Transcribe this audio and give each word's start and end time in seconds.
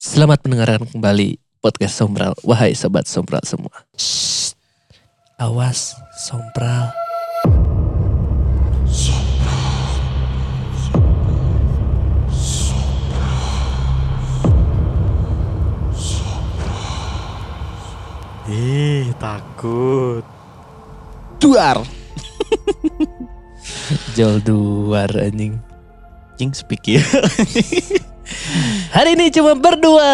Selamat 0.00 0.40
mendengarkan 0.48 0.88
kembali 0.88 1.36
podcast 1.60 2.00
Sombral. 2.00 2.32
Wahai 2.40 2.72
sobat 2.72 3.04
Sombral 3.04 3.44
semua. 3.44 3.84
Shh. 4.00 4.56
Awas, 5.36 5.92
Sombral. 6.16 6.88
Ih, 18.48 19.12
takut. 19.20 20.24
Duar. 21.44 21.84
Jol 24.16 24.40
duar 24.40 25.12
anjing. 25.12 25.60
Cing 26.40 26.56
speak 26.56 26.88
ya. 26.88 27.04
Hari 28.90 29.14
ini 29.14 29.30
cuma 29.30 29.54
berdua, 29.54 30.10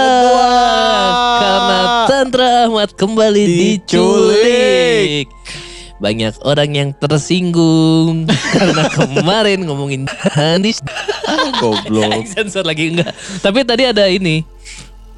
karena 1.41 1.79
Tantra 2.05 2.69
Ahmad 2.69 2.93
kembali 2.93 3.43
diculik. 3.48 5.33
Banyak 5.97 6.45
orang 6.45 6.71
yang 6.77 6.91
tersinggung 6.93 8.29
karena 8.55 8.84
kemarin 8.93 9.65
ngomongin 9.65 10.05
Hanis. 10.37 10.84
Goblok. 11.57 12.29
Sensor 12.37 12.69
lagi 12.69 12.93
enggak. 12.93 13.17
Tapi 13.41 13.65
tadi 13.65 13.89
ada 13.89 14.05
ini 14.12 14.45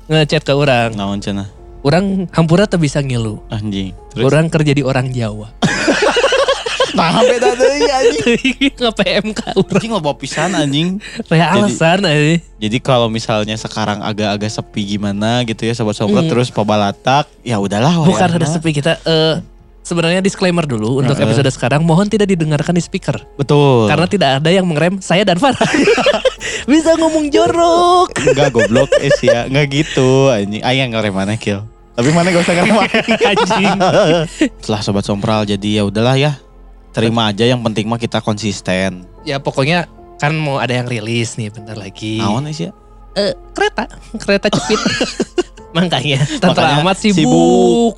ngechat 0.07 0.47
ke 0.47 0.55
orang. 0.55 0.95
Naon 0.95 1.19
cenah? 1.19 1.51
Orang 1.83 2.31
hampura 2.31 2.71
tak 2.71 2.79
bisa 2.79 3.03
ngilu. 3.03 3.43
Anjing. 3.51 3.91
Terus 4.15 4.23
Orang 4.23 4.55
kerja 4.55 4.71
di 4.71 4.87
orang 4.87 5.11
Jawa. 5.11 5.51
nah 6.99 7.23
beda 7.23 7.51
deui 7.55 7.87
anjing. 7.87 8.41
Nge 8.79 8.91
PMK. 8.93 9.41
Anjing 9.55 9.91
loba 9.91 10.13
pisan 10.13 10.51
anjing. 10.53 10.99
Kayak 11.25 11.49
alasan 11.55 12.03
aja. 12.03 12.43
Jadi 12.59 12.77
kalau 12.79 13.07
misalnya 13.07 13.55
sekarang 13.55 14.03
agak-agak 14.03 14.51
sepi 14.51 14.83
gimana 14.91 15.41
gitu 15.43 15.63
ya 15.63 15.73
sobat 15.73 15.95
sobat 15.95 16.27
Hmm. 16.27 16.31
terus 16.31 16.51
pabalatak 16.51 17.31
ya 17.41 17.57
udahlah 17.57 18.03
Bukan 18.03 18.29
ada 18.35 18.45
sepi 18.45 18.75
kita. 18.75 18.99
eh 19.01 19.39
sebenarnya 19.81 20.21
disclaimer 20.21 20.63
dulu 20.63 21.01
untuk 21.01 21.17
episode 21.17 21.49
sekarang. 21.49 21.81
Mohon 21.81 22.11
tidak 22.11 22.29
didengarkan 22.29 22.75
di 22.75 22.83
speaker. 22.83 23.17
Betul. 23.35 23.87
Karena 23.87 24.05
tidak 24.05 24.31
ada 24.43 24.51
yang 24.51 24.67
mengerem 24.67 24.99
saya 24.99 25.23
dan 25.23 25.39
Farah. 25.39 25.57
Bisa 26.69 26.93
ngomong 26.95 27.31
jorok. 27.31 28.13
enggak 28.19 28.51
goblok 28.51 28.91
eh 28.99 29.09
sih 29.17 29.27
ya, 29.27 29.47
enggak 29.47 29.67
gitu 29.73 30.29
anjing. 30.29 30.61
Aing 30.61 30.93
ngarep 30.93 31.15
mana 31.15 31.39
kill. 31.39 31.65
Tapi 31.95 32.15
mana 32.15 32.31
gak 32.31 32.43
usah 32.43 32.55
ngarep 32.55 32.75
Anjing. 33.33 33.75
Setelah 34.61 34.81
sobat 34.81 35.03
sompral 35.03 35.43
jadi 35.43 35.81
ya 35.81 35.83
udahlah 35.83 36.15
ya. 36.15 36.37
Terima 36.93 37.31
aja 37.31 37.45
yang 37.45 37.61
penting 37.63 37.87
mah 37.87 38.01
kita 38.01 38.19
konsisten. 38.25 39.05
ya 39.29 39.37
pokoknya 39.37 39.85
kan 40.19 40.33
mau 40.35 40.59
ada 40.59 40.75
yang 40.75 40.89
rilis 40.91 41.39
nih 41.39 41.53
bentar 41.53 41.79
lagi. 41.79 42.19
Naon 42.19 42.51
sih 42.51 42.69
ya? 42.69 42.73
Eh, 43.15 43.33
kereta, 43.55 43.87
kereta 44.19 44.47
cepit. 44.51 44.81
Makanya 45.77 46.25
Makanya 46.43 46.81
amat 46.83 46.97
sibuk. 46.99 47.23
sibuk. 47.23 47.95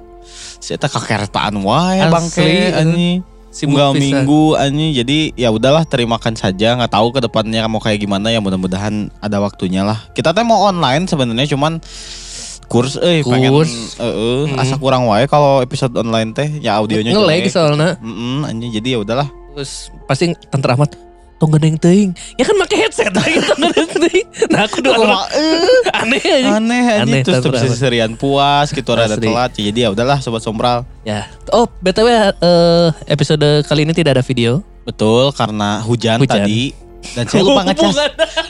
Saya 0.60 0.76
tak 0.76 0.92
kakeretaan 0.92 1.56
wae 1.64 2.04
bangke 2.12 2.44
eh. 2.44 2.76
anjing. 2.76 3.18
Sibuk 3.50 3.78
minggu 3.96 4.54
anjing. 4.60 4.90
Jadi 4.92 5.32
ya 5.34 5.48
udahlah 5.48 5.88
terimakan 5.88 6.36
saja. 6.36 6.76
nggak 6.76 6.92
tahu 6.92 7.10
ke 7.16 7.20
depannya 7.24 7.64
mau 7.66 7.80
kayak 7.80 8.04
gimana 8.04 8.28
ya 8.28 8.38
mudah-mudahan 8.42 9.08
ada 9.18 9.40
waktunya 9.40 9.80
lah. 9.86 9.98
Kita 10.12 10.36
teh 10.36 10.44
mau 10.44 10.68
online 10.68 11.08
sebenarnya 11.08 11.56
cuman 11.56 11.80
kurs 12.70 12.94
eh 12.96 13.20
pengen 13.20 13.50
Kurs. 13.50 13.98
eh, 13.98 14.06
eh, 14.06 14.42
Hmm. 14.46 14.56
asa 14.56 14.74
kurang 14.76 15.04
wae 15.04 15.26
kalau 15.26 15.58
episode 15.58 15.90
online 15.92 16.30
teh 16.30 16.46
ya 16.56 16.78
audionya 16.78 17.10
Ngelag 17.10 17.44
soalnya. 17.46 17.98
Mm-mm, 17.98 18.46
anjing 18.46 18.70
jadi 18.72 18.94
ya 18.94 18.98
udahlah. 19.00 19.26
Terus 19.50 19.90
pasti 20.06 20.30
Tantra 20.46 20.78
amat 20.78 20.94
tong 21.36 21.50
gandeng 21.50 21.74
teuing. 21.74 22.14
Ya 22.36 22.44
kan 22.44 22.54
make 22.54 22.70
headset 22.70 23.10
tong 23.16 23.26
gandeng 23.26 23.90
teuing. 23.90 24.26
Nah 24.46 24.64
aku 24.64 24.78
Kumaha, 24.78 25.26
eh, 25.32 25.90
aneh 26.00 26.22
aja. 26.22 26.48
aneh 26.54 26.82
anjing 26.94 27.10
Aneh, 27.10 27.22
terus 27.24 27.42
berapa. 27.42 27.74
serian 27.74 28.12
puas 28.14 28.70
gitu 28.70 28.90
rada 28.90 29.16
telat 29.16 29.50
jadi 29.50 29.80
ya 29.80 29.88
udahlah 29.90 30.22
sobat 30.22 30.38
sombral. 30.38 30.86
Ya. 31.02 31.26
Oh, 31.50 31.66
BTW 31.80 32.06
eh, 32.06 32.88
episode 33.04 33.42
kali 33.64 33.82
ini 33.82 33.90
tidak 33.90 34.14
ada 34.14 34.22
video. 34.22 34.62
Betul 34.80 35.32
karena 35.32 35.82
hujan, 35.82 36.18
Hujan. 36.18 36.38
tadi 36.40 36.70
dan 37.10 37.24
saya 37.24 37.42
lupa 37.42 37.62
ngecas. 37.64 37.96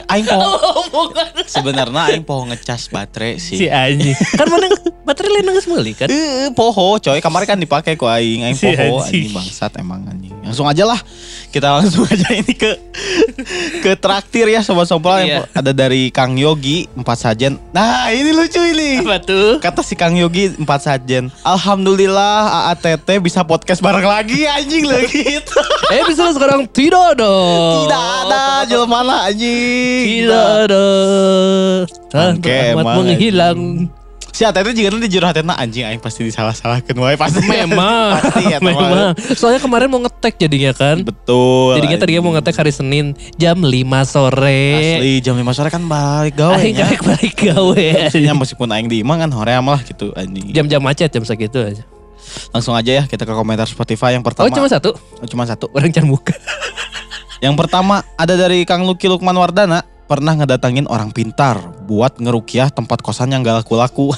Aing 0.07 0.27
poho 0.27 1.03
sebenarnya 1.45 2.03
aing 2.11 2.23
poho 2.23 2.43
ngecas 2.45 2.89
baterai 2.89 3.37
Si 3.37 3.57
sih. 3.57 3.69
anjing. 3.69 4.15
Kan 4.35 4.47
mana 4.47 4.67
baterai 5.03 5.31
lain 5.33 5.51
geus 5.51 5.67
meuli 5.67 5.93
kan? 5.93 6.07
Eh, 6.07 6.51
poho 6.51 6.97
coy 6.97 7.19
kemarin 7.19 7.47
kan 7.47 7.59
dipakai 7.59 7.95
ku 7.95 8.05
aing 8.05 8.45
aing 8.45 8.55
Si 8.55 8.67
poho 8.67 9.01
anjing. 9.01 9.31
bangsat 9.31 9.73
emang 9.77 10.03
anjing 10.05 10.29
langsung 10.41 10.67
aja 10.67 10.83
lah 10.83 10.99
kita 11.49 11.71
langsung 11.73 12.03
aja 12.05 12.27
ini 12.33 12.51
ke 12.53 12.75
ke 13.81 13.93
traktir 13.95 14.47
ya 14.47 14.61
sobat 14.61 14.87
sobat 14.87 15.23
Iya. 15.23 15.47
ada 15.53 15.71
dari 15.71 16.09
Kang 16.09 16.35
Yogi 16.35 16.91
empat 16.93 17.19
sajen 17.21 17.55
nah 17.71 18.09
ini 18.09 18.31
lucu 18.31 18.59
ini 18.59 18.99
Apa 19.01 19.21
tuh? 19.21 19.59
kata 19.59 19.81
si 19.81 19.95
Kang 19.95 20.13
Yogi 20.13 20.51
empat 20.53 20.81
sajen 20.83 21.31
Alhamdulillah 21.45 22.39
AATT 22.67 23.21
bisa 23.21 23.41
podcast 23.43 23.79
bareng 23.79 24.03
lagi 24.03 24.43
anjing 24.45 24.85
lagi 24.85 25.39
gitu 25.39 25.59
Eh 25.89 26.03
bisa 26.05 26.23
sekarang 26.29 26.67
tidak 26.67 27.15
dong. 27.17 27.85
tidak 27.85 27.99
ada 28.25 28.40
jelema 28.65 29.01
lah 29.01 29.19
anjing. 29.27 30.27
Bangke 32.11 32.51
Tantra 32.51 32.75
amat 32.75 32.85
emang, 32.85 32.97
menghilang. 32.99 33.61
si 34.31 34.47
ATT 34.47 34.73
juga 34.73 34.95
nanti 34.95 35.11
jero 35.11 35.27
hatena 35.27 35.59
anjing 35.59 35.83
aing 35.85 35.99
pasti 35.99 36.23
disalah-salahkeun 36.23 36.97
wae 36.97 37.19
pasti 37.19 37.43
Memang. 37.45 38.15
pasti 38.17 38.43
ya 38.47 38.59
Memang. 38.63 39.13
Soalnya 39.35 39.59
kemarin 39.59 39.91
mau 39.91 40.01
ngetek 40.01 40.39
jadinya 40.39 40.71
kan. 40.71 41.03
betul 41.03 41.75
Jadinya 41.77 41.99
tadinya 41.99 42.23
mau 42.23 42.33
ngetek 42.33 42.55
hari 42.55 42.71
Senin 42.71 43.13
jam 43.37 43.59
5 43.59 43.69
sore. 44.07 44.63
Asli 44.97 45.19
jam 45.19 45.35
5 45.35 45.45
sore 45.51 45.69
kan 45.69 45.83
balik 45.85 46.39
gawe 46.39 46.57
Aing 46.57 46.79
nya. 46.79 46.87
balik 46.87 47.03
balik 47.03 47.35
gawe. 47.37 47.87
Maksudnya 48.07 48.33
meskipun 48.33 48.69
aing 48.71 48.87
di 48.87 49.03
kan 49.03 49.31
hoream 49.31 49.67
lah 49.67 49.81
gitu 49.83 50.15
anjing. 50.15 50.55
Jam-jam 50.55 50.81
macet 50.81 51.11
jam 51.11 51.27
segitu 51.27 51.59
aja. 51.61 51.83
Langsung 52.55 52.79
aja 52.79 53.03
ya 53.03 53.05
kita 53.11 53.27
ke 53.27 53.35
komentar 53.35 53.67
Spotify 53.67 54.15
yang 54.15 54.23
Oh 54.23 54.31
pertama. 54.31 54.55
cuma 54.55 54.71
satu. 54.71 54.95
Oh, 54.95 55.27
cuma 55.27 55.43
satu. 55.43 55.67
Orang 55.75 55.91
can 55.91 56.07
buka. 56.07 56.33
Yang 57.41 57.55
pertama 57.57 58.05
ada 58.21 58.37
dari 58.37 58.69
Kang 58.69 58.85
Luki 58.85 59.09
Lukman 59.09 59.37
Wardana 59.37 59.81
pernah 60.05 60.37
ngedatangin 60.37 60.85
orang 60.91 61.09
pintar 61.09 61.57
buat 61.89 62.21
ngerukiah 62.21 62.69
tempat 62.69 63.01
kosan 63.01 63.33
yang 63.33 63.41
gak 63.41 63.65
laku-laku. 63.65 64.13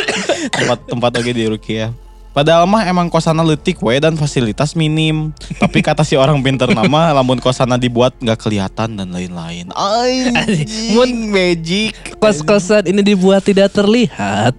tempat 0.56 0.78
tempat 0.84 1.10
oke 1.16 1.32
di 1.32 1.44
rukiah. 1.48 1.90
Padahal 2.36 2.68
mah 2.68 2.84
emang 2.84 3.08
kosana 3.08 3.40
letik 3.40 3.80
we 3.80 3.96
dan 3.96 4.12
fasilitas 4.12 4.76
minim. 4.76 5.32
Tapi 5.56 5.80
kata 5.80 6.04
si 6.04 6.20
orang 6.20 6.36
pintar 6.44 6.68
nama 6.68 7.16
lamun 7.16 7.40
kosana 7.40 7.80
dibuat 7.80 8.12
nggak 8.20 8.36
kelihatan 8.36 8.92
dan 8.92 9.08
lain-lain. 9.08 9.72
Mun- 10.92 11.32
magic. 11.32 11.96
Kos-kosan 12.20 12.92
ini 12.92 13.00
dibuat 13.00 13.40
tidak 13.40 13.72
terlihat. 13.72 14.52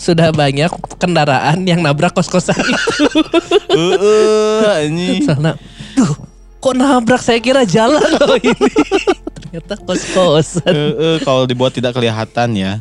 Sudah 0.00 0.32
banyak 0.32 0.72
kendaraan 0.96 1.68
yang 1.68 1.84
nabrak 1.84 2.16
kos-kosan 2.16 2.56
itu. 2.56 3.06
Heeh, 3.76 4.88
anjing. 4.88 5.28
Sana, 5.28 5.52
duh, 6.00 6.27
kok 6.58 6.74
nabrak? 6.74 7.20
Saya 7.20 7.38
kira 7.38 7.62
jalan 7.62 8.02
loh 8.18 8.36
ini. 8.36 8.70
Ternyata 9.38 9.74
kos-kosan. 9.80 10.68
Heeh, 10.68 11.16
kalau 11.22 11.46
dibuat 11.46 11.72
tidak 11.72 11.94
kelihatan 11.94 12.48
ya. 12.52 12.72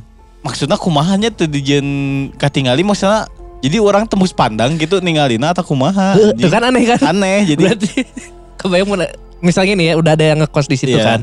Maksudnya 0.42 0.76
kumahanya 0.76 1.30
tuh 1.30 1.46
dijen 1.46 1.86
katingali 2.36 2.82
maksudnya 2.82 3.28
jadi 3.58 3.82
orang 3.82 4.06
tembus 4.06 4.32
pandang 4.32 4.78
gitu 4.78 5.02
ningalina 5.02 5.52
atau 5.52 5.66
kumaha. 5.66 6.14
Tuh 6.16 6.32
anjing. 6.32 6.52
kan 6.52 6.62
aneh 6.64 6.84
kan? 6.86 7.00
Aneh 7.04 7.40
jadi 7.48 7.62
Berarti 7.74 7.90
kebayang 8.60 8.88
mana? 8.88 9.06
Misalnya 9.38 9.74
nih 9.78 9.86
ya, 9.90 9.94
udah 9.98 10.12
ada 10.14 10.26
yang 10.26 10.40
ngekos 10.42 10.66
di 10.66 10.78
situ 10.78 10.98
Iya. 10.98 11.06
kan. 11.06 11.22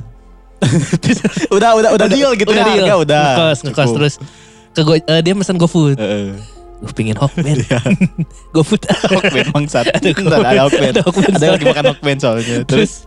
udah 1.57 1.71
udah 1.77 1.91
udah 1.99 2.07
deal 2.09 2.31
gitu 2.39 2.51
udah 2.51 2.63
ya 2.63 2.67
deal. 2.67 2.85
harga 2.87 2.95
udah. 3.03 3.25
Ngekos, 3.27 3.59
ngekos 3.67 3.91
terus 3.93 4.15
ke 4.75 4.81
go, 4.83 4.93
eh, 4.95 5.21
dia 5.23 5.33
pesan 5.35 5.57
GoFood. 5.57 5.99
Heeh. 5.99 6.35
Gue 6.83 6.93
pingin 6.93 7.17
Hokben. 7.17 7.61
Iya. 7.61 7.81
GoFood. 8.55 8.83
Hokben 8.89 9.47
bangsat. 9.55 9.95
Ada 9.95 10.09
Ada 10.11 10.37
ada 10.43 10.63
Hokben. 10.67 10.91
Ada 10.91 11.01
Hokben 11.07 11.31
Ada 11.31 11.39
soalnya. 11.39 11.61
dimakan 11.63 11.85
Hokben 11.95 12.17
soalnya. 12.19 12.57
Terus 12.67 13.07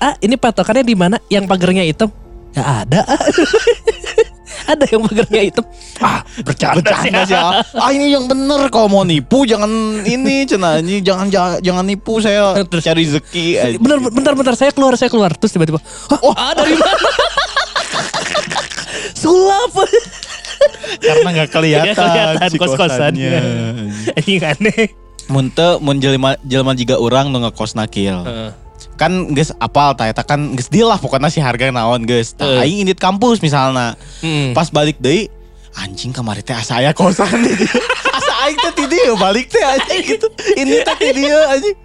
ah 0.00 0.16
ini 0.18 0.34
patokannya 0.36 0.82
di 0.82 0.96
mana? 0.96 1.16
Yang 1.28 1.44
pagernya 1.46 1.84
hitam? 1.84 2.08
Gak 2.52 2.68
ada. 2.88 3.00
ada 4.72 4.84
yang 4.88 5.00
pagernya 5.04 5.42
hitam. 5.48 5.64
Ah, 6.00 6.20
bercanda, 6.44 6.84
bercanda 6.84 7.20
sih 7.24 7.36
ah. 7.36 7.60
Ah, 7.76 7.90
ini 7.92 8.12
yang 8.12 8.24
bener 8.24 8.68
kalau 8.68 8.88
mau 8.88 9.04
nipu 9.04 9.44
jangan 9.44 9.68
ini 10.04 10.44
cenah 10.44 10.80
ini 10.80 11.00
jangan 11.00 11.28
jangan, 11.32 11.52
jangan 11.60 11.84
nipu 11.84 12.20
saya 12.20 12.60
Terus- 12.68 12.84
cari 12.84 13.08
rezeki. 13.08 13.78
Bener, 13.80 13.98
bentar, 14.00 14.32
bentar, 14.36 14.54
saya 14.56 14.72
keluar, 14.72 14.96
saya 14.96 15.08
keluar. 15.08 15.32
Terus 15.36 15.52
tiba-tiba, 15.52 15.80
oh, 16.20 16.34
ah, 16.36 16.52
dari 16.52 16.76
mana? 16.76 16.92
Sulap. 19.22 19.72
Karena 21.02 21.28
nggak 21.34 21.50
kelihatan, 21.50 21.94
kelihatan 21.96 22.48
si 22.50 22.58
kos-kosannya. 22.58 23.30
kosannya. 23.30 24.20
Ini 24.22 24.34
aneh. 24.44 24.84
mun 25.30 25.48
teu 25.54 25.78
mun 25.78 26.02
jelema 26.02 26.34
jelema 26.42 26.74
jiga 26.74 26.98
urang 26.98 27.30
nu 27.30 27.40
ngekos 27.46 27.78
nakil. 27.78 28.26
Kan 28.98 29.32
geus 29.32 29.54
apal 29.56 29.94
ta 29.94 30.10
eta 30.10 30.26
kan 30.26 30.58
geus 30.58 30.68
deal 30.68 30.90
lah 30.90 30.98
pokoknya 30.98 31.30
si 31.30 31.38
harga 31.38 31.70
naon 31.70 32.04
geus. 32.04 32.34
Tah 32.34 32.44
Heeh. 32.44 32.66
aing 32.66 32.78
indit 32.84 32.98
kampus 32.98 33.38
misalna. 33.38 33.94
Hmm. 34.20 34.52
Pas 34.52 34.68
balik 34.68 34.98
deui 34.98 35.30
anjing 35.78 36.12
kamari 36.12 36.42
teh 36.44 36.52
asa 36.52 36.82
aya 36.82 36.92
kosan 36.92 37.30
di. 37.42 37.54
Asa 38.18 38.32
aing 38.44 38.58
teh 38.60 38.72
ti 38.76 38.84
dieu 38.92 39.16
balik 39.16 39.48
teh 39.48 39.62
anjing 39.62 40.04
gitu. 40.04 40.26
Ini 40.58 40.84
teh 40.84 40.96
ti 41.00 41.08
dieu 41.16 41.40
anjing. 41.48 41.76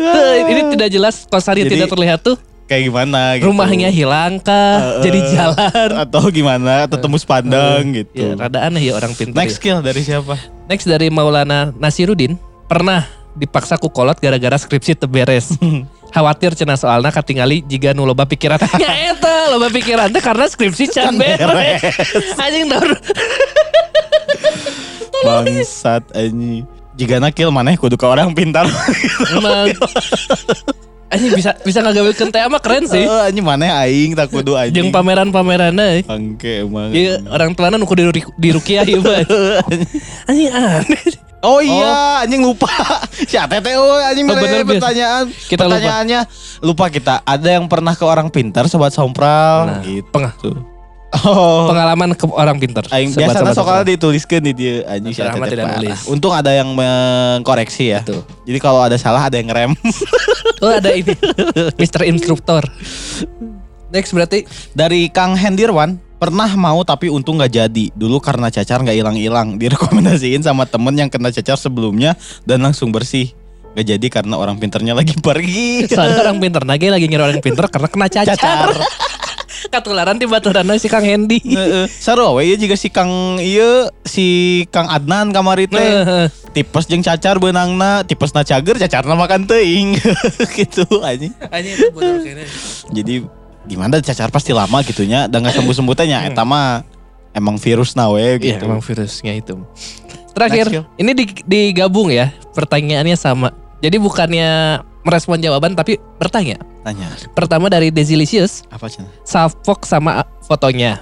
Tuh, 0.00 0.32
ini 0.48 0.60
tidak 0.78 0.88
jelas 0.88 1.26
kosannya 1.26 1.66
tidak 1.66 1.90
terlihat 1.90 2.20
tuh. 2.22 2.38
Kayak 2.70 2.86
gimana 2.86 3.20
gitu. 3.34 3.50
Rumahnya 3.50 3.90
hilang 3.90 4.38
kah? 4.38 5.02
Eh, 5.02 5.10
jadi 5.10 5.20
jalan. 5.34 5.88
atau 6.06 6.22
gimana 6.30 6.86
atau 6.86 7.02
tembus 7.02 7.26
pandang 7.26 7.82
gitu. 7.90 8.14
Ya, 8.14 8.38
rada 8.38 8.70
aneh 8.70 8.78
ya 8.78 8.94
orang 8.94 9.10
pintar. 9.18 9.42
Next 9.42 9.58
ya. 9.58 9.74
skill 9.74 9.78
dari 9.82 10.00
siapa? 10.06 10.38
Next 10.70 10.86
dari 10.86 11.10
Maulana 11.10 11.74
Nasiruddin 11.74 12.38
pernah 12.70 13.10
dipaksa 13.34 13.74
ku 13.74 13.90
kolot 13.90 14.22
gara-gara 14.22 14.54
skripsi 14.54 14.94
teberes. 14.94 15.50
Khawatir 16.14 16.58
cina 16.58 16.74
soalnya 16.74 17.10
katingali 17.10 17.62
jika 17.66 17.90
nu 17.90 18.06
loba 18.06 18.22
pikiran. 18.22 18.62
ya 18.82 19.14
eta 19.14 19.50
loba 19.50 19.66
pikiran 19.70 20.06
teh 20.14 20.22
karena 20.22 20.46
skripsi 20.46 20.94
can 20.94 21.18
beres. 21.18 21.82
Anjing 22.42 22.70
tahu. 22.70 22.86
Bangsat 25.26 26.06
anjing. 26.14 26.64
Jika 26.94 27.18
nakil 27.18 27.50
mana 27.50 27.74
kudu 27.74 27.98
ke 27.98 28.06
orang 28.06 28.30
pintar. 28.34 28.66
Emang 29.34 29.74
anjing 31.10 31.32
bisa 31.34 31.50
bisa 31.60 31.78
ngagawekeun 31.80 32.30
teh 32.30 32.40
mah 32.46 32.62
keren 32.62 32.86
sih. 32.86 33.02
Eh, 33.02 33.22
anjing 33.26 33.42
mana 33.42 33.66
aing 33.82 34.14
tak 34.14 34.30
kudu 34.30 34.54
anjing. 34.54 34.72
Jeung 34.72 34.88
pameran-pameranna. 34.90 36.00
Bangke 36.02 36.62
emang. 36.62 36.90
Iya 36.90 37.20
orang 37.26 37.52
tuana 37.52 37.74
nu 37.74 37.84
kudu 37.84 38.08
di, 38.08 38.22
di 38.24 38.48
rukiah 38.50 38.82
ieu 38.82 38.98
mah. 38.98 39.26
Anjing 40.24 40.48
aneh. 40.48 41.02
Oh 41.40 41.56
iya, 41.58 42.20
anjing 42.20 42.44
lupa. 42.44 42.68
Si 43.30 43.34
Atete 43.34 43.72
oh 43.74 43.96
anjing 43.96 44.28
Oh, 44.28 44.36
bener, 44.36 44.60
bener, 44.60 44.76
pertanyaan. 44.76 45.24
Kita 45.32 45.64
lupa. 45.64 45.76
Pertanyaannya 45.76 46.20
lupa. 46.60 46.84
kita. 46.88 47.14
Ada 47.24 47.48
yang 47.56 47.64
pernah 47.64 47.96
ke 47.96 48.04
orang 48.04 48.28
pintar 48.28 48.68
sobat 48.68 48.92
sompral 48.92 49.66
Nah, 49.66 49.80
gitu. 49.80 50.04
pengah- 50.12 50.36
Oh. 51.10 51.66
Pengalaman 51.66 52.14
ke 52.14 52.22
orang 52.30 52.56
pintar. 52.62 52.86
Aing 52.94 53.10
biasanya 53.10 53.50
sobat- 53.50 53.58
soalnya 53.58 53.86
dituliskan 53.98 54.40
di 54.46 54.52
dia 54.54 54.74
anjing 54.86 55.10
si 55.10 55.20
Rahmat 55.20 55.50
tidak 55.50 55.66
nulis. 55.74 56.06
Untung 56.06 56.30
ada 56.30 56.54
yang 56.54 56.70
mengkoreksi 56.70 57.98
ya. 57.98 58.00
Betul. 58.06 58.22
Jadi 58.46 58.58
kalau 58.62 58.80
ada 58.86 58.94
salah 58.94 59.26
ada 59.26 59.34
yang 59.34 59.50
ngerem. 59.50 59.74
Oh 60.60 60.68
ada 60.68 60.92
ini. 60.92 61.16
Mr. 61.80 62.04
Instruktor. 62.04 62.60
Next 63.88 64.12
berarti 64.12 64.44
Dari 64.76 65.08
Kang 65.08 65.32
Hendirwan 65.32 65.96
pernah 66.20 66.52
mau 66.52 66.84
tapi 66.84 67.08
untung 67.08 67.40
nggak 67.40 67.48
jadi. 67.48 67.84
Dulu 67.96 68.20
karena 68.20 68.52
cacar 68.52 68.84
nggak 68.84 68.92
hilang-hilang. 68.92 69.56
Direkomendasiin 69.56 70.44
sama 70.44 70.68
temen 70.68 70.92
yang 71.00 71.08
kena 71.08 71.32
cacar 71.32 71.56
sebelumnya 71.56 72.12
dan 72.44 72.60
langsung 72.60 72.92
bersih. 72.92 73.32
Gak 73.72 73.86
jadi 73.86 74.06
karena 74.12 74.34
orang 74.36 74.60
pinternya 74.60 74.92
lagi 74.92 75.16
pergi. 75.16 75.88
soalnya 75.88 76.20
orang 76.28 76.42
pintar 76.42 76.66
nage 76.68 76.90
lagi 76.92 77.06
ngira 77.08 77.24
orang 77.30 77.40
pintar 77.40 77.72
karena 77.72 77.88
kena 77.88 78.06
cacar. 78.12 78.36
Cacar. 78.36 78.68
Katularan 79.68 80.16
di 80.16 80.24
baturan 80.24 80.64
si 80.76 80.88
Kang 80.88 81.04
Hendy. 81.04 81.44
Heeh. 81.44 81.84
Saru 81.86 82.32
we 82.32 82.48
ya 82.48 82.56
juga 82.56 82.72
si 82.74 82.88
Kang 82.88 83.36
iya 83.36 83.92
si 84.02 84.26
Kang 84.68 84.86
Adnan 84.86 85.28
kamari 85.30 85.66
teh 85.66 85.76
Heeh. 85.76 86.26
tipes 86.50 86.86
jeung 86.86 87.00
cacar 87.00 87.36
beunangna 87.36 88.00
tipesna 88.02 88.40
cager 88.40 88.78
cacarna 88.78 89.12
makan 89.12 89.44
teuing 89.44 90.00
gitu 90.56 90.88
anjing. 91.00 91.36
Anjing 91.46 91.74
itu 91.76 91.88
bener. 91.92 92.48
Jadi 92.88 93.14
gimana 93.60 94.00
cacar 94.00 94.30
pasti 94.30 94.50
lama 94.50 94.80
gitunya 94.80 95.28
dan 95.28 95.44
gak 95.44 95.52
sembuh-sembuh 95.54 95.92
teh 95.92 96.08
nya 96.08 96.24
eta 96.24 96.40
mah 96.40 96.80
emang 97.30 97.60
virus 97.60 97.92
na 97.92 98.08
we 98.08 98.40
Iya 98.40 98.56
gitu. 98.56 98.64
emang 98.64 98.80
virusnya 98.80 99.36
itu. 99.36 99.60
Terakhir, 100.30 100.70
Next, 100.70 100.86
ini 100.96 101.10
di- 101.12 101.42
digabung 101.44 102.08
ya 102.08 102.30
pertanyaannya 102.54 103.18
sama. 103.18 103.50
Jadi 103.82 103.98
bukannya 103.98 104.80
merespon 105.02 105.40
jawaban 105.40 105.72
tapi 105.72 105.96
bertanya. 106.16 106.60
Tanya 106.80 107.12
Pertama 107.36 107.68
dari 107.68 107.92
Desilicious, 107.92 108.64
apa 108.72 108.88
cina? 108.88 109.08
Salfok 109.22 109.84
sama 109.84 110.24
fotonya. 110.44 111.00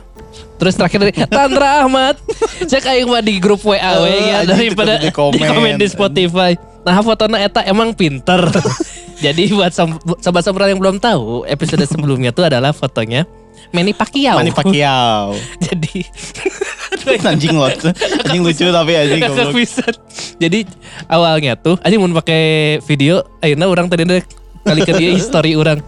Terus 0.59 0.75
terakhir 0.75 0.99
dari 1.07 1.15
Tandra 1.31 1.87
Ahmad. 1.87 2.19
Cek 2.67 2.85
aing 2.85 3.07
mah 3.07 3.23
di 3.23 3.39
grup 3.39 3.63
WA 3.63 3.79
we 4.03 4.11
Eh, 4.11 4.35
ya 4.35 4.43
anjing, 4.43 4.75
daripada 4.75 4.99
di 4.99 5.07
di 5.07 5.11
komen. 5.15 5.39
komen 5.39 5.75
di 5.79 5.87
Spotify. 5.87 6.53
Nah 6.83 6.99
fotonya 7.03 7.39
eta 7.47 7.63
emang 7.63 7.95
pinter. 7.95 8.43
Jadi 9.25 9.51
buat 9.51 9.75
sobat 9.75 10.47
sobat 10.47 10.71
yang 10.71 10.79
belum 10.79 11.03
tahu, 11.03 11.43
episode 11.47 11.83
sebelumnya 11.83 12.31
tuh 12.31 12.47
adalah 12.47 12.71
fotonya 12.71 13.27
Manny 13.75 13.91
Pacquiao. 13.91 14.39
Manny 14.39 14.55
Pacquiao. 14.55 15.35
Jadi 15.67 16.07
anjing 17.25 17.55
lo. 17.55 17.69
Anjing 18.25 18.43
lucu 18.43 18.65
tapi 18.65 18.93
anjing 18.95 19.21
goblok. 19.23 19.55
Jadi 20.37 20.59
awalnya 21.07 21.55
tuh 21.55 21.77
anjing 21.81 21.99
mau 21.99 22.11
pakai 22.17 22.43
video 22.83 23.23
akhirnya 23.39 23.67
orang 23.67 23.87
tadi 23.87 24.03
deh 24.05 24.23
kali 24.63 24.81
ke 24.83 24.93
dia 24.95 25.11
history 25.13 25.55
orang. 25.55 25.81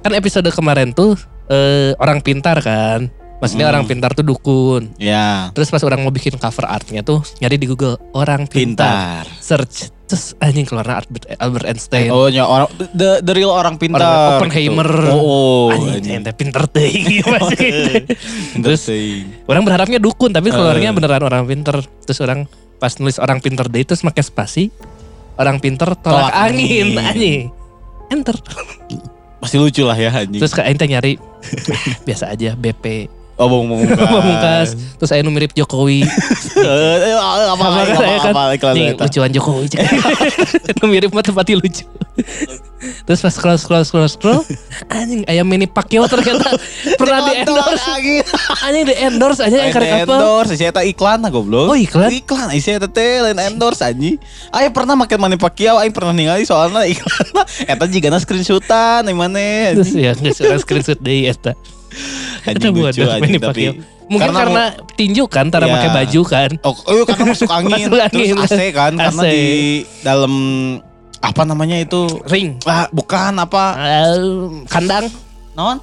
Kan 0.00 0.12
episode 0.12 0.48
kemarin 0.48 0.90
tuh 0.90 1.14
eh, 1.46 1.94
orang 1.96 2.18
pintar 2.18 2.58
kan. 2.58 3.06
Maksudnya 3.38 3.66
Hmm. 3.66 3.74
orang 3.74 3.84
pintar 3.84 4.10
tuh 4.12 4.22
dukun. 4.22 4.94
Ya, 4.96 5.50
Terus 5.50 5.66
pas 5.66 5.82
orang 5.82 5.98
mau 5.98 6.10
bikin 6.10 6.38
cover 6.38 6.62
artnya 6.62 7.02
tuh 7.02 7.26
nyari 7.38 7.58
di 7.58 7.66
Google 7.66 7.98
orang 8.12 8.46
pintar. 8.46 9.26
pintar. 9.26 9.42
Search 9.42 9.90
terus 10.12 10.36
anjing 10.38 10.68
keluar 10.68 10.84
Albert, 10.84 11.24
Albert 11.40 11.64
Einstein. 11.64 12.12
Oh, 12.12 12.28
nya 12.28 12.44
orang 12.44 12.68
the, 12.92 13.24
the 13.24 13.32
real 13.32 13.48
orang 13.48 13.80
pintar. 13.80 14.04
Orang 14.04 14.44
Oppenheimer. 14.44 14.84
gitu. 14.84 15.08
Oh, 15.08 15.72
oh 15.72 15.72
anjing 15.72 16.20
ente 16.20 16.36
pinter 16.36 16.68
teh 16.68 16.92
Terus 18.64 18.82
orang 19.48 19.64
berharapnya 19.64 19.96
dukun 19.96 20.36
tapi 20.36 20.52
keluarnya 20.52 20.92
Eh. 20.92 20.94
beneran 20.94 21.24
orang 21.24 21.48
pinter. 21.48 21.80
Terus 22.04 22.20
orang 22.20 22.44
pas 22.76 22.92
nulis 23.00 23.16
orang 23.16 23.40
pinter 23.40 23.64
deh 23.66 23.80
terus 23.82 24.04
pakai 24.04 24.20
spasi 24.20 24.68
orang 25.40 25.56
pinter 25.58 25.96
tolak, 25.96 26.28
Tolak 26.28 26.34
angin, 26.36 26.92
anjing. 26.98 27.48
Enter. 28.12 28.36
pasti 29.40 29.56
lucu 29.56 29.82
lah 29.82 29.96
ya 29.96 30.12
anjing. 30.12 30.36
Terus 30.38 30.52
ke 30.52 30.60
ente 30.60 30.84
nyari 30.84 31.16
biasa 32.06 32.30
aja 32.30 32.52
BP 32.52 33.08
oh, 33.42 33.48
bong 33.50 33.66
bong 33.70 33.82
pamungkas. 33.90 34.78
Terus 34.96 35.08
saya 35.10 35.20
nu 35.26 35.34
mirip 35.34 35.52
Jokowi. 35.52 36.06
Eh, 36.62 37.10
apa 37.18 37.58
apa 37.58 37.82
saya 37.98 38.18
kan, 38.22 38.74
nih, 38.78 38.94
lucuan 38.94 39.30
Jokowi. 39.34 39.66
cek. 39.66 39.82
Nu 40.78 40.86
mirip 40.86 41.10
mah 41.10 41.26
tempatnya 41.26 41.58
lucu. 41.58 41.82
Terus 43.02 43.18
pas 43.22 43.34
scroll 43.34 43.58
scroll 43.58 43.82
scroll 43.86 44.10
scroll, 44.10 44.40
anjing 44.90 45.22
ayam 45.30 45.46
mini 45.46 45.70
Pacquiao 45.70 46.06
ternyata 46.10 46.54
pernah 46.98 47.30
di 47.30 47.42
endorse. 47.42 47.90
Anjing 48.62 48.84
di 48.86 48.94
endorse 48.98 49.40
aja 49.46 49.56
yang 49.58 49.74
karek 49.74 50.06
apa? 50.06 50.18
endorse, 50.18 50.54
saya 50.58 50.74
eta 50.74 50.82
iklan 50.82 51.22
lah 51.22 51.30
goblok. 51.30 51.70
Oh, 51.72 51.78
iklan? 51.78 52.10
Iklan, 52.10 52.50
saya 52.58 52.82
teh 52.82 53.22
lain 53.22 53.38
endorse 53.38 53.86
anjing. 53.86 54.18
Ayo 54.50 54.68
pernah 54.74 54.98
make 54.98 55.14
Manny 55.14 55.38
Pacquiao, 55.38 55.78
aing 55.78 55.94
pernah 55.94 56.14
ningali 56.14 56.42
soalnya 56.42 56.82
iklan. 56.86 57.26
Eta 57.70 57.84
jigana 57.86 58.18
screenshotan 58.18 59.06
di 59.06 59.14
mana 59.14 59.74
Terus 59.78 59.94
ya 59.94 60.12
screenshot 60.58 60.98
deh 60.98 61.30
eta. 61.30 61.54
Anjing 62.42 62.58
Eta 62.58 62.68
lucu 62.68 63.00
buat 63.00 63.14
anjing 63.14 63.38
tapi. 63.38 63.64
Mungkin 64.02 64.28
karena 64.28 64.40
karena, 64.42 64.64
tinju 64.92 65.24
kan, 65.24 65.46
tara 65.48 65.64
Iya. 65.64 65.72
pakai 65.72 65.90
baju 65.94 66.20
kan. 66.26 66.50
Oh, 66.60 66.74
oh 66.76 67.04
karena 67.04 67.24
masuk 67.28 67.48
angin, 67.56 67.70
Masuk 67.88 67.96
angin. 67.98 68.28
terus 68.34 68.50
AC 68.50 68.60
kan, 68.70 68.92
karena 68.92 69.22
AC. 69.22 69.26
di 69.26 69.44
dalam 70.00 70.32
apa 71.16 71.42
namanya 71.42 71.78
itu 71.78 72.00
Ring. 72.26 72.58
ah 72.62 72.90
bukan 72.90 73.32
apa 73.36 73.64
Eh, 73.78 74.16
kandang. 74.66 75.06
non 75.52 75.78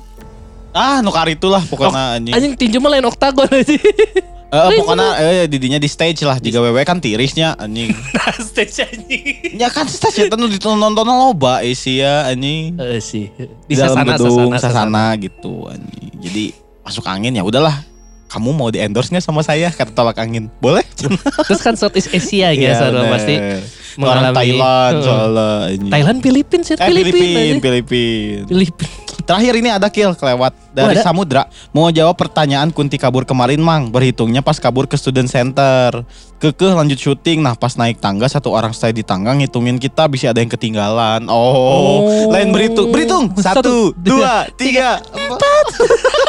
ah 0.69 0.99
nukar 0.99 1.25
itulah 1.25 1.63
pokoknya 1.63 2.19
anjing 2.19 2.33
Anjing 2.33 2.53
tinju 2.53 2.77
mah 2.77 2.91
lain 2.91 3.05
oktagon 3.05 3.47
aja. 3.47 3.73
eh 4.49 4.69
pokoknya 4.75 5.07
eh 5.19 5.45
didinya 5.45 5.77
di 5.77 5.85
stage 5.85 6.21
lah 6.21 6.35
jika 6.35 6.57
wewe 6.57 6.81
kan 6.81 6.97
tirisnya 6.97 7.53
anjing 7.55 7.93
Nah, 8.17 8.33
stage 8.35 8.81
anjing. 8.81 9.55
ya 9.55 9.67
kan 9.67 9.85
stage 9.85 10.25
itu 10.25 10.35
ditonton 10.49 10.89
loba 10.97 11.61
isi 11.61 11.99
ya 11.99 12.25
anjing 12.25 12.73
Eh 12.75 12.97
sih. 12.99 13.29
di, 13.65 13.73
dalam 13.73 13.93
sasana, 13.95 14.09
gedung 14.11 14.49
sasana, 14.51 14.57
sasana, 14.59 15.05
gitu 15.15 15.65
anjing 15.65 16.13
jadi 16.17 16.43
masuk 16.81 17.05
angin 17.05 17.31
ya 17.31 17.43
udahlah 17.43 17.77
kamu 18.25 18.49
mau 18.51 18.69
di 18.69 18.77
endorse 18.77 19.09
nggak 19.09 19.21
sama 19.21 19.41
saya 19.41 19.69
kata 19.69 19.89
tolak 19.91 20.17
angin 20.17 20.49
boleh 20.57 20.85
Terus 21.45 21.61
kan 21.61 21.73
Southeast 21.73 22.09
Asia 22.09 22.49
ya, 22.51 22.73
soalnya 22.75 23.05
pasti 23.07 23.33
orang 23.37 23.65
mengalami- 23.97 24.37
Thailand 24.37 24.93
Heeh. 24.93 25.05
soalnya. 25.05 25.89
Thailand, 25.89 26.17
Filipina 26.19 26.61
sih, 26.61 26.73
eh 26.73 26.79
Filipina. 26.83 27.09
Filipin 27.09 27.25
aja. 27.35 27.57
Filipin 27.59 28.39
Filipina. 28.45 28.89
Terakhir 29.29 29.53
ini 29.61 29.69
ada 29.69 29.93
kill 29.93 30.17
kelewat 30.17 30.57
dari 30.73 30.89
Oh, 30.89 30.93
ada? 30.97 31.05
Samudra. 31.05 31.45
Mau 31.69 31.85
jawab 31.93 32.17
pertanyaan 32.17 32.73
Kunti 32.73 32.97
kabur 32.97 33.29
kemarin 33.29 33.61
mang. 33.61 33.93
Berhitungnya 33.93 34.41
pas 34.41 34.57
kabur 34.57 34.89
ke 34.89 34.97
student 34.97 35.29
center. 35.29 36.01
Kekeh 36.41 36.73
lanjut 36.73 36.97
syuting. 36.97 37.45
Nah 37.45 37.53
pas 37.53 37.77
naik 37.77 38.01
tangga 38.01 38.25
satu 38.25 38.49
orang 38.49 38.73
stay 38.73 38.89
di 38.89 39.05
tangga 39.05 39.37
ngitungin 39.37 39.77
kita 39.77 40.09
bisa 40.09 40.33
ada 40.33 40.41
yang 40.41 40.49
ketinggalan. 40.49 41.29
Oh, 41.29 41.37
Oh. 41.37 42.33
lain 42.33 42.49
berhitung. 42.49 42.89
Berhitung. 42.89 43.29
Satu, 43.37 43.93
Satu, 43.93 44.01
dua, 44.01 44.49
tiga, 44.57 44.97
empat. 44.97 45.65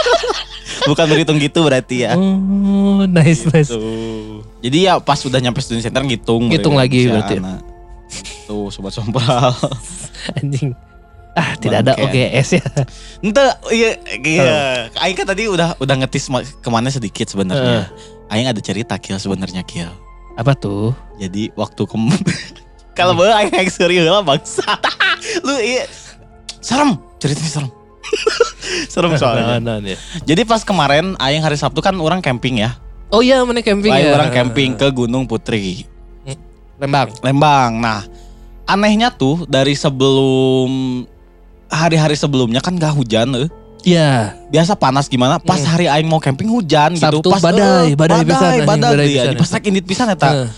Bukan 0.93 1.07
berhitung 1.09 1.41
gitu 1.41 1.65
berarti 1.65 2.05
ya. 2.05 2.21
Oh, 2.21 3.09
nice, 3.09 3.49
nice. 3.49 3.73
Tuh. 3.73 4.45
Jadi 4.61 4.85
ya 4.85 5.01
pas 5.01 5.17
udah 5.25 5.41
nyampe 5.41 5.65
student 5.65 5.81
center 5.81 6.05
ngitung. 6.05 6.53
Ngitung 6.53 6.77
lagi 6.77 7.09
berarti. 7.09 7.41
anak. 7.41 7.65
Tuh 8.45 8.69
sobat 8.69 8.93
sompral. 8.93 9.57
Anjing. 10.37 10.77
Ah, 11.41 11.57
tidak 11.57 11.89
ada 11.89 11.97
Bangke. 11.97 12.29
OGS 12.29 12.49
ya. 12.61 12.65
Ente 13.25 13.45
iya 13.73 13.91
iya. 14.21 14.53
Aing 15.01 15.17
kan 15.17 15.25
tadi 15.25 15.49
udah 15.49 15.81
udah 15.81 15.95
ngetis 16.05 16.29
ma- 16.29 16.45
ke 16.45 16.69
mana 16.69 16.93
sedikit 16.93 17.25
sebenarnya. 17.25 17.89
Aing 18.29 18.45
ada 18.45 18.61
cerita 18.61 19.01
kill 19.01 19.17
sebenarnya 19.17 19.65
kill. 19.65 19.89
Apa 20.37 20.53
tuh? 20.53 20.93
Jadi 21.17 21.49
waktu 21.57 21.83
kem 21.89 22.13
kalau 22.99 23.17
bae 23.17 23.33
aing 23.33 23.57
aing 23.57 23.73
serius 23.73 24.05
lah 24.05 24.21
bangsa. 24.21 24.69
Lu 25.49 25.57
iya 25.57 25.89
serem 26.61 27.01
ceritanya 27.17 27.49
serem. 27.49 27.71
serem 28.93 29.13
soalnya. 29.17 29.57
Nah, 29.57 29.81
nah, 29.81 29.81
ya. 29.81 29.97
Jadi 30.29 30.45
pas 30.45 30.61
kemarin 30.61 31.17
aing 31.17 31.41
hari 31.41 31.57
Sabtu 31.57 31.81
kan 31.81 31.97
orang 31.97 32.21
camping 32.21 32.61
ya. 32.61 32.77
Oh 33.11 33.25
iya, 33.25 33.43
mana 33.43 33.59
camping 33.59 33.91
Aing 33.91 34.07
ya? 34.07 34.15
orang 34.15 34.31
camping 34.31 34.79
ke 34.79 34.87
Gunung 34.95 35.27
Putri, 35.27 35.83
Lembang. 36.79 37.11
Lembang. 37.27 37.83
Nah, 37.83 38.07
anehnya 38.71 39.11
tuh 39.11 39.45
dari 39.51 39.75
sebelum 39.75 41.03
hari-hari 41.71 42.15
sebelumnya 42.15 42.59
kan 42.59 42.75
gak 42.75 42.93
hujan 42.93 43.31
eh. 43.37 43.49
Iya. 43.81 44.37
Biasa 44.53 44.77
panas 44.77 45.09
gimana, 45.09 45.41
pas 45.41 45.57
Hmm. 45.57 45.71
hari 45.71 45.87
aing 45.89 46.05
mau 46.05 46.21
camping 46.21 46.53
hujan 46.53 47.01
Sabtu 47.01 47.25
gitu. 47.25 47.33
Pas 47.33 47.41
badai, 47.41 47.95
eh, 47.95 47.97
badai 47.97 48.23
pisan, 48.23 48.37
badai, 48.61 48.67
badai, 48.69 48.91
badai 48.93 49.07
iya. 49.09 49.23
pisan, 49.25 49.35
Pas 49.41 49.51
rek 49.51 49.65
indit 49.65 49.85
pisan 49.89 50.07
eta. 50.13 50.29
Heeh. 50.29 50.49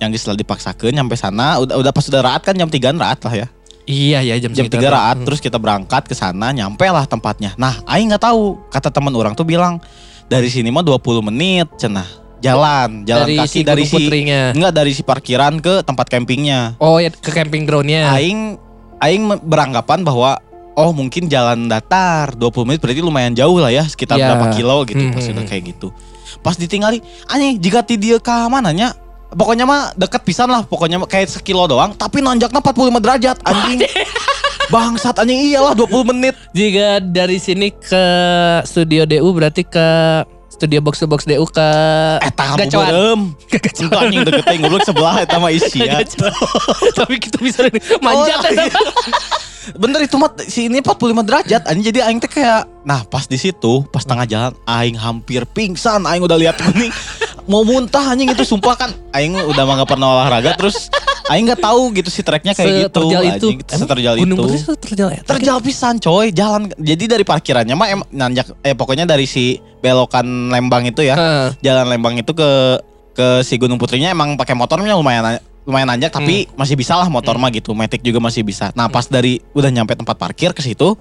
Yang 0.00 0.10
setelah 0.18 0.38
dipaksakeun 0.38 0.90
nyampe 0.90 1.14
sana, 1.14 1.62
udah 1.62 1.78
udah 1.78 1.92
pas 1.94 2.02
udah 2.02 2.20
raat 2.20 2.42
kan 2.42 2.58
jam 2.58 2.66
3 2.66 2.98
raat 2.98 3.22
lah 3.22 3.34
ya. 3.36 3.46
Iya 3.82 4.18
ya 4.22 4.34
jam, 4.38 4.50
Jam 4.50 4.66
segitu. 4.66 4.78
3 4.78 4.90
raat 4.90 5.16
Hmm. 5.18 5.26
terus 5.26 5.38
kita 5.38 5.58
berangkat 5.58 6.06
ke 6.06 6.14
sana, 6.14 6.50
nyampe 6.50 6.82
lah 6.82 7.06
tempatnya. 7.06 7.54
Nah, 7.54 7.82
aing 7.86 8.10
nggak 8.10 8.24
tahu, 8.24 8.58
kata 8.66 8.90
teman 8.90 9.14
orang 9.14 9.34
tuh 9.34 9.46
bilang 9.46 9.78
dari 10.26 10.50
sini 10.50 10.70
mah 10.70 10.82
20 10.82 11.22
menit 11.22 11.70
cenah. 11.78 12.06
Jalan, 12.42 13.06
jalan 13.06 13.30
dari 13.30 13.38
si 13.38 13.38
kaki 13.38 13.60
dari 13.62 13.82
Gunung 13.86 13.90
si 13.94 14.02
Putrinya. 14.02 14.42
enggak 14.50 14.72
dari 14.74 14.90
si 14.90 15.02
parkiran 15.06 15.62
ke 15.62 15.86
tempat 15.86 16.10
campingnya. 16.10 16.74
Oh 16.78 16.98
ya 16.98 17.14
ke 17.14 17.30
camping 17.30 17.62
groundnya. 17.62 18.10
Aing 18.10 18.58
aing 18.98 19.22
beranggapan 19.46 20.02
bahwa 20.02 20.42
oh 20.74 20.90
mungkin 20.92 21.28
jalan 21.28 21.68
datar 21.68 22.32
20 22.34 22.68
menit 22.68 22.80
berarti 22.80 23.00
lumayan 23.00 23.32
jauh 23.32 23.58
lah 23.60 23.68
ya 23.68 23.84
sekitar 23.84 24.16
Iya. 24.16 24.32
berapa 24.32 24.46
kilo 24.56 24.76
gitu 24.88 25.00
Hmm, 25.00 25.12
pas 25.12 25.24
hmm, 25.24 25.32
udah 25.36 25.44
hmm. 25.44 25.50
kayak 25.52 25.64
gitu. 25.76 25.88
Pas 26.40 26.56
ditinggali 26.56 26.98
anjing 27.28 27.60
jika 27.60 27.84
ti 27.84 28.00
dia 28.00 28.16
ke 28.16 28.32
mananya 28.48 28.96
pokoknya 29.32 29.64
mah 29.64 29.96
deket 29.96 30.24
pisan 30.24 30.48
lah 30.48 30.64
pokoknya 30.64 31.00
mah 31.00 31.08
kayak 31.08 31.28
sekilo 31.28 31.64
doang 31.64 31.92
tapi 31.92 32.20
nanjaknya 32.20 32.60
45 32.60 33.04
derajat 33.04 33.36
anjing. 33.44 33.78
Bangsat 34.68 35.20
anjing 35.20 35.52
iyalah 35.52 35.76
20 35.76 36.10
menit. 36.16 36.34
Jika 36.56 37.04
dari 37.04 37.36
sini 37.36 37.68
ke 37.68 38.04
studio 38.64 39.04
DU 39.04 39.28
berarti 39.36 39.68
ke 39.68 39.88
studio 40.62 40.78
box 40.78 41.02
to 41.02 41.10
box 41.10 41.26
DU 41.26 41.42
ke 41.50 41.68
Eta 42.22 42.54
Gacuan. 42.54 42.70
bubeurem. 42.70 43.20
Itu 43.50 43.90
anjing 43.98 44.22
deket 44.22 44.44
teh 44.46 44.56
ngubruk 44.62 44.86
sebelah 44.86 45.18
eta 45.18 45.42
mah 45.42 45.50
isi 45.58 45.82
ya. 45.82 45.98
Tapi 47.02 47.18
kita 47.18 47.42
bisa 47.42 47.66
manjat 47.98 48.38
Oh, 48.38 48.46
eta. 48.46 48.78
Bener 49.74 50.06
itu 50.06 50.14
mah 50.18 50.30
si 50.42 50.70
ini 50.70 50.78
45 50.78 51.26
derajat 51.26 51.62
anjing 51.66 51.90
jadi 51.90 52.06
aing 52.06 52.22
teh 52.22 52.30
kayak 52.30 52.70
nah 52.82 53.02
pas 53.02 53.26
di 53.26 53.38
situ 53.38 53.86
pas 53.90 54.02
tengah 54.02 54.26
jalan 54.26 54.54
aing 54.66 54.98
hampir 54.98 55.42
pingsan 55.46 56.02
aing 56.02 56.22
udah 56.22 56.34
lihat 56.34 56.58
kuning 56.58 56.90
mau 57.46 57.62
muntah 57.66 58.14
anjing 58.14 58.30
itu 58.30 58.44
sumpah 58.46 58.74
kan. 58.74 58.90
Aing 59.14 59.34
udah 59.34 59.62
mah 59.66 59.74
gak 59.82 59.90
pernah 59.90 60.08
olahraga 60.18 60.54
terus 60.56 60.88
aing 61.30 61.46
nggak 61.46 61.62
tahu 61.62 61.94
gitu 61.94 62.10
si 62.10 62.20
treknya 62.26 62.52
kayak 62.52 62.90
gitu 62.90 63.02
itu. 63.06 63.28
anjing. 63.30 63.58
Seterjal 63.66 64.14
Gunung 64.18 64.38
itu. 64.50 64.58
seterjal 64.58 65.08
ya. 65.14 65.20
terjal 65.22 65.58
pisan 65.62 65.96
coy. 66.02 66.34
Jalan 66.34 66.72
jadi 66.76 67.04
dari 67.18 67.24
parkirannya 67.24 67.74
mah 67.74 67.88
em, 67.90 68.00
nanjak 68.10 68.52
eh 68.62 68.74
pokoknya 68.74 69.06
dari 69.06 69.24
si 69.28 69.58
belokan 69.82 70.50
Lembang 70.50 70.86
itu 70.86 71.02
ya. 71.06 71.14
Jalan 71.60 71.86
Lembang 71.90 72.18
itu 72.18 72.32
ke 72.34 72.50
ke 73.12 73.44
si 73.44 73.60
Gunung 73.60 73.76
Putrinya 73.76 74.08
emang 74.08 74.40
pakai 74.40 74.56
motornya 74.56 74.96
lumayan 74.96 75.38
lumayan 75.62 75.94
nanjak 75.94 76.10
tapi 76.10 76.50
masih 76.58 76.74
bisa 76.74 76.98
lah 76.98 77.06
motor 77.06 77.38
mah 77.38 77.46
gitu 77.54 77.70
Matic 77.70 78.02
juga 78.02 78.18
masih 78.18 78.42
bisa. 78.42 78.74
Nah 78.74 78.90
pas 78.90 79.06
dari 79.06 79.38
udah 79.54 79.70
nyampe 79.70 79.94
tempat 79.94 80.18
parkir 80.18 80.50
ke 80.50 80.62
situ 80.62 80.98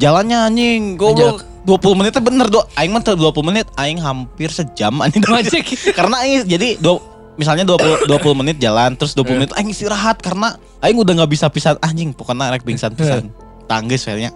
jalannya 0.00 0.38
anjing 0.48 0.96
goblok. 0.96 1.44
20 1.68 2.00
menitnya 2.00 2.22
bener 2.24 2.48
do 2.48 2.64
aing 2.80 2.88
mah 2.96 3.04
teu 3.04 3.12
20 3.12 3.44
menit 3.44 3.68
aing 3.76 4.00
hampir 4.00 4.48
sejam 4.48 5.04
anjing. 5.04 5.20
Karena 5.98 6.24
aing 6.24 6.48
jadi 6.48 6.80
dua, 6.80 6.96
misalnya 7.36 7.68
20 7.68 8.08
20 8.08 8.40
menit 8.40 8.56
jalan 8.56 8.96
terus 8.96 9.12
20 9.12 9.36
menit 9.36 9.52
aing 9.52 9.68
istirahat 9.68 10.16
karena 10.24 10.56
aing 10.80 10.96
udah 10.96 11.12
nggak 11.20 11.30
bisa 11.36 11.52
pisan 11.52 11.76
anjing 11.84 12.16
pokoknya 12.16 12.48
rek 12.48 12.64
pingsan 12.64 12.96
pisan. 12.96 13.28
Tangges 13.68 14.08
kayaknya. 14.08 14.32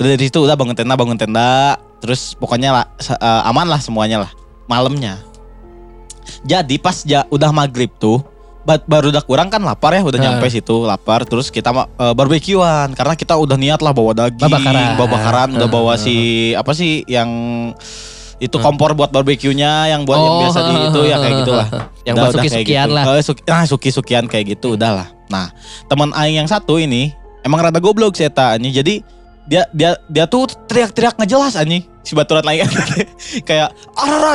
Udah 0.00 0.08
dari 0.16 0.24
situ 0.24 0.40
udah 0.40 0.56
bangun 0.56 0.72
tenda 0.72 0.96
bangun 0.96 1.20
tenda 1.20 1.76
terus 2.00 2.32
pokoknya 2.40 2.72
lah 2.72 2.84
eh, 3.04 3.42
aman 3.52 3.68
lah 3.68 3.80
semuanya 3.84 4.24
lah 4.24 4.32
malamnya. 4.64 5.20
Jadi 6.42 6.80
pas 6.80 7.04
ja, 7.04 7.28
udah 7.28 7.52
maghrib 7.52 7.92
tuh 8.00 8.31
baru 8.62 9.10
udah 9.10 9.20
kurang 9.20 9.48
kan 9.48 9.58
lapar 9.58 9.90
ya 9.90 10.00
udah 10.00 10.12
Heeh. 10.12 10.22
nyampe 10.28 10.46
situ 10.46 10.82
lapar 10.82 11.22
terus 11.22 11.48
kita 11.48 11.70
eh, 11.74 12.14
barbekyuan 12.14 12.92
karena 12.92 13.14
kita 13.14 13.34
udah 13.34 13.54
niat 13.54 13.78
lah 13.78 13.90
bawa 13.90 14.14
daging 14.16 14.38
Babakaran. 14.40 14.94
bawa 14.94 15.08
bakaran 15.10 15.48
udah 15.52 15.68
bawa 15.68 15.92
si 15.96 16.16
apa 16.52 16.70
sih 16.70 17.02
yang 17.04 17.30
itu 18.38 18.58
kompor 18.58 18.90
buat 18.92 19.10
barbekyunya 19.10 19.86
yang 19.88 20.02
buat 20.02 20.18
yang 20.18 20.26
Oh, 20.28 20.40
biasa 20.42 20.58
di 20.60 20.74
itu 20.84 21.00
ya 21.04 21.16
kayak 21.16 21.34
gitulah 21.42 21.68
Yang 22.02 22.14
Udah- 22.14 22.22
kayak 22.24 22.34
suki-sukian 22.34 22.86
gitu. 22.86 22.96
lah. 22.98 23.04
Eh, 23.08 23.22
suki, 23.22 23.42
nah 23.44 23.62
suki-sukian 23.62 24.24
kayak 24.26 24.44
gitu 24.50 24.74
udah 24.74 24.90
lah. 24.92 25.08
Nah 25.30 25.46
teman 25.86 26.10
Aing 26.10 26.34
yang 26.36 26.50
satu 26.50 26.74
ini 26.74 27.14
emang 27.42 27.62
rada 27.62 27.78
goblok 27.78 28.18
sih 28.18 28.26
eta. 28.26 28.58
Jadi 28.58 29.06
dia 29.46 29.62
dia 29.70 29.94
dia 30.06 30.26
tuh 30.26 30.50
teriak-teriak 30.66 31.14
ngejelas 31.14 31.54
anjing 31.54 31.86
si 32.02 32.12
baturan 32.12 32.42
lain 32.42 32.66
kayak 33.48 33.70
arah 33.94 34.34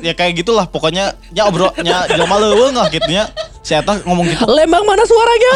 ya 0.00 0.12
kayak 0.12 0.32
gitulah 0.34 0.64
pokoknya 0.64 1.12
ya 1.30 1.44
obrolnya 1.44 2.08
jelma 2.08 2.36
leuweung 2.36 2.72
lah 2.72 2.88
gitu 2.88 3.04
nya 3.06 3.28
si 3.60 3.72
eta 3.72 4.00
ngomong 4.02 4.26
gitu 4.26 4.42
Lembang 4.44 4.82
mana 4.82 5.04
suaranya? 5.04 5.54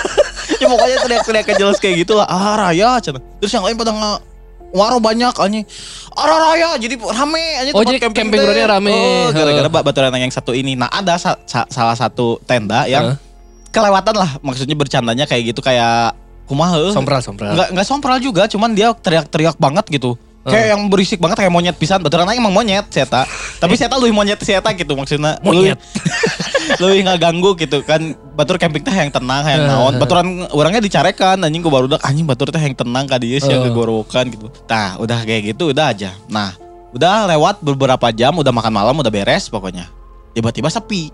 ya 0.60 0.66
pokoknya 0.66 0.96
teriak-teriak 1.00 1.46
jelas 1.54 1.78
kayak 1.78 2.02
gitulah 2.02 2.26
ah 2.26 2.58
raya 2.58 2.98
cenah. 2.98 3.22
terus 3.38 3.54
yang 3.54 3.62
lain 3.62 3.78
pada 3.78 3.90
nge 3.90 4.12
Waro 4.68 5.00
banyak 5.00 5.32
anjing 5.32 5.64
Arah 6.12 6.52
raya 6.52 6.76
jadi 6.76 6.92
rame 7.00 7.40
anjing 7.56 7.72
Oh, 7.72 7.80
jadi 7.80 8.04
camping 8.04 8.28
teh. 8.28 8.36
groundnya 8.36 8.68
rame. 8.68 8.92
Oh, 8.92 9.32
gara-gara 9.32 9.64
baturan 9.80 10.12
yang 10.12 10.28
satu 10.28 10.52
ini 10.52 10.76
Nah 10.76 10.92
ada 10.92 11.16
sa- 11.16 11.40
sa- 11.48 11.64
salah 11.72 11.96
satu 11.96 12.36
tenda 12.44 12.84
yang 12.84 13.16
Heeh. 13.16 13.72
kelewatan 13.72 14.12
lah 14.12 14.36
Maksudnya 14.44 14.76
bercandanya 14.76 15.24
kayak 15.24 15.56
gitu 15.56 15.64
kayak 15.64 16.12
Kumaha 16.44 16.92
Sompral 16.92 17.20
sompral. 17.20 17.56
Nggak, 17.56 17.68
nggak 17.72 17.86
sompral 17.86 18.20
juga 18.20 18.44
cuman 18.44 18.76
dia 18.76 18.92
teriak-teriak 18.92 19.56
banget 19.56 19.88
gitu 19.88 20.20
Kayak 20.48 20.66
yang 20.74 20.82
berisik 20.88 21.18
banget 21.20 21.44
kayak 21.44 21.52
monyet 21.52 21.76
pisan. 21.76 22.00
Baturan 22.00 22.26
aing 22.28 22.40
emang 22.40 22.54
monyet 22.54 22.86
Seta. 22.90 23.24
Tapi 23.60 23.74
Seta 23.76 23.94
lebih 24.00 24.16
monyet 24.16 24.40
Seta 24.40 24.72
gitu 24.72 24.92
maksudnya. 24.96 25.38
Monyet. 25.44 25.78
Lebih 26.68 27.00
nggak 27.08 27.18
ganggu 27.24 27.56
gitu 27.56 27.80
kan. 27.80 28.12
Batur 28.36 28.60
camping 28.60 28.84
teh 28.84 28.92
yang 28.92 29.08
tenang 29.08 29.40
yang 29.40 29.64
naon. 29.64 29.96
Baturan 29.96 30.44
orangnya 30.52 30.84
dicarekan 30.84 31.40
anjing 31.40 31.64
ku 31.64 31.72
baru 31.72 31.88
anjing 32.04 32.28
batur 32.28 32.52
teh 32.52 32.60
yang 32.60 32.76
tenang 32.76 33.08
ka 33.08 33.16
dieu 33.16 33.40
sih 33.40 33.48
yang 33.48 33.64
gegorokan 33.64 34.28
gitu. 34.28 34.52
Nah 34.68 35.00
udah 35.00 35.24
kayak 35.24 35.56
gitu 35.56 35.72
udah 35.72 35.96
aja. 35.96 36.12
Nah 36.28 36.52
udah 36.92 37.24
lewat 37.32 37.64
beberapa 37.64 38.12
jam 38.12 38.36
udah 38.36 38.52
makan 38.52 38.72
malam 38.72 38.94
udah 39.00 39.08
beres 39.08 39.48
pokoknya. 39.48 39.88
Tiba-tiba 40.36 40.68
sepi. 40.68 41.08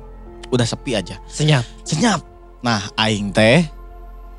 Udah 0.50 0.66
sepi 0.66 0.98
aja. 0.98 1.22
Senyap. 1.30 1.62
senyap. 1.86 2.20
Nah, 2.64 2.80
aing 2.96 3.28
teh 3.28 3.68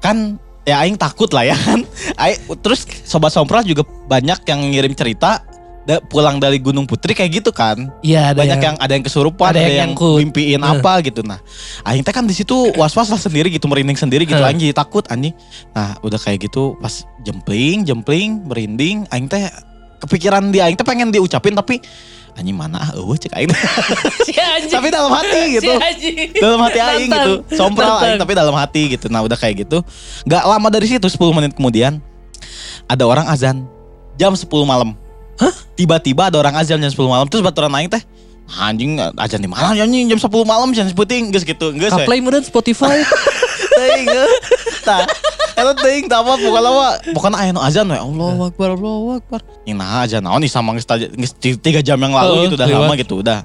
kan 0.02 0.42
ya 0.66 0.82
aing 0.82 0.98
takut 0.98 1.30
lah 1.32 1.46
ya 1.46 1.56
kan. 1.56 1.86
Aing, 2.22 2.42
terus 2.60 2.90
sobat 3.06 3.32
sompral 3.32 3.62
juga 3.62 3.86
banyak 3.86 4.42
yang 4.50 4.60
ngirim 4.74 4.94
cerita 4.98 5.46
da- 5.86 6.02
pulang 6.02 6.42
dari 6.42 6.58
Gunung 6.58 6.90
Putri 6.90 7.14
kayak 7.14 7.32
gitu 7.40 7.54
kan. 7.54 7.94
Iya 8.02 8.34
ada 8.34 8.42
banyak 8.42 8.60
yang, 8.60 8.76
ada 8.82 8.92
yang 8.98 9.06
kesurupan, 9.06 9.54
ada 9.54 9.62
ada, 9.62 9.70
yang 9.70 9.70
yang, 9.70 9.92
nyangkut. 9.94 10.20
mimpiin 10.26 10.62
Heeh. 10.62 10.74
apa 10.82 10.94
gitu. 11.06 11.22
Nah, 11.22 11.40
aing 11.86 12.02
teh 12.02 12.12
kan 12.12 12.26
di 12.26 12.34
situ 12.34 12.74
was-was 12.76 13.08
lah 13.08 13.22
sendiri 13.22 13.54
gitu, 13.54 13.70
merinding 13.70 13.96
sendiri 13.96 14.26
gitu 14.26 14.42
Heeh. 14.42 14.52
anjing 14.52 14.74
takut 14.74 15.06
anjing. 15.08 15.32
Nah, 15.72 15.96
udah 16.02 16.18
kayak 16.18 16.50
gitu 16.50 16.76
pas 16.82 17.06
jempling, 17.22 17.86
jempling, 17.86 18.44
merinding, 18.50 19.06
aing 19.14 19.30
teh 19.30 19.46
kepikiran 20.02 20.52
dia 20.52 20.68
aing 20.68 20.76
teh 20.76 20.84
pengen 20.84 21.14
diucapin 21.14 21.56
tapi 21.56 21.80
anjing 22.36 22.52
mana 22.54 22.78
ah 22.78 22.90
eueuh 23.00 23.16
cek 23.16 23.32
aing. 23.32 23.48
si 24.28 24.36
anjing. 24.36 24.76
tapi 24.76 24.92
dalam 24.92 25.08
hati 25.08 25.42
gitu 25.56 25.72
Si 25.72 25.72
anjing. 25.72 26.16
dalam 26.36 26.60
hati 26.60 26.80
aing 26.84 27.08
gitu 27.08 27.32
sompral 27.56 27.96
aing 28.04 28.20
tapi 28.20 28.36
dalam 28.36 28.52
hati 28.52 28.82
gitu 28.92 29.08
nah 29.08 29.24
udah 29.24 29.40
kayak 29.40 29.64
gitu 29.64 29.80
nggak 30.28 30.44
lama 30.44 30.68
dari 30.68 30.86
situ 30.86 31.08
10 31.08 31.16
menit 31.32 31.52
kemudian 31.56 32.04
ada 32.86 33.04
orang 33.08 33.26
azan 33.32 33.64
jam 34.16 34.36
10 34.36 34.46
malam 34.64 34.94
Hah? 35.36 35.52
Tiba-tiba 35.76 36.32
ada 36.32 36.40
orang 36.40 36.56
azan 36.56 36.80
jam 36.80 36.92
10 36.92 36.96
malam 37.08 37.28
terus 37.28 37.40
baturan 37.40 37.72
aing 37.72 37.88
teh 37.88 38.04
anjing 38.60 39.00
azan 39.16 39.40
di 39.40 39.48
mana 39.48 39.72
anjing 39.72 40.06
jam 40.08 40.20
10 40.20 40.28
malam 40.44 40.70
jam 40.76 40.86
sebuting 40.86 41.32
geus 41.32 41.44
gitu 41.44 41.72
geus 41.72 41.92
we. 41.92 42.04
Kaplay 42.04 42.20
meureun 42.20 42.44
Spotify. 42.44 43.00
teuing 43.76 44.08
eh. 44.08 44.32
tah 44.84 45.04
tah 45.74 46.20
apa 46.22 46.34
pokoknya 46.38 46.70
mah 46.70 46.92
pokoknya 47.12 47.38
aya 47.40 47.50
nu 47.50 47.62
azan 47.62 47.88
we 47.88 47.98
Allahu 47.98 48.42
akbar 48.46 48.68
Allahu 48.78 49.08
akbar 49.18 49.40
nah 49.66 50.06
azan 50.06 50.22
naon 50.22 50.38
nih 50.38 50.52
sama 50.52 50.76
geus 50.76 50.86
3 50.86 51.58
jam 51.82 51.98
yang 51.98 52.14
lalu 52.14 52.32
Heeh, 52.32 52.44
gitu 52.46 52.56
udah 52.56 52.68
lama 52.70 52.94
gitu 52.96 53.16
udah 53.20 53.40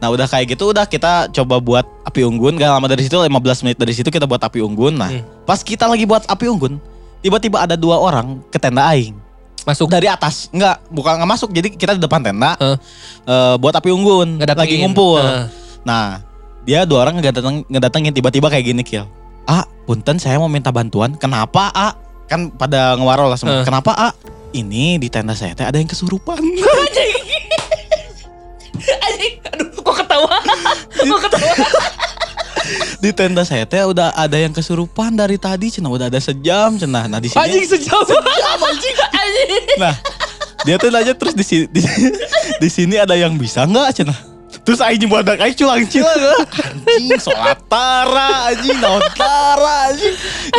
Nah 0.00 0.08
udah 0.08 0.24
kayak 0.24 0.56
gitu 0.56 0.72
udah 0.72 0.88
kita 0.88 1.28
coba 1.28 1.60
buat 1.60 1.84
api 2.02 2.24
unggun 2.24 2.56
Gak 2.56 2.72
lama 2.72 2.88
dari 2.88 3.04
situ 3.04 3.12
15 3.12 3.28
menit 3.60 3.76
dari 3.76 3.92
situ 3.92 4.08
kita 4.08 4.24
buat 4.24 4.40
api 4.40 4.64
unggun 4.64 4.96
Nah 4.96 5.12
Hmm. 5.12 5.44
pas 5.44 5.60
kita 5.60 5.84
lagi 5.84 6.08
buat 6.08 6.24
api 6.24 6.48
unggun 6.48 6.80
Tiba-tiba 7.20 7.68
ada 7.68 7.76
dua 7.76 8.00
orang 8.00 8.40
ke 8.48 8.56
tenda 8.56 8.88
aing 8.88 9.12
Masuk 9.62 9.92
Dari 9.92 10.08
atas 10.08 10.48
Enggak 10.48 10.80
bukan 10.88 11.20
nggak 11.20 11.28
masuk 11.28 11.52
Jadi 11.52 11.76
kita 11.76 11.92
di 11.92 12.00
depan 12.00 12.24
tenda 12.24 12.56
Heeh. 12.56 12.76
eh, 13.28 13.54
Buat 13.60 13.76
api 13.76 13.92
unggun. 13.92 14.40
Lagi 14.40 14.80
ngumpul 14.80 15.20
Heeh. 15.20 15.44
Nah, 15.80 16.24
dia 16.60 16.84
dua 16.84 17.04
orang 17.04 17.20
ngedateng, 17.20 17.64
ngedatengin 17.66 18.12
tiba-tiba 18.12 18.48
kayak 18.48 18.64
gini, 18.66 18.80
Kil. 18.80 19.04
Ah, 19.50 19.66
punten 19.82 20.22
saya 20.22 20.38
mau 20.38 20.46
minta 20.46 20.70
bantuan. 20.70 21.18
Kenapa, 21.18 21.74
A? 21.74 21.98
Kan 22.30 22.54
pada 22.54 22.94
ngewaro 22.94 23.26
lah 23.26 23.34
semua. 23.34 23.58
Eh. 23.58 23.66
Kenapa, 23.66 23.90
A? 23.98 24.14
Ini 24.54 25.02
di 25.02 25.10
tenda 25.10 25.34
saya 25.34 25.58
teh 25.58 25.66
ada 25.66 25.74
yang 25.74 25.90
kesurupan. 25.90 26.38
Anjing, 29.10 29.34
aduh 29.50 29.66
kok 29.74 29.94
ketawa. 30.06 30.38
Kok 31.10 31.20
ketawa. 31.26 31.66
di 33.02 33.10
tenda 33.10 33.42
saya 33.42 33.66
teh 33.66 33.82
udah 33.82 34.14
ada 34.14 34.38
yang 34.38 34.54
kesurupan 34.54 35.18
dari 35.18 35.34
tadi, 35.34 35.74
cenah 35.74 35.90
udah 35.90 36.06
ada 36.06 36.22
sejam, 36.22 36.78
cenah. 36.78 37.10
Nah, 37.10 37.18
di 37.18 37.26
Anjing 37.34 37.66
sini 37.66 37.74
sejam. 37.74 38.06
Anjing. 38.06 38.96
Anjing. 39.10 39.64
Nah, 39.82 39.94
dia 40.62 40.78
tuh 40.78 40.94
nanya 40.94 41.18
terus 41.18 41.34
di 41.34 41.42
sini 41.42 41.66
di, 41.66 41.82
di 42.62 42.68
sini 42.70 42.94
ada 43.02 43.18
yang 43.18 43.34
bisa 43.34 43.66
nggak, 43.66 43.90
cenah. 43.98 44.29
Terus 44.60 44.80
aing 44.84 45.08
badak 45.08 45.40
aing 45.40 45.56
culang 45.56 45.82
cilang 45.88 46.20
anjing 46.86 47.16
sholat 47.16 47.58
tara 47.66 48.52
anjing 48.52 48.76
naon 48.76 49.02
tara 49.16 49.90
anjing 49.90 50.14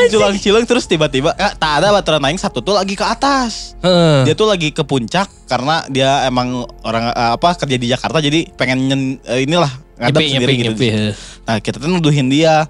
culang 0.09 0.35
cilang 0.41 0.65
terus 0.65 0.89
tiba-tiba 0.89 1.31
eh, 1.37 1.53
tak 1.55 1.79
ada 1.79 1.93
baturan 1.93 2.25
aing 2.25 2.41
satu 2.41 2.65
tuh 2.65 2.75
lagi 2.75 2.97
ke 2.97 3.05
atas 3.05 3.77
Heeh. 3.85 4.25
dia 4.25 4.33
tuh 4.33 4.49
lagi 4.49 4.73
ke 4.73 4.81
puncak 4.81 5.29
karena 5.45 5.85
dia 5.87 6.25
emang 6.25 6.65
orang 6.81 7.13
eh, 7.13 7.31
apa 7.37 7.53
kerja 7.55 7.77
di 7.77 7.87
Jakarta 7.87 8.17
jadi 8.19 8.49
pengen 8.57 8.79
nyen, 8.89 9.01
eh, 9.23 9.45
inilah 9.45 9.69
ngadep 10.01 10.17
Nyepi, 10.17 10.31
sendiri 10.33 10.53
nyepi, 10.53 10.61
gitu. 10.61 10.71
nyepi. 10.73 10.89
Nah 11.45 11.57
kita 11.61 11.77
tuh 11.77 11.89
nuduhin 11.89 12.27
dia 12.27 12.65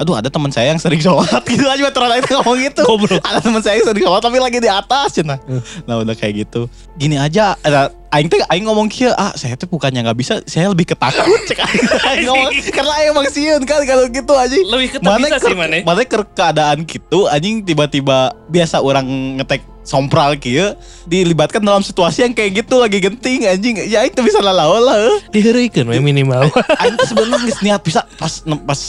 Aduh 0.00 0.14
ada 0.18 0.28
teman 0.28 0.50
saya 0.50 0.72
yang 0.72 0.80
sering 0.80 1.00
sholat 1.00 1.42
gitu 1.50 1.64
aja 1.64 1.82
aing 1.84 2.24
tuh 2.24 2.34
ngomong 2.40 2.58
gitu 2.60 2.82
Goblok. 2.84 3.20
Ada 3.22 3.38
teman 3.40 3.60
saya 3.62 3.80
yang 3.80 3.86
sering 3.88 4.04
sholat 4.04 4.22
tapi 4.22 4.38
lagi 4.40 4.58
di 4.60 4.70
atas 4.70 5.16
cina. 5.16 5.36
Nah 5.84 5.94
udah 6.00 6.14
kayak 6.16 6.46
gitu 6.46 6.66
Gini 6.94 7.18
aja 7.18 7.58
ada 7.60 7.90
Aing 8.14 8.30
tuh 8.30 8.38
Aing 8.46 8.62
ngomong 8.62 8.86
kia 8.86 9.10
Ah 9.18 9.34
saya 9.34 9.58
tuh 9.58 9.66
bukannya 9.66 10.06
nggak 10.06 10.18
bisa 10.18 10.38
Saya 10.46 10.70
lebih 10.70 10.86
ketakut 10.94 11.26
cek 11.50 11.58
Aing, 11.58 11.84
Aing 12.06 12.26
ngomong 12.30 12.52
Karena 12.70 12.92
Aing 13.02 13.10
emang 13.10 13.26
siun 13.26 13.62
kan 13.66 13.82
Kalau 13.82 14.06
gitu 14.06 14.32
aja 14.38 14.54
Lebih 14.54 14.88
ketak 14.98 15.18
bisa 15.18 15.36
sih, 15.42 15.56
mana? 15.58 15.82
Mana 15.82 16.06
ke 16.06 16.16
keadaan 16.30 16.86
gitu 16.86 17.26
Anjing 17.26 17.66
tiba-tiba 17.66 18.30
Biasa 18.46 18.78
orang 18.78 19.02
ngetek 19.42 19.66
sompral 19.82 20.38
kia 20.38 20.78
Dilibatkan 21.10 21.58
dalam 21.58 21.82
situasi 21.82 22.22
yang 22.22 22.34
kayak 22.38 22.62
gitu 22.62 22.78
Lagi 22.78 23.02
genting 23.02 23.50
anjing 23.50 23.82
Ya 23.90 24.06
Aing 24.06 24.14
tuh 24.14 24.22
bisa 24.22 24.38
lalawa 24.38 24.78
lah 24.78 24.96
eh. 25.10 25.18
Diheureukeun 25.34 25.90
we 25.90 25.98
minimal. 25.98 26.46
Aing 26.86 26.94
sebenarnya 27.02 27.50
niat 27.66 27.82
bisa 27.82 28.06
Pas 28.14 28.46
pas 28.46 28.80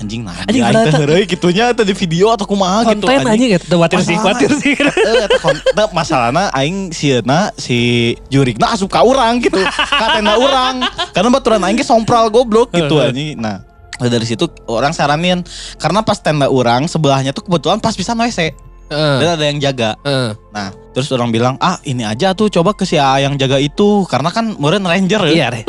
Anjing 0.00 0.24
nah 0.24 0.32
Anjing, 0.48 0.64
Aing 0.64 0.84
teh 0.88 0.94
heureuy 0.96 1.24
gitunya 1.28 1.76
Atau 1.76 1.84
di 1.84 1.92
video 1.92 2.32
atau 2.32 2.48
kumaha 2.48 2.88
gitu 2.88 3.04
Konten 3.04 3.28
aja 3.28 3.46
gitu. 3.60 3.76
Khawatir 3.76 4.00
sih, 4.00 4.16
khawatir 4.16 4.50
sih. 4.56 4.72
Eh, 4.80 5.28
eta 5.28 5.38
eta 5.52 5.84
masalahna 5.92 6.48
aing 6.56 6.90
sieuna 6.90 7.52
si 7.56 8.12
jurigna 8.32 8.72
asup 8.72 8.88
ka 8.88 9.04
urang 9.04 9.40
gitu. 9.40 9.60
Katena 9.70 10.40
urang. 10.40 10.84
Karena 11.12 11.28
baturan 11.28 11.60
aing 11.64 11.78
ge 11.80 11.86
sompral 11.86 12.32
goblok 12.32 12.72
gitu 12.72 12.96
anjing. 13.00 13.36
Nah, 13.36 13.60
dari 14.08 14.24
situ 14.24 14.48
orang 14.64 14.96
saranin 14.96 15.44
karena 15.76 16.00
pas 16.00 16.16
tenda 16.16 16.48
urang 16.48 16.88
sebelahnya 16.88 17.36
tuh 17.36 17.44
kebetulan 17.44 17.76
pas 17.82 17.92
bisa 17.92 18.16
WC 18.16 18.69
Heeh. 18.90 19.16
dan 19.18 19.28
ada 19.34 19.44
yang 19.46 19.58
jaga. 19.58 19.94
Heeh. 20.02 20.34
Nah, 20.50 20.68
terus 20.90 21.08
orang 21.08 21.30
bilang, 21.30 21.54
"Ah, 21.56 21.78
ini 21.82 22.02
aja 22.02 22.34
tuh 22.34 22.50
coba 22.50 22.74
ke 22.74 22.82
si 22.82 22.98
A 22.98 23.16
yang 23.16 23.34
jaga 23.34 23.56
itu 23.56 24.02
karena 24.04 24.28
kan 24.28 24.58
meureun 24.58 24.82
ranger 24.82 25.22
ya." 25.26 25.32
Iya, 25.32 25.46
Re. 25.48 25.62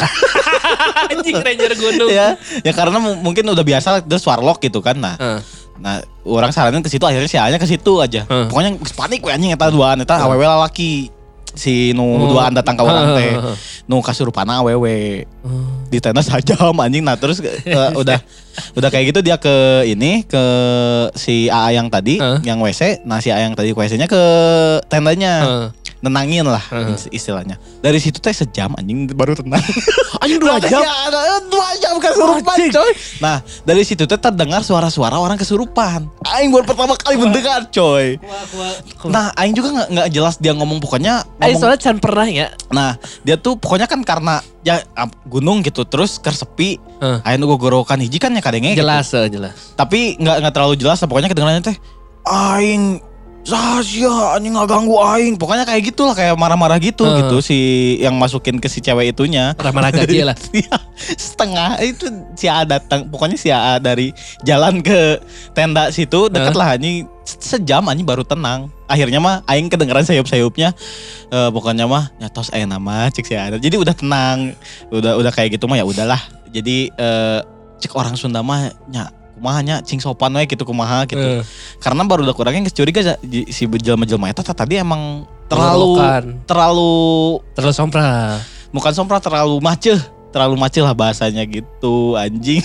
Anjing 1.12 1.38
ranger 1.38 1.74
gunung. 1.75 2.10
ya, 2.10 2.36
ya 2.62 2.72
karena 2.72 2.98
mu- 2.98 3.20
mungkin 3.22 3.46
udah 3.46 3.62
biasa 3.62 4.01
terus 4.01 4.24
warlock 4.24 4.60
gitu 4.60 4.80
kan. 4.80 4.98
Nah, 4.98 5.16
Heeh. 5.16 5.40
Nah, 5.82 5.98
orang 6.24 6.54
saranin 6.54 6.82
ke 6.82 6.90
situ 6.90 7.01
akhirnya 7.01 7.25
si 7.25 7.38
A-nya 7.38 7.58
ke 7.58 7.66
situ 7.66 7.98
aja. 7.98 8.25
Heeh. 8.25 8.48
Pokoknya 8.48 8.72
panik 8.94 9.22
we 9.22 9.30
anjing 9.30 9.50
eta 9.50 9.70
duaan 9.70 9.98
eta 9.98 10.18
awewe 10.20 10.44
lalaki. 10.44 11.10
Si 11.53 11.91
nu 11.91 12.05
Oh. 12.15 12.31
duaan 12.31 12.51
datang 12.51 12.75
ka 12.75 12.84
urang 12.84 13.15
teh. 13.15 13.34
Heeh. 13.34 13.55
Nu 13.89 14.00
kasurupana 14.00 14.63
awewe. 14.63 15.27
Oh. 15.43 15.84
Di 15.91 16.00
tenda 16.00 16.24
sajam 16.24 16.72
anjing. 16.77 17.03
Nah, 17.03 17.20
terus 17.20 17.43
eh, 17.43 17.60
udah 18.01 18.20
udah 18.74 18.89
kayak 18.89 19.12
gitu 19.12 19.20
dia 19.20 19.36
ke 19.36 19.51
ini 19.84 20.24
ke 20.24 20.43
si 21.13 21.48
AA 21.48 21.75
yang 21.75 21.91
tadi 21.91 22.15
Heeh. 22.15 22.39
yang 22.43 22.60
WC. 22.60 23.03
Nah, 23.03 23.20
si 23.20 23.29
AA 23.29 23.46
yang 23.46 23.55
tadi 23.55 23.72
ke 23.72 23.77
WC-nya 23.77 24.08
ke 24.08 24.24
tendanya. 24.88 25.34
Heeh. 25.43 25.65
Nenangin 26.01 26.41
lah 26.43 26.62
istilahnya. 27.08 27.62
Dari 27.77 27.98
situ 27.98 28.17
teh 28.17 28.34
sejam 28.34 28.74
anjing 28.74 29.05
baru 29.08 29.34
tenang. 29.34 29.62
Anjing 30.22 30.38
dua 30.38 30.58
jam. 30.58 30.81
Ya, 30.81 30.93
ada- 31.05 31.46
dua 31.46 31.70
jam 31.77 31.98
kesurupan 31.98 32.58
Anjing. 32.58 32.72
coy. 32.72 32.91
Nah 33.20 33.38
dari 33.62 33.81
situ 33.81 34.03
teh 34.03 34.17
terdengar 34.17 34.62
suara-suara 34.62 35.15
orang 35.15 35.38
kesurupan. 35.38 36.10
Aing 36.27 36.50
baru 36.50 36.65
pertama 36.65 36.93
kali 36.96 37.17
mendengar 37.17 37.70
coy. 37.70 38.17
Nah 39.05 39.29
Aing 39.34 39.53
juga 39.53 39.70
nggak 39.72 39.88
nggak 39.89 40.10
jelas 40.10 40.36
dia 40.38 40.51
ngomong 40.51 40.77
pokoknya. 40.77 41.22
Aing 41.38 41.55
Ngomong, 41.55 41.62
soalnya 41.62 41.79
can 41.79 41.98
pernah 41.98 42.25
ya. 42.25 42.50
nah 42.70 42.96
dia 43.22 43.36
tuh 43.36 43.53
pokoknya 43.55 43.86
kan 43.86 44.01
karena 44.01 44.39
ya 44.62 44.81
gunung 45.25 45.62
gitu 45.62 45.86
terus 45.86 46.17
kersepi. 46.17 46.81
Heeh. 46.98 47.17
Aing 47.22 47.38
nunggu 47.38 47.58
gorokan 47.58 47.98
hiji 47.98 48.17
kan 48.17 48.34
ya 48.34 48.41
kadangnya. 48.41 48.74
gitu. 48.74 48.81
Jelas, 48.81 49.13
eh, 49.13 49.29
jelas. 49.29 49.53
Tapi 49.74 50.17
nggak 50.17 50.36
nggak 50.41 50.53
terlalu 50.53 50.75
jelas. 50.77 50.98
Pokoknya 51.00 51.29
kedengarannya 51.29 51.62
teh 51.63 51.77
Aing 52.24 53.01
Sasya 53.41 54.38
anjing 54.38 54.53
nggak 54.53 54.69
ganggu 54.69 54.95
Aing. 55.01 55.36
Pokoknya 55.36 55.65
kayak 55.65 55.81
gitulah 55.91 56.13
kayak 56.13 56.38
marah-marah 56.38 56.77
gitu 56.77 57.01
Heeh. 57.03 57.25
gitu 57.25 57.38
si 57.41 57.60
yang 57.98 58.13
masukin 58.21 58.62
ke 58.62 58.69
si 58.69 58.79
cewek 58.79 59.17
itunya. 59.17 59.57
Ramah 59.57 59.89
gaji 59.89 60.21
lah. 60.21 60.38
Iya, 60.51 60.77
setengah 61.17 61.79
itu 61.81 62.05
si 62.36 62.45
A 62.45 62.67
datang 62.67 63.07
pokoknya 63.10 63.38
si 63.39 63.50
A 63.50 63.79
dari 63.79 64.11
jalan 64.46 64.83
ke 64.83 65.18
tenda 65.55 65.89
situ 65.89 66.27
deket 66.27 66.53
Hah? 66.53 66.59
lah 66.59 66.70
anjing 66.77 67.07
Se- 67.24 67.57
sejam 67.57 67.81
anjing 67.87 68.03
baru 68.03 68.22
tenang 68.27 68.68
akhirnya 68.85 69.24
mah 69.24 69.42
aing 69.48 69.72
kedengeran 69.72 70.03
sayup-sayupnya 70.03 70.75
eh 71.31 71.50
pokoknya 71.50 71.87
mah 71.87 72.11
nyatos 72.20 72.51
aya 72.51 72.68
nama 72.68 73.07
cek 73.09 73.25
si 73.25 73.33
A 73.33 73.48
jadi 73.55 73.79
udah 73.79 73.96
tenang 73.96 74.53
udah 74.92 75.16
udah 75.18 75.31
kayak 75.31 75.55
gitu 75.55 75.66
mah 75.72 75.79
ya 75.79 75.85
udahlah 75.87 76.20
jadi 76.51 76.92
eh 76.92 77.39
cek 77.79 77.96
orang 77.96 78.20
Sunda 78.20 78.44
mah 78.44 78.70
nya 78.92 79.09
kumahanya 79.42 79.82
cing 79.82 79.98
sopan 79.98 80.30
we 80.38 80.46
gitu 80.46 80.62
kumaha 80.62 81.10
gitu 81.10 81.18
Heeh. 81.18 81.42
karena 81.82 82.06
baru 82.06 82.22
udah 82.22 82.36
kurangnya 82.38 82.70
curiga 82.70 83.18
si 83.50 83.66
jelma-jelma 83.66 84.30
teh 84.38 84.46
tadi 84.46 84.77
emang 84.77 85.25
terlalu 85.50 85.98
terlalu 86.46 86.94
terlalu 87.58 87.74
sompral. 87.74 88.38
bukan 88.70 88.94
sompral 88.94 89.18
terlalu 89.18 89.58
maceh 89.58 89.98
terlalu 90.30 90.56
maceh 90.62 90.86
lah 90.86 90.94
bahasanya 90.94 91.42
gitu 91.50 92.14
anjing 92.14 92.62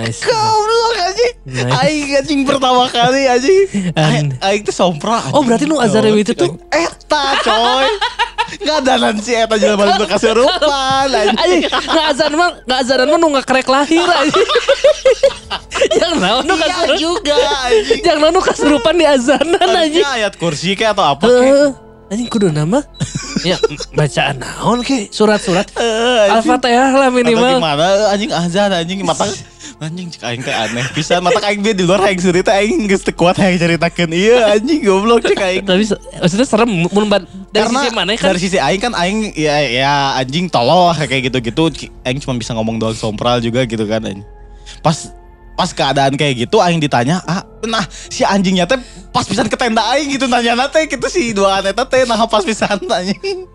Nice. 0.00 0.24
goblok 0.26 0.73
anjing 1.14 1.32
Nice. 1.44 1.70
aing 1.78 2.08
anjing 2.16 2.40
pertama 2.42 2.88
kali 2.88 3.22
anjing 3.24 3.64
aing, 4.40 4.60
tuh 4.60 4.72
sompral 4.72 5.22
Oh, 5.30 5.40
berarti 5.40 5.64
lu 5.64 5.76
Azarewi 5.76 6.20
itu 6.20 6.32
tuh- 6.32 6.58
eta 6.66 7.24
coy 7.40 7.86
nggak 8.54 8.76
ada 8.78 8.94
nanti 9.00 9.32
eta 9.32 9.54
jalan 9.54 9.76
balik 9.78 10.10
kesurupan 10.10 11.06
anjing 11.06 11.36
Anjing, 11.36 11.62
nggak 11.64 12.06
azan 12.08 12.32
mah, 12.32 12.50
nggak 12.60 12.78
azanan 12.80 13.06
mah 13.06 13.18
nu 13.18 13.26
nggak 13.30 13.46
kerek 13.46 13.68
lahir 13.68 14.04
anjing. 14.04 14.48
Yang 15.94 16.12
naon 16.16 16.42
nu 16.44 16.54
iya 16.54 16.64
kasurupan. 16.64 16.96
juga 16.96 17.36
anjing 17.64 18.00
Yang 18.00 18.18
naon 18.18 18.32
nu 18.32 18.40
kasurupan 18.40 18.94
di 18.94 19.04
azanan 19.04 19.58
anjing. 19.60 20.00
Harusnya 20.00 20.10
ayat 20.16 20.32
kursi 20.34 20.72
kayak 20.72 20.92
atau 20.92 21.04
apa 21.08 21.24
kayak. 21.24 21.70
Anjing 22.06 22.28
kudu 22.28 22.48
nama. 22.48 22.78
Ya 23.42 23.56
bacaan 23.92 24.38
naon 24.38 24.78
ke 24.80 25.08
surat-surat. 25.08 25.66
Anjing. 25.72 26.32
Al-Fatihah 26.38 26.90
lah 26.94 27.08
minimal. 27.10 27.58
gimana 27.58 27.86
anjing 28.08 28.30
azan 28.30 28.70
anjing 28.70 29.00
mata 29.02 29.24
anjing 29.82 30.06
cek 30.06 30.22
aing 30.22 30.42
teh 30.42 30.54
aneh 30.54 30.86
bisa 30.94 31.18
mata 31.18 31.42
aing 31.50 31.60
dia 31.60 31.74
di 31.74 31.82
luar 31.82 32.06
aing 32.06 32.20
cerita 32.22 32.54
aing 32.54 32.86
geus 32.86 33.02
teu 33.02 33.10
kuat 33.10 33.34
aing 33.42 33.58
ceritakeun 33.58 34.10
iya 34.14 34.54
anjing 34.54 34.80
goblok 34.86 35.26
cek 35.26 35.40
aing 35.40 35.64
Tapi 35.66 35.84
maksudnya 36.22 36.46
serem 36.46 36.70
mun 36.86 37.06
dari 37.10 37.26
Karena 37.66 37.80
sisi 37.82 37.90
mana 37.94 38.10
kan? 38.14 38.24
dari 38.30 38.38
sisi 38.38 38.58
aing 38.62 38.80
kan 38.80 38.92
aing 38.94 39.34
ya 39.34 39.56
ya 39.66 39.92
anjing 40.18 40.46
tolol 40.46 40.94
kayak 40.94 41.30
gitu-gitu 41.30 41.90
aing 42.06 42.18
cuma 42.22 42.38
bisa 42.38 42.54
ngomong 42.54 42.78
doang 42.78 42.94
sompral 42.94 43.42
juga 43.42 43.66
gitu 43.66 43.82
kan 43.86 44.02
anjing. 44.06 44.22
Pas 44.78 45.10
pas 45.54 45.70
keadaan 45.70 46.18
kayak 46.18 46.46
gitu 46.46 46.58
aing 46.58 46.82
ditanya, 46.82 47.22
"Ah, 47.24 47.46
nah 47.66 47.86
si 47.90 48.26
anjingnya 48.26 48.66
teh 48.66 48.78
pas 49.14 49.22
pisan 49.22 49.46
ke 49.46 49.54
tenda 49.54 49.82
aing 49.94 50.10
gitu 50.18 50.26
nanya 50.26 50.58
nate 50.58 50.90
gitu 50.90 51.06
si 51.06 51.30
dua 51.30 51.62
aneh 51.62 51.70
teh 51.70 52.02
nah 52.04 52.18
pas 52.26 52.42
pisan 52.42 52.78
anjing." 52.98 53.46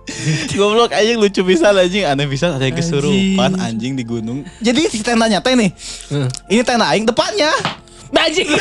Goblok 0.55 0.95
anjing 0.95 1.19
lucu 1.19 1.43
pisan 1.43 1.75
anjing 1.75 2.07
aneh 2.07 2.25
pisan 2.25 2.55
ada 2.55 2.63
yang 2.63 2.79
kesurupan 2.79 3.59
anjing 3.59 3.99
di 3.99 4.03
gunung. 4.07 4.47
Jadi 4.63 4.87
si 4.87 5.03
tendanya 5.03 5.43
teh 5.43 5.53
nih, 5.53 5.71
Heeh. 6.11 6.27
ini 6.51 6.61
tenda 6.63 6.87
aing 6.89 7.03
depannya. 7.03 7.51
Nah, 8.09 8.25
Anjing. 8.25 8.49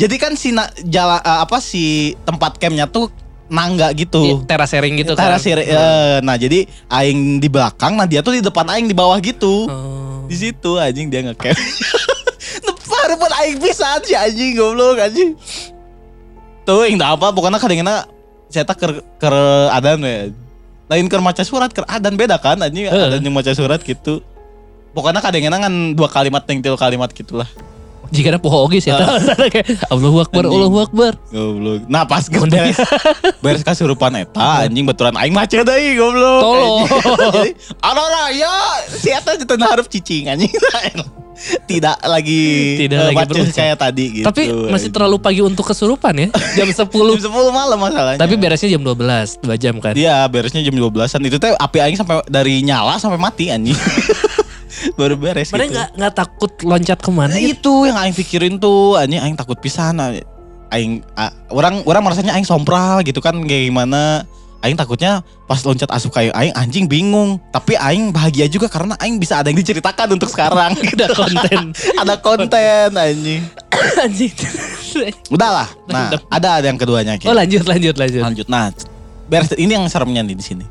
Jadi 0.00 0.16
kan 0.20 0.32
si 0.36 0.52
na, 0.52 0.68
jala, 0.84 1.20
eh, 1.20 1.38
apa 1.44 1.60
si 1.60 2.12
tempat 2.24 2.56
campnya 2.60 2.88
tuh 2.88 3.08
nangga 3.46 3.94
gitu. 3.94 4.42
Teras 4.44 4.70
sharing 4.70 4.98
gitu 4.98 5.14
Teras 5.14 5.38
kan. 5.38 5.44
siri- 5.44 5.68
eh, 5.68 6.18
nah 6.20 6.34
jadi 6.34 6.66
aing 6.88 7.38
di 7.38 7.46
belakang, 7.46 7.94
nah 7.94 8.04
dia 8.04 8.20
tuh 8.20 8.34
di 8.34 8.42
depan 8.42 8.66
aing 8.66 8.86
di 8.86 8.96
bawah 8.96 9.16
gitu. 9.18 9.66
Oh. 9.70 10.26
Di 10.26 10.34
situ 10.34 10.74
anjing 10.76 11.06
dia 11.06 11.22
ngecamp. 11.22 11.54
Depan 12.62 13.08
pun 13.20 13.30
aing 13.42 13.58
pisan 13.62 14.02
si 14.02 14.18
anjing 14.18 14.58
goblok 14.58 14.98
anjing. 14.98 15.38
Tuh 16.66 16.82
yang 16.82 16.98
apa 16.98 17.30
pokoknya 17.30 17.62
kadang-kadang 17.62 18.10
saya 18.50 18.66
tak 18.66 18.78
ker, 18.78 18.92
ker 19.18 19.34
adan 19.70 20.02
we. 20.02 20.34
Lain 20.86 21.06
ker 21.06 21.22
maca 21.22 21.42
surat 21.42 21.70
ker 21.70 21.86
adan 21.86 22.14
beda 22.14 22.38
kan 22.38 22.58
anjing 22.58 22.90
Heeh. 22.90 23.06
adan 23.10 23.22
yang 23.22 23.34
maca 23.34 23.54
surat 23.54 23.78
gitu. 23.82 24.22
Pokoknya 24.90 25.22
kadang-kadang 25.22 25.62
kan 25.62 25.74
dua 25.94 26.08
kalimat 26.10 26.42
yang 26.50 26.58
tilu 26.58 26.74
kalimat 26.74 27.10
gitulah. 27.14 27.46
Jika 28.10 28.34
ada 28.34 28.40
poho 28.40 28.66
oge 28.66 28.78
sih 28.78 28.90
eta. 28.90 29.04
Kayak 29.52 29.86
Allahu 29.90 30.22
Akbar. 30.22 30.44
Allahu 30.46 30.78
Akbar. 30.82 31.12
Goblok. 31.30 31.86
Nah 31.90 32.06
pas 32.06 32.22
geus 32.26 32.42
Mun 32.42 32.50
beres 32.54 32.78
beres 33.42 33.62
kasurupan 33.66 34.14
eta 34.14 34.66
anjing 34.66 34.86
betulan 34.86 35.14
aing 35.18 35.34
macet 35.34 35.66
deui 35.66 35.98
goblok. 35.98 36.40
Tolong. 36.42 36.84
Jadi 37.40 37.50
ada 37.82 38.02
raya 38.02 38.54
si 38.90 39.10
eta 39.10 39.34
kita 39.34 39.54
harap 39.58 39.86
cicing 39.90 40.30
anjing. 40.30 40.52
Tidak 41.36 42.00
lagi 42.08 42.80
Tidak 42.80 42.96
eh, 42.96 43.06
lagi 43.12 43.28
berusaha. 43.28 43.52
kayak 43.52 43.76
tadi 43.76 44.04
gitu. 44.20 44.24
Tapi 44.24 44.48
masih 44.72 44.88
terlalu 44.88 45.20
pagi 45.20 45.44
untuk 45.44 45.68
kesurupan 45.68 46.16
ya. 46.16 46.28
Jam 46.56 46.64
10. 46.72 46.88
jam 46.88 47.28
10 47.28 47.52
malam 47.52 47.76
masalahnya. 47.76 48.16
Tapi 48.16 48.40
beresnya 48.40 48.72
jam 48.72 48.80
12, 48.80 49.44
2 49.44 49.52
jam 49.60 49.76
kan. 49.76 49.92
Iya 49.92 50.24
beresnya 50.32 50.64
jam 50.64 50.72
12-an 50.72 51.20
itu 51.28 51.36
teh 51.36 51.52
api 51.52 51.78
aing 51.84 51.98
sampai 52.00 52.24
dari 52.32 52.64
nyala 52.64 52.96
sampai 52.96 53.20
mati 53.20 53.52
anjing. 53.52 53.76
Baru 54.94 55.14
beres 55.16 55.50
Mana 55.52 55.64
gitu. 55.64 55.74
nggak 55.76 55.88
nggak 55.96 56.14
takut 56.14 56.52
loncat 56.64 56.98
ke 57.00 57.10
mana 57.10 57.32
Nah, 57.32 57.40
gitu? 57.40 57.52
itu 57.54 57.74
yang 57.88 57.98
aing 58.00 58.16
pikirin 58.16 58.54
tuh 58.60 58.96
anjing 58.96 59.20
aing 59.20 59.36
takut 59.36 59.56
pisan 59.60 59.96
aing 60.72 61.00
ah, 61.14 61.30
orang 61.54 61.80
orang 61.86 62.02
merasanya 62.02 62.34
aing 62.34 62.44
sompral 62.48 63.00
gitu 63.06 63.22
kan 63.22 63.36
kayak 63.46 63.70
gimana 63.70 64.26
Aing 64.64 64.74
takutnya 64.74 65.20
pas 65.46 65.62
loncat 65.62 65.86
asup 65.94 66.10
kayak 66.10 66.34
aing 66.34 66.50
anjing 66.56 66.90
bingung. 66.90 67.38
Tapi 67.54 67.78
aing 67.78 68.10
bahagia 68.10 68.50
juga 68.50 68.66
karena 68.66 68.98
aing 68.98 69.20
bisa 69.22 69.38
ada 69.38 69.52
yang 69.52 69.62
diceritakan 69.62 70.16
untuk 70.16 70.26
sekarang. 70.26 70.74
Udah 70.96 71.08
konten. 71.14 71.70
ada 72.02 72.14
konten 72.18 72.90
anjing. 72.96 73.46
Anjing. 74.02 74.32
Udahlah. 75.30 75.68
Nah, 75.86 76.10
ada 76.32 76.58
ada 76.58 76.66
yang 76.66 76.80
keduanya 76.80 77.14
Ki. 77.14 77.28
Oh 77.30 77.36
lanjut 77.36 77.62
lanjut 77.68 77.94
lanjut. 77.94 78.22
Lanjut. 78.26 78.46
Nah, 78.50 78.72
beres 79.30 79.52
ini 79.54 79.76
yang 79.76 79.86
seremnya 79.86 80.26
nih 80.26 80.34
di 80.34 80.42
sini. 80.42 80.64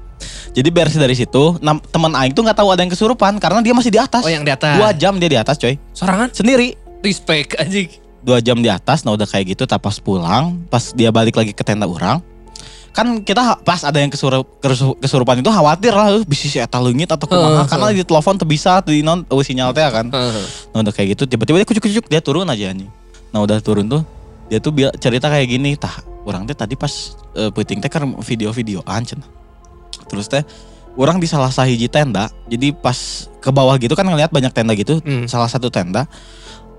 Jadi 0.55 0.69
beres 0.71 0.95
dari 0.95 1.13
situ, 1.13 1.59
teman 1.91 2.11
aing 2.15 2.31
tuh 2.31 2.43
nggak 2.45 2.55
tahu 2.55 2.71
ada 2.71 2.79
yang 2.79 2.91
kesurupan 2.91 3.35
karena 3.43 3.59
dia 3.59 3.75
masih 3.75 3.91
di 3.91 3.99
atas. 3.99 4.23
Oh 4.23 4.31
yang 4.31 4.47
di 4.47 4.51
atas. 4.51 4.79
Dua 4.79 4.95
jam 4.95 5.19
dia 5.19 5.29
di 5.29 5.39
atas, 5.39 5.59
coy. 5.59 5.75
Sorangan 5.91 6.31
Sendiri. 6.31 6.75
respect 7.05 7.53
anjing. 7.61 7.91
Dua 8.25 8.41
jam 8.41 8.57
di 8.57 8.65
atas, 8.65 9.05
nah 9.05 9.13
udah 9.13 9.29
kayak 9.29 9.53
gitu. 9.53 9.69
Tak 9.69 9.77
pas 9.77 9.93
pulang, 10.01 10.57
pas 10.71 10.89
dia 10.97 11.13
balik 11.13 11.37
lagi 11.37 11.53
ke 11.53 11.61
tenda 11.61 11.85
orang, 11.85 12.17
kan 12.95 13.21
kita 13.21 13.59
pas 13.61 13.83
ada 13.83 13.99
yang 13.99 14.07
kesurup, 14.09 14.47
kesu- 14.63 14.95
kesurupan 14.97 15.43
itu 15.43 15.51
khawatir 15.51 15.91
lah, 15.91 16.15
"Eh, 16.15 16.23
bisa 16.23 16.47
si 16.47 16.57
eta 16.57 16.79
leungit 16.79 17.11
atau 17.11 17.27
kumaha 17.27 17.61
Heeh, 17.61 17.65
karena 17.67 17.85
di 17.91 18.01
telepon 18.07 18.39
tuh 18.39 18.47
bisa 18.47 18.79
di 18.81 19.03
non 19.03 19.27
oh, 19.27 19.43
sinyal 19.43 19.75
teh 19.75 19.83
kan. 19.83 20.07
Heeh. 20.07 20.45
Nah 20.71 20.79
udah 20.81 20.93
kayak 20.95 21.13
gitu 21.13 21.27
tiba-tiba 21.27 21.59
dia 21.61 21.67
kucuk-kucuk 21.67 22.05
dia 22.07 22.23
turun 22.23 22.47
aja 22.47 22.71
anjing. 22.71 22.87
Nah 23.35 23.43
udah 23.43 23.59
turun 23.59 23.85
tuh 23.85 24.01
dia 24.47 24.63
tuh 24.63 24.71
cerita 24.97 25.27
kayak 25.27 25.45
gini, 25.51 25.75
tah 25.75 25.91
orang 26.23 26.47
teh 26.47 26.55
tadi 26.55 26.73
pas 26.73 26.89
eh, 27.35 27.51
peuting 27.51 27.83
teh 27.83 27.91
kan 27.91 28.07
video-videoan 28.17 29.03
cenah. 29.03 29.27
Terus 30.05 30.27
teh 30.27 30.43
orang 30.95 31.19
di 31.19 31.27
salah 31.27 31.49
sahiji 31.49 31.87
tenda, 31.87 32.27
jadi 32.45 32.71
pas 32.71 32.95
ke 33.39 33.49
bawah 33.49 33.75
gitu 33.75 33.93
kan 33.93 34.03
ngelihat 34.03 34.31
banyak 34.31 34.51
tenda 34.51 34.71
gitu, 34.73 35.03
Hmm. 35.03 35.27
salah 35.27 35.47
satu 35.47 35.67
tenda 35.67 36.07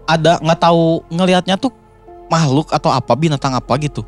ada 0.05 0.39
nggak 0.39 0.61
tahu 0.61 1.05
ngelihatnya 1.09 1.57
tuh 1.57 1.75
makhluk 2.27 2.71
atau 2.71 2.91
apa 2.91 3.13
binatang 3.13 3.53
apa 3.53 3.77
gitu. 3.77 4.03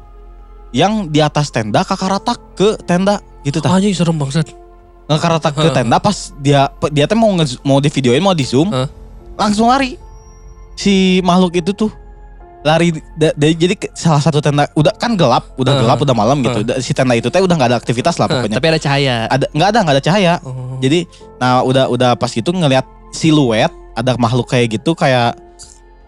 Yang 0.71 1.09
di 1.09 1.21
atas 1.21 1.49
tenda 1.49 1.81
kakaratak 1.81 2.39
ke 2.55 2.77
tenda 2.83 3.21
gitu 3.41 3.59
tah. 3.59 3.73
Anjing 3.73 3.93
serem 3.93 4.17
bangsat. 4.17 4.49
Ngekaratak 5.09 5.57
ke 5.57 5.69
tenda 5.73 5.97
pas 5.97 6.33
dia 6.37 6.69
dia 6.93 7.09
teh 7.09 7.17
mau 7.17 7.33
nge- 7.33 7.61
mau 7.65 7.81
di 7.81 7.89
videoin 7.89 8.21
mau 8.21 8.37
di 8.37 8.45
zoom 8.45 8.69
Heeh. 8.69 8.85
langsung 9.35 9.65
lari 9.67 9.97
si 10.75 11.25
makhluk 11.25 11.57
itu 11.57 11.73
tuh 11.73 11.89
lari 12.61 12.91
da- 13.15 13.31
da- 13.33 13.55
jadi 13.55 13.75
salah 13.93 14.19
satu 14.19 14.39
tenda 14.39 14.67
udah 14.73 14.91
kan 14.93 15.15
gelap 15.15 15.55
udah 15.55 15.71
Heeh. 15.71 15.83
gelap 15.83 15.99
udah 15.99 16.13
malam 16.13 16.39
gitu. 16.41 16.61
Da- 16.63 16.79
si 16.79 16.91
tenda 16.91 17.15
itu 17.15 17.27
teh 17.27 17.39
udah 17.39 17.55
nggak 17.55 17.71
ada 17.71 17.79
aktivitas 17.79 18.17
lah 18.17 18.27
pokoknya 18.27 18.57
Tapi 18.57 18.69
ada 18.69 18.81
cahaya. 18.81 19.17
ada 19.27 19.47
nggak 19.49 19.69
ada 19.69 19.79
nggak 19.81 19.95
ada 19.95 20.05
cahaya 20.05 20.35
Oh. 20.43 20.75
jadi 20.79 21.07
nah 21.37 21.63
udah 21.63 21.87
udah 21.87 22.11
pas 22.15 22.29
gitu 22.29 22.51
ngelihat 22.51 22.83
siluet 23.11 23.71
ada 23.95 24.15
makhluk 24.17 24.47
kayak 24.47 24.75
gitu 24.75 24.93
kayak 24.93 25.39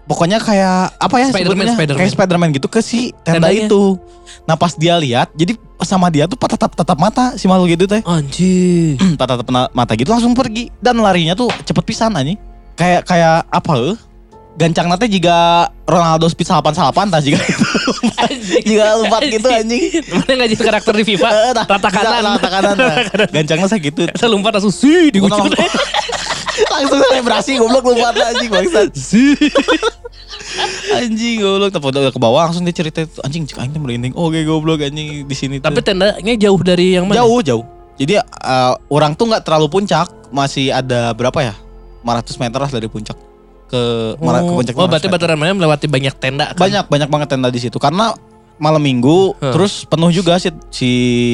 pokoknya 0.04 0.38
kayak 0.38 0.90
apa 0.92 1.16
ya 1.16 1.26
Spiderman, 1.30 1.70
Spiderman. 1.70 1.98
kayak 1.98 2.10
Spiderman 2.10 2.48
gitu 2.50 2.66
ke 2.66 2.80
si 2.80 3.14
tenda 3.22 3.46
Tendanya. 3.46 3.66
itu 3.66 3.82
nah 4.42 4.54
pas 4.54 4.74
dia 4.74 4.94
lihat 4.96 5.30
jadi 5.32 5.54
sama 5.80 6.06
dia 6.08 6.26
tuh 6.26 6.34
tatap 6.34 6.74
tatap 6.74 6.98
mata 6.98 7.24
si 7.34 7.46
makhluk 7.46 7.70
gitu 7.70 7.86
teh 7.86 8.02
Anjing. 8.02 8.98
tatap 9.20 9.46
mata 9.70 9.92
gitu 9.94 10.10
langsung 10.10 10.34
pergi 10.34 10.66
dan 10.76 10.98
larinya 10.98 11.32
tuh 11.32 11.46
cepet 11.62 11.84
pisan 11.84 12.10
anjing 12.12 12.38
kayak 12.74 13.04
kayak 13.04 13.46
apa 13.46 13.72
eh 13.76 13.96
gancang 14.50 14.86
nanti 14.86 15.06
jika 15.08 15.68
Ronaldo 15.84 16.26
speed 16.26 16.44
salapan 16.44 16.74
salapan 16.74 17.06
tah 17.08 17.18
jika 17.18 17.38
jika 18.60 18.98
lompat 18.98 19.22
gitu 19.26 19.48
anjing. 19.48 19.82
Mana 20.10 20.32
ngaji 20.44 20.54
karakter 20.54 20.92
di 20.92 21.04
FIFA? 21.06 21.28
Rata 21.56 21.88
kanan. 21.88 22.22
rata 22.36 22.48
kanan 22.50 22.76
gancangnya 23.34 23.66
segitu 23.66 24.04
Saya 24.12 24.28
lompat 24.28 24.58
langsung 24.58 24.74
sih 24.74 25.08
di. 25.08 25.18
Langsung- 25.18 25.48
langsung 26.60 27.00
selebrasi 27.08 27.56
goblok 27.56 27.88
lompat 27.88 28.14
anjing 28.20 28.50
bangsat. 28.50 28.90
Anjing 30.92 31.40
goblok. 31.40 31.70
Tapi 31.72 31.84
udah 31.88 32.10
ke 32.10 32.20
bawah 32.20 32.50
langsung 32.50 32.66
dia 32.66 32.74
cerita 32.74 33.00
itu. 33.00 33.16
Anjing 33.22 33.46
cek 33.46 33.58
anjing 33.58 33.80
merinding. 33.80 34.12
Oke 34.12 34.44
goblok 34.44 34.82
anjing 34.82 35.24
di 35.24 35.36
sini 35.36 35.56
Tapi 35.56 35.80
tendanya 35.80 36.34
jauh 36.36 36.60
dari 36.60 36.98
yang 36.98 37.06
mana? 37.08 37.22
jauh 37.22 37.40
jauh. 37.40 37.64
Jadi 37.96 38.18
eh, 38.18 38.72
orang 38.90 39.14
tuh 39.14 39.30
nggak 39.30 39.46
terlalu 39.46 39.70
puncak. 39.70 40.10
Masih 40.30 40.70
ada 40.70 41.10
berapa 41.10 41.38
ya? 41.40 41.54
500 42.00 42.40
meter 42.40 42.58
lah 42.60 42.70
dari 42.70 42.88
puncak 42.88 43.16
ke 43.70 43.82
Mara- 44.18 44.40
ke 44.40 44.50
Oh, 44.50 44.58
puncak 44.58 44.74
oh 44.74 44.82
500 44.82 44.90
berarti 44.90 45.06
meter. 45.06 45.14
Baturan 45.16 45.36
Maya 45.36 45.52
melewati 45.54 45.86
banyak 45.86 46.14
tenda 46.16 46.46
kan? 46.48 46.58
banyak 46.58 46.84
banyak 46.84 47.08
banget 47.08 47.28
tenda 47.28 47.48
di 47.48 47.60
situ 47.60 47.76
karena 47.76 48.10
malam 48.56 48.78
minggu 48.78 49.32
Huh. 49.32 49.54
terus 49.54 49.82
penuh 49.84 50.10
juga 50.10 50.36
sih 50.36 50.50
si 50.68 50.90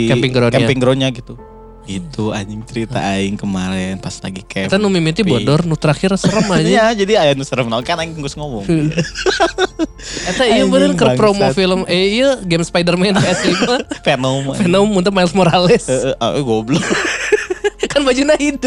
Camping 0.06 0.30
ground-nya. 0.30 0.56
camping 0.58 0.78
ground-nya 0.78 1.08
gitu 1.10 1.34
itu 1.84 2.30
anjing 2.30 2.60
cerita 2.62 2.98
aing 2.98 3.34
kemarin 3.34 3.94
pas 3.96 4.10
lagi 4.16 4.42
camp 4.42 4.66
Kita 4.66 4.74
nu 4.74 4.86
mimiti 4.86 5.22
bodor, 5.22 5.62
nu 5.62 5.74
terakhir 5.74 6.10
serem 6.16 6.42
aja. 6.44 6.66
Iya, 6.66 6.84
jadi 6.96 7.12
aya 7.16 7.32
nu 7.32 7.46
serem 7.46 7.62
naon 7.64 7.80
kan 7.80 7.94
aing 7.96 8.10
geus 8.12 8.34
ngomong. 8.34 8.66
Eta 10.28 10.42
iya 10.44 10.64
bener 10.64 10.92
ke 10.92 11.14
promo 11.14 11.46
film 11.52 11.86
eh 11.86 12.18
iya 12.18 12.38
game 12.40 12.62
Spider-Man 12.62 13.14
PS5 13.14 13.70
Venom. 14.04 14.42
Venom 14.52 14.88
untuk 14.92 15.12
Miles 15.12 15.30
Morales 15.30 15.86
Eh, 15.86 16.10
eh, 16.10 16.14
eh, 16.18 16.42
goblok. 16.42 16.82
kan 17.86 18.02
bajunya 18.02 18.34
itu 18.36 18.66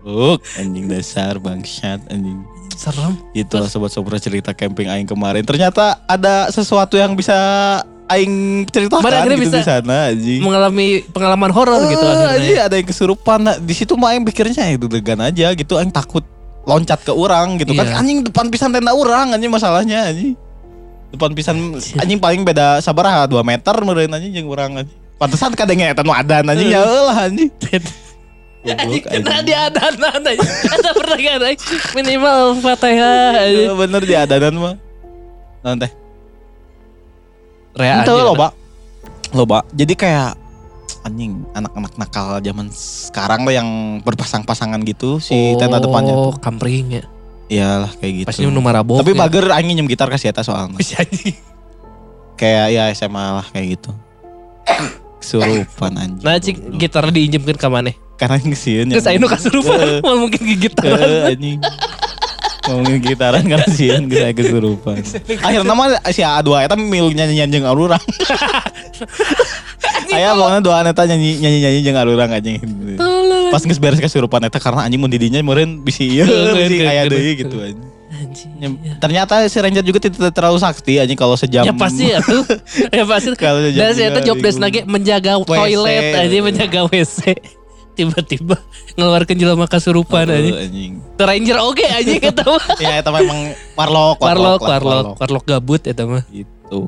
Goblok, 0.00 0.40
anjing 0.56 0.88
dasar 0.88 1.36
bangsat 1.36 2.00
anjing. 2.08 2.40
serem 2.72 3.12
Itu 3.36 3.60
sobat-sobat 3.60 4.16
cerita 4.18 4.56
camping 4.56 4.88
aing 4.88 5.04
kemarin. 5.04 5.44
Ternyata 5.44 6.00
ada 6.08 6.48
sesuatu 6.48 6.96
yang 6.96 7.12
bisa 7.12 7.36
aing 8.08 8.64
ceritakan 8.66 9.04
Mana 9.04 9.28
gitu 9.28 9.36
bisa 9.36 9.60
di 9.60 9.66
sana 9.68 10.08
anjing. 10.08 10.40
mengalami 10.40 11.04
pengalaman 11.12 11.52
horor 11.52 11.84
gitu 11.86 12.00
Eh, 12.00 12.10
akhirnya 12.10 12.32
anjing, 12.32 12.58
ada 12.64 12.74
yang 12.80 12.88
kesurupan. 12.88 13.38
Nah, 13.44 13.56
di 13.60 13.74
situ 13.76 13.92
mah 13.94 14.16
aing 14.16 14.24
pikirnya 14.24 14.64
ya 14.64 14.80
itu 14.80 14.88
degan 14.88 15.20
aja 15.20 15.52
gitu. 15.52 15.76
Aing 15.76 15.92
takut 15.92 16.24
loncat 16.64 17.04
ke 17.04 17.12
orang 17.12 17.60
gitu 17.60 17.76
Iya. 17.76 17.84
kan. 17.84 18.00
Anjing 18.00 18.24
depan 18.24 18.48
pisan 18.48 18.72
tenda 18.72 18.96
orang 18.96 19.36
anjing 19.36 19.52
masalahnya 19.52 20.08
anjing. 20.08 20.32
Depan 21.12 21.36
pisan 21.36 21.76
anjing 22.00 22.16
paling 22.16 22.48
beda 22.48 22.80
sabar 22.80 23.28
2 23.28 23.36
meter 23.44 23.74
meureun 23.84 24.08
anjing 24.08 24.32
jeung 24.32 24.48
urang 24.48 24.80
anjing. 24.80 24.96
Pantesan 25.20 25.52
kadangnya 25.52 25.92
eta 25.92 26.00
nu 26.00 26.16
adan 26.16 26.48
anjing 26.48 26.72
ya 26.72 26.80
eulah 26.80 27.28
anjing. 27.28 27.52
Anjing, 28.60 29.00
Goblok, 29.00 29.24
Nah 29.24 29.32
anjing. 29.32 29.46
di 29.46 29.54
adanan 29.56 30.20
aja 30.22 30.44
Ada 30.68 30.90
pertanyaan 30.92 31.42
aja 31.48 31.64
Minimal 31.92 32.38
fatihah 32.60 33.32
aja 33.40 33.60
Eh, 33.62 33.72
Bener 33.72 34.02
di 34.02 34.14
adanan 34.14 34.54
mah. 34.54 34.74
Naon 35.60 35.78
teh? 35.78 35.92
Rea 37.72 38.02
Itu 38.02 38.12
loba. 38.12 38.52
Loba. 39.30 39.62
Jadi 39.70 39.94
kayak 39.94 40.36
anjing 41.00 41.48
anak-anak 41.50 41.96
nakal 41.96 42.36
zaman 42.38 42.68
sekarang 42.68 43.48
lah 43.48 43.54
yang 43.54 43.68
berpasang-pasangan 44.04 44.76
gitu 44.84 45.16
si 45.16 45.56
tenda 45.56 45.80
depannya 45.80 46.12
Oh 46.12 46.34
kampring 46.34 46.92
ya 46.92 47.04
Iyalah 47.48 47.96
kayak 47.96 48.12
gitu. 48.14 48.26
Pasti 48.28 48.44
nu 48.44 48.60
marabok 48.60 49.00
Tapi 49.00 49.10
ya. 49.10 49.18
bager 49.18 49.44
aing 49.50 49.72
njem 49.72 49.88
gitar 49.88 50.06
kasih 50.06 50.28
eta 50.28 50.42
soalnya. 50.42 50.76
Bisa 50.76 51.00
anjing 51.00 51.34
Kayak 52.36 52.66
ya 52.70 52.82
SMA 52.90 53.26
lah 53.32 53.46
kayak 53.46 53.66
gitu. 53.74 53.90
Kesurupan 55.20 55.92
anjing. 55.94 56.20
Nah 56.20 56.36
cik 56.36 56.56
gitar 56.76 57.08
diinjemkan 57.08 57.56
ke 57.56 57.68
mana 57.68 57.90
Karena 58.20 58.36
ngesieun 58.36 58.92
Terus 58.92 59.08
ayo 59.08 59.16
nu 59.16 59.32
kasurupan 59.32 60.04
Mal 60.04 60.16
mungkin 60.20 60.40
gigitan 60.44 60.92
anjing. 61.24 61.56
Ngomongin 62.68 63.00
gitaran 63.00 63.44
karena 63.48 63.66
sieun 63.72 64.04
geus 64.06 64.20
aya 64.20 64.36
kesurupan. 64.36 65.00
Akhirnya 65.40 65.74
mah 65.74 65.96
si 66.12 66.20
A2 66.20 66.68
eta 66.68 66.76
milu 66.76 67.08
nyanyi-nyanyi 67.10 67.56
jeung 67.56 67.66
arurang. 67.66 68.04
Aya 70.12 70.36
pokoknya 70.36 70.60
dua 70.60 70.84
eta 70.84 71.02
nyanyi 71.08 71.40
nyanyi-nyanyi 71.40 71.80
jeung 71.80 71.98
arurang 71.98 72.30
anjing. 72.30 72.60
Pas 73.48 73.64
geus 73.64 73.80
beres 73.80 73.98
kesurupan 73.98 74.44
eta 74.44 74.60
karena 74.60 74.84
anjing 74.84 75.00
mun 75.00 75.08
didinya 75.08 75.40
meureun 75.40 75.80
bisi 75.80 76.20
ieu 76.20 76.28
bisi 76.52 76.84
aya 76.84 77.08
deui 77.08 77.40
gitu 77.40 77.56
anjing. 77.58 77.88
Anjing 78.12 78.50
Ya, 78.60 78.68
Ternyata 79.00 79.48
si 79.48 79.56
Ranger 79.56 79.80
juga 79.80 79.98
tidak 80.04 80.30
terlalu 80.36 80.60
sakti 80.60 81.00
anjing 81.00 81.16
kalau 81.16 81.34
sejam. 81.40 81.64
Ya 81.64 81.72
pasti 81.72 82.12
ya 82.12 82.20
tuh 82.20 82.44
Ya 82.92 83.02
pasti 83.08 83.32
Kalau 83.34 83.58
sejam 83.64 83.80
Dan 83.80 83.90
saya 83.96 84.20
job 84.22 84.38
desk 84.38 84.60
lagi 84.60 84.84
menjaga 84.84 85.40
toilet 85.42 86.14
aja 86.14 86.36
menjaga 86.44 86.80
WC 86.86 87.34
Tiba-tiba 87.90 88.56
ngeluarkan 88.94 89.34
jelema 89.36 89.66
kasurupan 89.66 90.26
Oh, 90.26 90.36
aja 90.36 90.52
anjing. 90.64 90.92
Ranger 91.14 91.58
oke 91.60 91.84
aja 91.84 92.12
kata 92.16 92.42
mah 92.46 92.64
Ya 92.78 92.92
eta 92.96 93.10
memang 93.10 93.52
warlock, 93.74 94.16
Warlock, 94.18 94.60
lah, 94.62 94.78
warlock, 94.78 95.06
warlock 95.18 95.44
gabut 95.44 95.82
ya 95.82 95.92
mah 96.02 96.24
Gitu. 96.30 96.80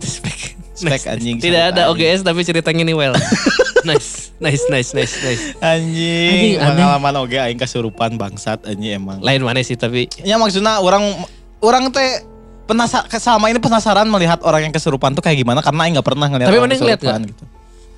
Spek. 0.00 0.56
Spek 0.74 1.02
anjing. 1.06 1.36
Tidak 1.38 1.62
ada. 1.76 1.92
OGS 1.92 2.24
tapi 2.24 2.40
ceritanya 2.40 2.82
ini 2.82 2.96
well. 2.96 3.12
nice, 3.88 4.32
nice, 4.40 4.64
nice, 4.68 4.90
nice, 4.92 5.14
nice. 5.20 5.44
Anjing, 5.60 6.56
Anjing, 6.56 6.58
pengalaman 6.58 7.14
oge 7.20 7.36
aing 7.36 7.60
kesurupan 7.60 8.16
bangsat 8.16 8.64
anjing 8.64 8.96
emang. 8.96 9.20
Lain 9.20 9.44
mana 9.44 9.60
sih 9.60 9.76
tapi 9.76 10.08
Ya 10.20 10.36
maksudnya 10.36 10.80
orang 10.80 11.24
orang 11.60 11.92
teh 11.92 12.24
penasar 12.64 13.04
selama 13.10 13.50
ini 13.50 13.58
penasaran 13.58 14.06
melihat 14.06 14.40
orang 14.40 14.70
yang 14.70 14.74
kesurupan 14.74 15.12
tuh 15.12 15.20
kayak 15.20 15.42
gimana 15.42 15.60
karena 15.60 15.84
aing 15.84 15.94
nggak 15.98 16.06
pernah 16.06 16.26
ngeliat 16.30 16.48
Tapi 16.48 16.58
mana 16.60 16.72
ngeliat 16.72 17.00
kesurupan 17.00 17.22
gitu. 17.28 17.42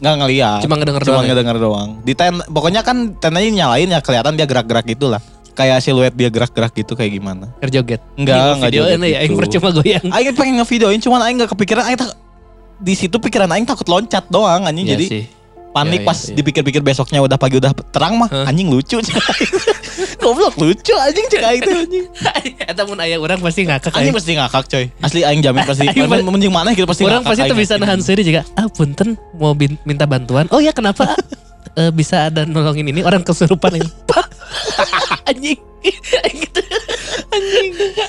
Nggak 0.03 0.15
ngeliat. 0.19 0.61
Cuma 0.67 0.75
ngedenger 0.83 1.03
Cuma 1.07 1.11
doang 1.15 1.23
ya? 1.25 1.29
ngedenger 1.31 1.57
doang. 1.63 1.89
Di 2.03 2.13
ten, 2.19 2.35
pokoknya 2.51 2.83
kan 2.83 3.15
tendanya 3.23 3.51
nyalain 3.55 3.87
ya 3.87 4.03
kelihatan 4.03 4.35
dia 4.35 4.47
gerak-gerak 4.51 4.83
gitu 4.91 5.07
lah. 5.07 5.23
Kayak 5.55 5.79
siluet 5.79 6.11
dia 6.19 6.27
gerak-gerak 6.27 6.75
gitu 6.75 6.99
kayak 6.99 7.13
gimana. 7.15 7.55
kerjoget. 7.63 8.03
Enggak, 8.19 8.59
enggak 8.59 8.71
video 8.75 8.83
joget 8.83 8.99
ini 8.99 9.09
ya, 9.15 9.19
yang 9.23 9.31
gitu. 9.31 9.39
percuma 9.39 9.69
goyang. 9.71 10.07
Aing 10.11 10.35
pengen 10.35 10.55
ngevideoin 10.59 11.01
cuman 11.01 11.21
aing 11.23 11.37
nggak 11.39 11.51
kepikiran 11.55 11.83
aing 11.87 11.99
tak 12.03 12.11
di 12.83 12.95
situ 12.99 13.15
pikiran 13.15 13.47
aing 13.55 13.63
takut 13.63 13.87
loncat 13.87 14.27
doang 14.27 14.67
anjing 14.67 14.91
Iya 14.91 14.99
jadi 14.99 15.07
sih. 15.07 15.25
Panik 15.73 16.01
Iya, 16.01 16.05
iya, 16.05 16.09
pas 16.09 16.19
iya. 16.29 16.35
dipikir-pikir 16.37 16.85
besoknya 16.85 17.25
udah 17.25 17.41
pagi 17.41 17.57
udah 17.57 17.73
terang 17.89 18.21
mah 18.21 18.29
Hah? 18.29 18.53
anjing 18.53 18.69
lucu. 18.69 19.01
Goblok 20.23 20.55
lucu 20.61 20.93
anjing 21.01 21.27
cek 21.33 21.43
aing 21.43 21.63
teh 21.65 21.73
anjing. 21.73 22.07
Eta 22.71 22.85
mun 22.85 23.01
aya 23.01 23.17
urang 23.17 23.41
pasti 23.41 23.65
ngakak. 23.65 23.97
Anjing 23.97 24.13
pasti 24.13 24.33
ngakak 24.37 24.65
coy. 24.69 24.85
Asli 25.01 25.25
aing 25.25 25.41
jamin 25.41 25.65
pasti. 25.73 25.89
Menjing 25.89 26.53
mana 26.53 26.77
gitu 26.77 26.85
pasti 26.85 27.09
Orang 27.09 27.25
ngakak 27.25 27.33
pasti 27.41 27.51
tuh 27.51 27.57
bisa 27.57 27.75
nahan 27.81 28.05
sendiri 28.05 28.23
juga. 28.23 28.41
Ah 28.53 28.69
punten 28.69 29.17
mau 29.41 29.57
minta 29.89 30.05
bantuan. 30.05 30.45
Oh 30.53 30.61
ya 30.61 30.77
kenapa? 30.77 31.17
Eh, 31.73 31.89
bisa 31.89 32.29
ada 32.29 32.45
nolongin 32.45 32.93
ini 32.93 33.01
orang 33.01 33.25
kesurupan 33.25 33.81
ini. 33.81 33.89
Anjing. 35.25 35.57
Gitu. 35.83 36.63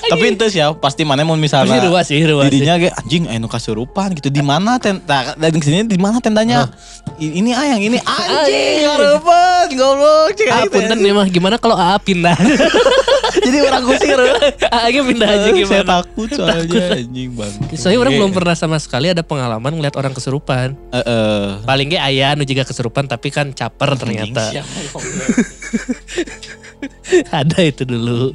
Tapi 0.06 0.24
ente 0.26 0.46
sih 0.48 0.60
ya 0.60 0.72
pasti 0.72 1.04
mana 1.04 1.22
mau 1.22 1.34
Pasti 1.34 1.44
misalnya 1.44 1.80
ruas 1.84 2.06
sih, 2.06 2.20
ruas 2.22 2.46
sih. 2.46 2.52
dirinya 2.54 2.76
kayak 2.78 2.96
anjing 2.98 3.24
anu 3.28 3.48
kasurupan 3.48 4.13
gitu 4.13 4.28
di 4.28 4.39
mana 4.39 4.78
tenda 4.78 5.34
dan 5.34 5.52
sini 5.58 5.84
di 5.84 5.98
mana 5.98 6.18
tendanya 6.18 6.72
ini 7.16 7.52
ayang 7.52 7.82
ini 7.82 7.98
anjing 7.98 8.32
Anjing. 8.34 8.78
karupan 8.86 9.66
goblok 9.74 10.28
cek 10.34 10.48
Ah 10.48 10.56
aing 10.58 10.66
teh. 10.66 10.76
punten 10.78 10.98
nih 11.00 11.12
mah 11.12 11.28
gimana 11.28 11.56
kalau 11.58 11.74
AA 11.74 11.98
pindah? 12.00 12.36
jadi 13.44 13.58
orang 13.62 13.84
kusir 13.84 14.20
AA 14.62 15.02
pindah 15.04 15.28
aja 15.28 15.42
saya 15.44 15.54
gimana? 15.54 15.84
takut 15.84 16.30
soalnya 16.30 16.84
anjing 16.96 17.30
bang 17.34 17.54
Soalnya 17.74 18.00
orang 18.00 18.13
belum 18.16 18.32
pernah 18.32 18.56
sama 18.56 18.78
sekali 18.78 19.10
ada 19.10 19.22
pengalaman 19.22 19.74
ngeliat 19.74 19.96
orang 19.96 20.12
kesurupan. 20.12 20.78
eh 20.92 21.50
Paling 21.62 21.88
ge 21.89 21.98
aya 21.98 22.34
nu 22.34 22.44
juga 22.44 22.63
kesurupan 22.63 23.04
tapi 23.06 23.30
kan 23.30 23.50
caper 23.50 23.96
ternyata. 23.96 24.54
ada 27.32 27.58
itu 27.60 27.84
dulu. 27.84 28.32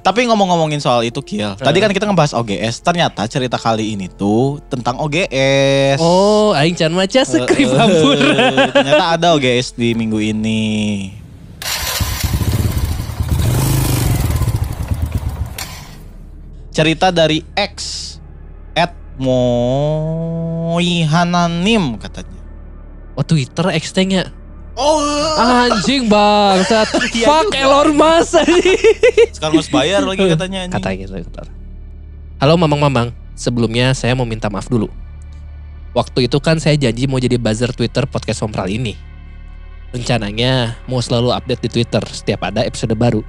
Tapi 0.00 0.22
ngomong-ngomongin 0.30 0.78
soal 0.78 1.02
itu 1.02 1.18
Kiel. 1.24 1.58
Tadi 1.58 1.78
kan 1.82 1.90
kita 1.90 2.06
ngebahas 2.06 2.36
OGS. 2.36 2.78
Ternyata 2.78 3.26
cerita 3.26 3.58
kali 3.58 3.98
ini 3.98 4.06
tuh 4.06 4.62
tentang 4.70 5.00
OGS. 5.02 5.98
Oh, 5.98 6.54
aing 6.54 6.78
can 6.78 6.94
maca 6.94 7.22
skrip 7.26 7.66
Eh, 7.66 7.74
hampur. 7.74 8.14
Ternyata 8.70 9.18
ada 9.18 9.34
OGS 9.34 9.74
di 9.74 9.98
minggu 9.98 10.22
ini. 10.22 11.10
Cerita 16.70 17.08
dari 17.08 17.40
X 17.56 17.76
at 18.76 18.92
Moihananim 20.76 20.76
katanya. 21.96 22.36
Oh 23.16 23.24
Twitter 23.24 23.72
X-nya. 23.80 24.35
Oh, 24.76 25.00
Anjing 25.40 26.04
bangsat. 26.06 26.84
Iya 27.16 27.24
Fuck. 27.24 27.48
Elon 27.56 27.96
Musk 27.96 28.44
sekarang 29.32 29.56
harus 29.56 29.72
bayar 29.72 30.04
lagi 30.04 30.20
katanya. 30.36 30.68
anjing. 30.68 30.76
Katanya 30.76 31.04
gitu. 31.16 31.42
Halo 32.36 32.60
Mamang-Mamang, 32.60 33.16
sebelumnya 33.32 33.96
saya 33.96 34.12
mau 34.12 34.28
minta 34.28 34.52
maaf 34.52 34.68
dulu. 34.68 34.92
Waktu 35.96 36.28
itu 36.28 36.36
kan 36.44 36.60
saya 36.60 36.76
janji 36.76 37.08
mau 37.08 37.16
jadi 37.16 37.40
buzzer 37.40 37.72
Twitter 37.72 38.04
podcast 38.04 38.44
Sompral 38.44 38.68
ini. 38.68 38.92
Rencananya 39.96 40.76
mau 40.84 41.00
selalu 41.00 41.32
update 41.32 41.64
di 41.64 41.80
Twitter 41.80 42.04
setiap 42.12 42.44
ada 42.44 42.60
episode 42.60 42.92
baru. 42.92 43.24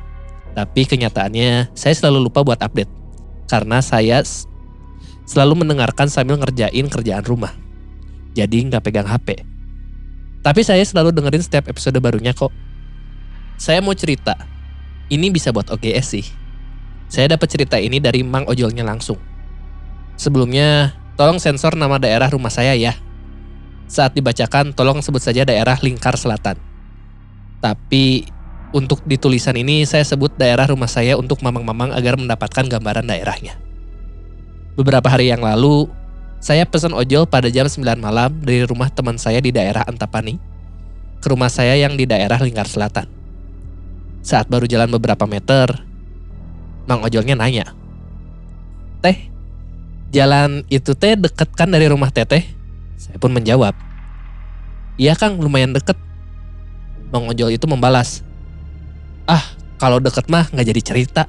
Tapi 0.52 0.84
kenyataannya 0.84 1.72
saya 1.72 1.96
selalu 1.96 2.28
lupa 2.28 2.44
buat 2.44 2.60
update. 2.60 2.92
Karena 3.48 3.80
saya 3.80 4.20
selalu 5.24 5.64
mendengarkan 5.64 6.12
sambil 6.12 6.36
ngerjain 6.44 6.92
kerjaan 6.92 7.24
rumah. 7.24 7.56
Jadi 8.36 8.68
nggak 8.68 8.84
pegang 8.84 9.08
HP. 9.08 9.48
Tapi 10.48 10.64
saya 10.64 10.80
selalu 10.80 11.12
dengerin 11.12 11.44
setiap 11.44 11.68
episode 11.68 12.00
barunya 12.00 12.32
kok. 12.32 12.56
Saya 13.60 13.84
mau 13.84 13.92
cerita. 13.92 14.32
Ini 15.12 15.28
bisa 15.28 15.52
buat 15.52 15.68
OGS 15.68 16.08
sih. 16.08 16.24
Saya 17.12 17.36
dapat 17.36 17.52
cerita 17.52 17.76
ini 17.76 18.00
dari 18.00 18.24
Mang 18.24 18.48
Ojolnya 18.48 18.88
langsung. 18.88 19.20
Sebelumnya, 20.16 20.96
tolong 21.20 21.36
sensor 21.36 21.76
nama 21.76 22.00
daerah 22.00 22.32
rumah 22.32 22.48
saya 22.48 22.80
ya. 22.80 22.96
Saat 23.92 24.16
dibacakan, 24.16 24.72
tolong 24.72 25.04
sebut 25.04 25.20
saja 25.20 25.44
daerah 25.44 25.76
Lingkar 25.84 26.16
Selatan. 26.16 26.56
Tapi 27.60 28.32
untuk 28.72 29.04
di 29.04 29.20
tulisan 29.20 29.60
ini 29.60 29.84
saya 29.84 30.08
sebut 30.08 30.32
daerah 30.40 30.64
rumah 30.72 30.88
saya 30.88 31.20
untuk 31.20 31.44
mamang-mamang 31.44 31.92
agar 31.92 32.16
mendapatkan 32.16 32.72
gambaran 32.72 33.04
daerahnya. 33.04 33.60
Beberapa 34.80 35.12
hari 35.12 35.28
yang 35.28 35.44
lalu, 35.44 35.92
saya 36.38 36.69
pesan 36.69 36.93
ojol 36.93 37.26
pada 37.26 37.50
jam 37.50 37.65
9 37.65 37.82
malam 37.97 38.30
dari 38.45 38.62
rumah 38.63 38.93
teman 38.93 39.17
saya 39.17 39.41
di 39.41 39.50
daerah 39.50 39.82
Antapani 39.89 40.38
ke 41.17 41.28
rumah 41.34 41.50
saya 41.50 41.73
yang 41.73 41.97
di 41.97 42.06
daerah 42.06 42.38
Lingkar 42.38 42.69
Selatan. 42.69 43.10
Saat 44.21 44.52
baru 44.52 44.69
jalan 44.69 44.91
beberapa 44.93 45.26
meter, 45.26 45.82
Mang 46.88 47.04
ojolnya 47.04 47.36
nanya, 47.36 47.76
Teh, 49.04 49.28
jalan 50.13 50.63
itu 50.71 50.95
teh 50.95 51.19
deket 51.19 51.52
kan 51.52 51.67
dari 51.67 51.89
rumah 51.91 52.13
teteh? 52.13 52.47
Saya 52.95 53.17
pun 53.19 53.34
menjawab, 53.34 53.76
Iya 54.97 55.13
kang, 55.13 55.38
lumayan 55.38 55.76
deket. 55.76 56.00
Mang 57.12 57.28
ojol 57.28 57.54
itu 57.54 57.65
membalas, 57.67 58.23
Ah, 59.28 59.43
kalau 59.82 60.00
deket 60.00 60.32
mah 60.32 60.47
nggak 60.47 60.67
jadi 60.69 60.82
cerita. 60.82 61.23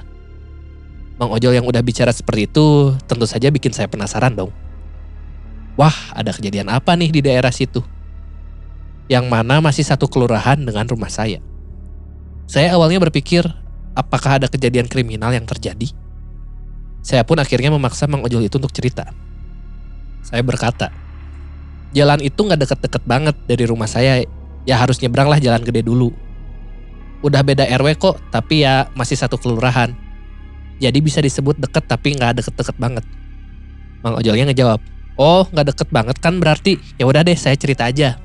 Mang 1.18 1.34
ojol 1.34 1.58
yang 1.58 1.66
udah 1.66 1.82
bicara 1.82 2.14
seperti 2.14 2.46
itu 2.46 2.94
tentu 3.10 3.26
saja 3.26 3.50
bikin 3.50 3.74
saya 3.74 3.90
penasaran 3.90 4.38
dong. 4.38 4.54
Wah, 5.78 5.94
ada 6.10 6.34
kejadian 6.34 6.66
apa 6.74 6.98
nih 6.98 7.14
di 7.14 7.20
daerah 7.22 7.54
situ? 7.54 7.78
Yang 9.06 9.30
mana 9.30 9.62
masih 9.62 9.86
satu 9.86 10.10
kelurahan 10.10 10.58
dengan 10.58 10.82
rumah 10.90 11.06
saya. 11.06 11.38
Saya 12.50 12.74
awalnya 12.74 12.98
berpikir, 12.98 13.46
apakah 13.94 14.42
ada 14.42 14.50
kejadian 14.50 14.90
kriminal 14.90 15.30
yang 15.30 15.46
terjadi? 15.46 15.94
Saya 17.06 17.22
pun 17.22 17.38
akhirnya 17.38 17.70
memaksa 17.70 18.10
Mang 18.10 18.26
Ojol 18.26 18.50
itu 18.50 18.58
untuk 18.58 18.74
cerita. 18.74 19.06
Saya 20.26 20.42
berkata, 20.42 20.90
jalan 21.94 22.26
itu 22.26 22.42
nggak 22.42 22.58
deket-deket 22.58 23.02
banget 23.06 23.38
dari 23.46 23.64
rumah 23.70 23.86
saya. 23.86 24.26
Ya 24.66 24.76
harus 24.82 24.98
nyebrang 24.98 25.30
lah 25.30 25.38
jalan 25.38 25.62
gede 25.62 25.86
dulu. 25.86 26.10
Udah 27.22 27.46
beda 27.46 27.70
RW 27.78 27.94
kok, 28.02 28.18
tapi 28.34 28.66
ya 28.66 28.90
masih 28.98 29.14
satu 29.14 29.38
kelurahan. 29.38 29.94
Jadi 30.82 30.98
bisa 30.98 31.22
disebut 31.22 31.54
deket 31.62 31.86
tapi 31.86 32.18
nggak 32.18 32.42
deket-deket 32.42 32.76
banget. 32.82 33.06
Mang 34.02 34.18
Ojolnya 34.18 34.50
ngejawab, 34.50 34.82
oh 35.18 35.44
nggak 35.50 35.74
deket 35.74 35.88
banget 35.90 36.16
kan 36.22 36.38
berarti 36.38 36.78
ya 36.96 37.04
udah 37.04 37.26
deh 37.26 37.36
saya 37.36 37.58
cerita 37.58 37.90
aja. 37.90 38.16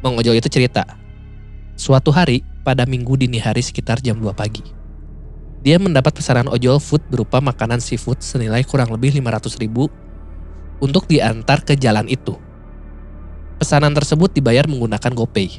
Mang 0.00 0.16
Ojol 0.16 0.38
itu 0.38 0.46
cerita, 0.46 0.86
suatu 1.74 2.14
hari 2.14 2.46
pada 2.62 2.86
minggu 2.86 3.18
dini 3.18 3.42
hari 3.42 3.62
sekitar 3.62 3.98
jam 3.98 4.18
2 4.18 4.30
pagi. 4.34 4.62
Dia 5.58 5.74
mendapat 5.82 6.14
pesanan 6.14 6.46
ojol 6.46 6.78
food 6.78 7.02
berupa 7.10 7.42
makanan 7.42 7.82
seafood 7.82 8.22
senilai 8.22 8.62
kurang 8.62 8.94
lebih 8.94 9.10
500 9.18 9.58
ribu 9.58 9.90
untuk 10.78 11.10
diantar 11.10 11.66
ke 11.66 11.74
jalan 11.74 12.06
itu. 12.06 12.38
Pesanan 13.58 13.90
tersebut 13.90 14.30
dibayar 14.30 14.70
menggunakan 14.70 15.10
GoPay. 15.10 15.58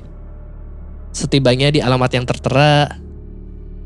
Setibanya 1.11 1.67
di 1.67 1.83
alamat 1.83 2.15
yang 2.15 2.23
tertera, 2.23 2.95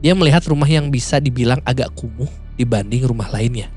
dia 0.06 0.14
melihat 0.14 0.46
rumah 0.46 0.70
yang 0.70 0.94
bisa 0.94 1.18
dibilang 1.18 1.58
agak 1.66 1.90
kumuh 1.98 2.30
dibanding 2.62 3.10
rumah 3.10 3.34
lainnya. 3.34 3.74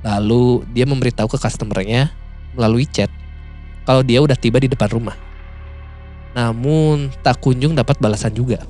Lalu 0.00 0.64
dia 0.72 0.88
memberitahu 0.88 1.28
ke 1.28 1.38
customernya 1.38 2.08
melalui 2.56 2.88
chat 2.88 3.12
kalau 3.84 4.00
dia 4.00 4.20
udah 4.20 4.36
tiba 4.36 4.60
di 4.60 4.68
depan 4.68 4.88
rumah. 4.92 5.16
Namun 6.32 7.10
tak 7.20 7.42
kunjung 7.42 7.74
dapat 7.74 7.98
balasan 7.98 8.32
juga. 8.32 8.62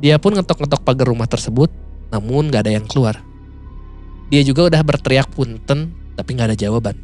Dia 0.00 0.20
pun 0.20 0.36
ngetok-ngetok 0.36 0.84
pagar 0.84 1.08
rumah 1.08 1.28
tersebut, 1.28 1.72
namun 2.12 2.52
gak 2.52 2.68
ada 2.68 2.72
yang 2.76 2.84
keluar. 2.84 3.20
Dia 4.28 4.42
juga 4.42 4.68
udah 4.68 4.82
berteriak 4.82 5.30
punten, 5.32 5.92
tapi 6.18 6.36
gak 6.36 6.52
ada 6.52 6.56
jawaban. 6.58 6.96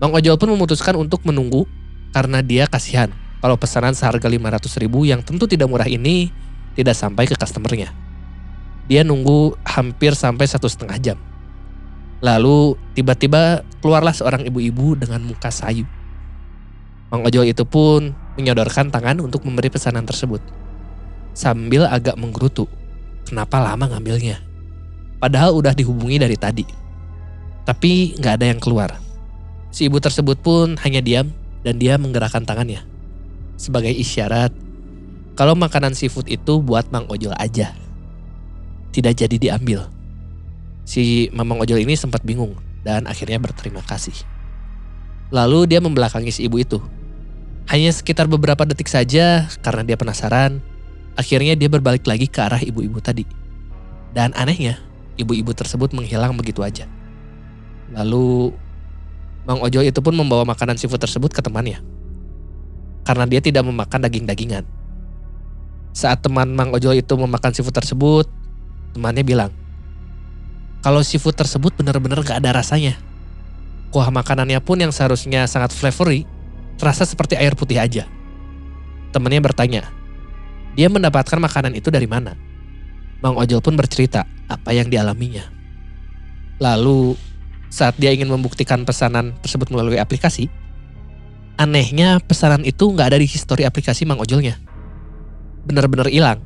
Bang 0.00 0.16
Ojol 0.16 0.40
pun 0.40 0.48
memutuskan 0.56 0.96
untuk 0.96 1.24
menunggu 1.28 1.68
karena 2.16 2.40
dia 2.40 2.64
kasihan 2.64 3.12
kalau 3.44 3.56
pesanan 3.60 3.92
seharga 3.92 4.24
500 4.24 4.80
ribu 4.80 5.04
yang 5.04 5.20
tentu 5.20 5.44
tidak 5.44 5.68
murah 5.68 5.88
ini 5.88 6.32
tidak 6.72 6.96
sampai 6.96 7.28
ke 7.28 7.36
customernya. 7.36 7.92
Dia 8.88 9.04
nunggu 9.04 9.60
hampir 9.62 10.16
sampai 10.16 10.48
satu 10.48 10.66
setengah 10.66 10.98
jam. 10.98 11.18
Lalu 12.20 12.76
tiba-tiba 12.92 13.64
keluarlah 13.80 14.12
seorang 14.12 14.44
ibu-ibu 14.44 14.96
dengan 14.96 15.24
muka 15.24 15.48
sayu. 15.48 15.88
Mang 17.10 17.26
Ojol 17.26 17.50
itu 17.50 17.64
pun 17.66 18.14
menyodorkan 18.38 18.92
tangan 18.92 19.18
untuk 19.24 19.42
memberi 19.42 19.72
pesanan 19.72 20.04
tersebut. 20.04 20.38
Sambil 21.32 21.88
agak 21.88 22.14
menggerutu. 22.20 22.68
Kenapa 23.24 23.58
lama 23.58 23.88
ngambilnya? 23.88 24.38
Padahal 25.18 25.56
udah 25.56 25.72
dihubungi 25.72 26.20
dari 26.20 26.36
tadi. 26.36 26.64
Tapi 27.64 28.16
nggak 28.20 28.34
ada 28.40 28.46
yang 28.52 28.60
keluar. 28.60 28.96
Si 29.70 29.86
ibu 29.86 29.98
tersebut 29.98 30.38
pun 30.40 30.76
hanya 30.80 31.00
diam 31.00 31.32
dan 31.64 31.80
dia 31.80 31.96
menggerakkan 31.96 32.44
tangannya. 32.44 32.82
Sebagai 33.60 33.92
isyarat 33.92 34.52
kalau 35.40 35.56
makanan 35.56 35.96
seafood 35.96 36.28
itu 36.28 36.60
buat 36.60 36.92
Mang 36.92 37.08
Ojol 37.08 37.32
aja. 37.40 37.72
Tidak 38.90 39.14
jadi 39.14 39.36
diambil. 39.38 39.99
Si 40.90 41.30
Mamang 41.30 41.62
Ojol 41.62 41.86
ini 41.86 41.94
sempat 41.94 42.26
bingung 42.26 42.58
dan 42.82 43.06
akhirnya 43.06 43.38
berterima 43.38 43.78
kasih. 43.86 44.26
Lalu 45.30 45.70
dia 45.70 45.78
membelakangi 45.78 46.34
si 46.34 46.50
ibu 46.50 46.58
itu. 46.58 46.82
Hanya 47.70 47.94
sekitar 47.94 48.26
beberapa 48.26 48.66
detik 48.66 48.90
saja 48.90 49.46
karena 49.62 49.86
dia 49.86 49.94
penasaran, 49.94 50.58
akhirnya 51.14 51.54
dia 51.54 51.70
berbalik 51.70 52.02
lagi 52.10 52.26
ke 52.26 52.42
arah 52.42 52.58
ibu-ibu 52.58 52.98
tadi. 52.98 53.22
Dan 54.10 54.34
anehnya, 54.34 54.82
ibu-ibu 55.14 55.54
tersebut 55.54 55.94
menghilang 55.94 56.34
begitu 56.34 56.66
aja. 56.66 56.90
Lalu 57.94 58.50
Mang 59.46 59.62
Ojol 59.62 59.86
itu 59.86 60.02
pun 60.02 60.18
membawa 60.18 60.42
makanan 60.42 60.74
seafood 60.74 60.98
tersebut 60.98 61.30
ke 61.30 61.38
temannya. 61.38 61.78
karena 63.00 63.24
dia 63.26 63.40
tidak 63.42 63.62
memakan 63.66 64.06
daging-dagingan. 64.06 64.62
Saat 65.94 66.22
teman 66.22 66.50
Mang 66.50 66.74
Ojol 66.74 66.98
itu 66.98 67.14
memakan 67.14 67.50
seafood 67.54 67.74
tersebut, 67.74 68.26
temannya 68.94 69.22
bilang, 69.26 69.50
kalau 70.80 71.04
seafood 71.04 71.36
tersebut 71.36 71.76
benar-benar 71.76 72.24
gak 72.24 72.40
ada 72.40 72.56
rasanya. 72.56 72.96
Kuah 73.92 74.08
makanannya 74.08 74.60
pun 74.64 74.80
yang 74.80 74.94
seharusnya 74.94 75.44
sangat 75.44 75.76
flavory, 75.76 76.24
terasa 76.80 77.04
seperti 77.04 77.36
air 77.36 77.52
putih 77.52 77.76
aja. 77.76 78.08
Temannya 79.12 79.42
bertanya, 79.42 79.82
dia 80.78 80.86
mendapatkan 80.88 81.36
makanan 81.36 81.74
itu 81.76 81.90
dari 81.90 82.06
mana? 82.06 82.38
Mang 83.20 83.36
Ojol 83.36 83.60
pun 83.60 83.76
bercerita 83.76 84.24
apa 84.48 84.72
yang 84.72 84.88
dialaminya. 84.88 85.44
Lalu 86.62 87.18
saat 87.68 87.98
dia 88.00 88.14
ingin 88.14 88.30
membuktikan 88.30 88.86
pesanan 88.88 89.36
tersebut 89.44 89.68
melalui 89.68 90.00
aplikasi, 90.00 90.48
anehnya 91.60 92.22
pesanan 92.24 92.64
itu 92.64 92.88
nggak 92.88 93.12
ada 93.12 93.18
di 93.20 93.28
histori 93.28 93.68
aplikasi 93.68 94.08
Mang 94.08 94.22
Ojolnya. 94.22 94.56
Bener-bener 95.68 96.08
hilang. 96.08 96.40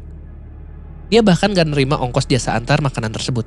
Dia 1.13 1.23
bahkan 1.23 1.53
gak 1.55 1.69
nerima 1.69 2.01
ongkos 2.01 2.27
jasa 2.27 2.59
antar 2.59 2.83
makanan 2.83 3.15
tersebut. 3.15 3.47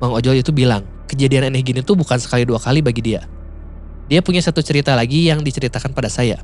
Mang 0.00 0.16
Ojol 0.16 0.40
itu 0.40 0.48
bilang, 0.50 0.88
kejadian 1.06 1.52
aneh 1.52 1.60
gini 1.60 1.84
tuh 1.84 1.92
bukan 1.92 2.16
sekali 2.16 2.48
dua 2.48 2.56
kali 2.56 2.80
bagi 2.80 3.04
dia. 3.04 3.28
Dia 4.08 4.24
punya 4.24 4.40
satu 4.40 4.64
cerita 4.64 4.96
lagi 4.96 5.28
yang 5.28 5.44
diceritakan 5.44 5.92
pada 5.92 6.08
saya. 6.08 6.40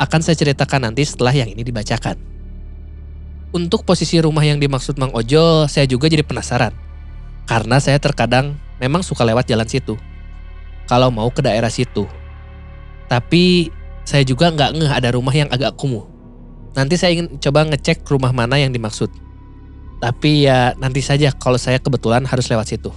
Akan 0.00 0.24
saya 0.24 0.34
ceritakan 0.34 0.90
nanti 0.90 1.06
setelah 1.06 1.30
yang 1.30 1.46
ini 1.52 1.62
dibacakan. 1.62 2.18
Untuk 3.54 3.86
posisi 3.86 4.18
rumah 4.18 4.42
yang 4.42 4.58
dimaksud 4.58 4.98
Mang 4.98 5.14
Ojol, 5.14 5.70
saya 5.70 5.86
juga 5.86 6.10
jadi 6.10 6.26
penasaran. 6.26 6.74
Karena 7.46 7.78
saya 7.78 8.02
terkadang 8.02 8.58
memang 8.82 9.06
suka 9.06 9.22
lewat 9.22 9.46
jalan 9.46 9.68
situ. 9.70 9.94
Kalau 10.90 11.14
mau 11.14 11.30
ke 11.30 11.44
daerah 11.44 11.70
situ. 11.70 12.08
Tapi 13.06 13.70
saya 14.02 14.26
juga 14.26 14.50
nggak 14.50 14.70
ngeh 14.74 14.90
ada 14.90 15.14
rumah 15.14 15.36
yang 15.36 15.46
agak 15.52 15.76
kumuh. 15.78 16.02
Nanti 16.74 16.98
saya 16.98 17.14
ingin 17.14 17.38
coba 17.38 17.70
ngecek 17.70 18.02
rumah 18.10 18.34
mana 18.34 18.58
yang 18.58 18.74
dimaksud. 18.74 19.12
Tapi 20.04 20.44
ya 20.44 20.76
nanti 20.76 21.00
saja 21.00 21.32
kalau 21.32 21.56
saya 21.56 21.80
kebetulan 21.80 22.28
harus 22.28 22.44
lewat 22.44 22.68
situ. 22.68 22.92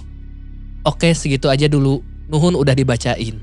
Oke 0.84 1.08
segitu 1.16 1.48
aja 1.48 1.64
dulu. 1.64 2.04
Nuhun 2.28 2.52
udah 2.52 2.76
dibacain. 2.76 3.40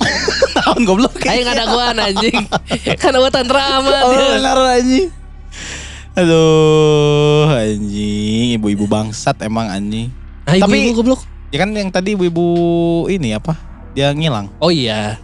Tahun 0.60 0.82
goblok. 0.84 1.16
Ayo 1.24 1.48
ada 1.48 1.64
gua 1.64 1.96
anjing. 1.96 2.36
kan 3.00 3.16
awatan 3.16 3.48
drama. 3.48 3.96
Oh 4.04 4.12
dia. 4.12 4.28
benar 4.36 4.58
anjing. 4.76 5.08
Aduh 6.12 7.48
anjing. 7.48 8.60
Ibu-ibu 8.60 8.84
bangsat 8.84 9.40
emang 9.40 9.72
anjing. 9.72 10.12
Ah, 10.44 10.60
ibu, 10.60 10.68
Tapi- 10.68 10.92
ibu 10.92 11.00
goblok. 11.00 11.24
Ya 11.48 11.64
kan 11.64 11.72
yang 11.72 11.88
tadi 11.88 12.12
ibu-ibu 12.12 12.44
ini 13.08 13.32
apa? 13.32 13.56
Dia 13.96 14.12
ngilang. 14.12 14.52
Oh 14.62 14.68
iya, 14.70 15.18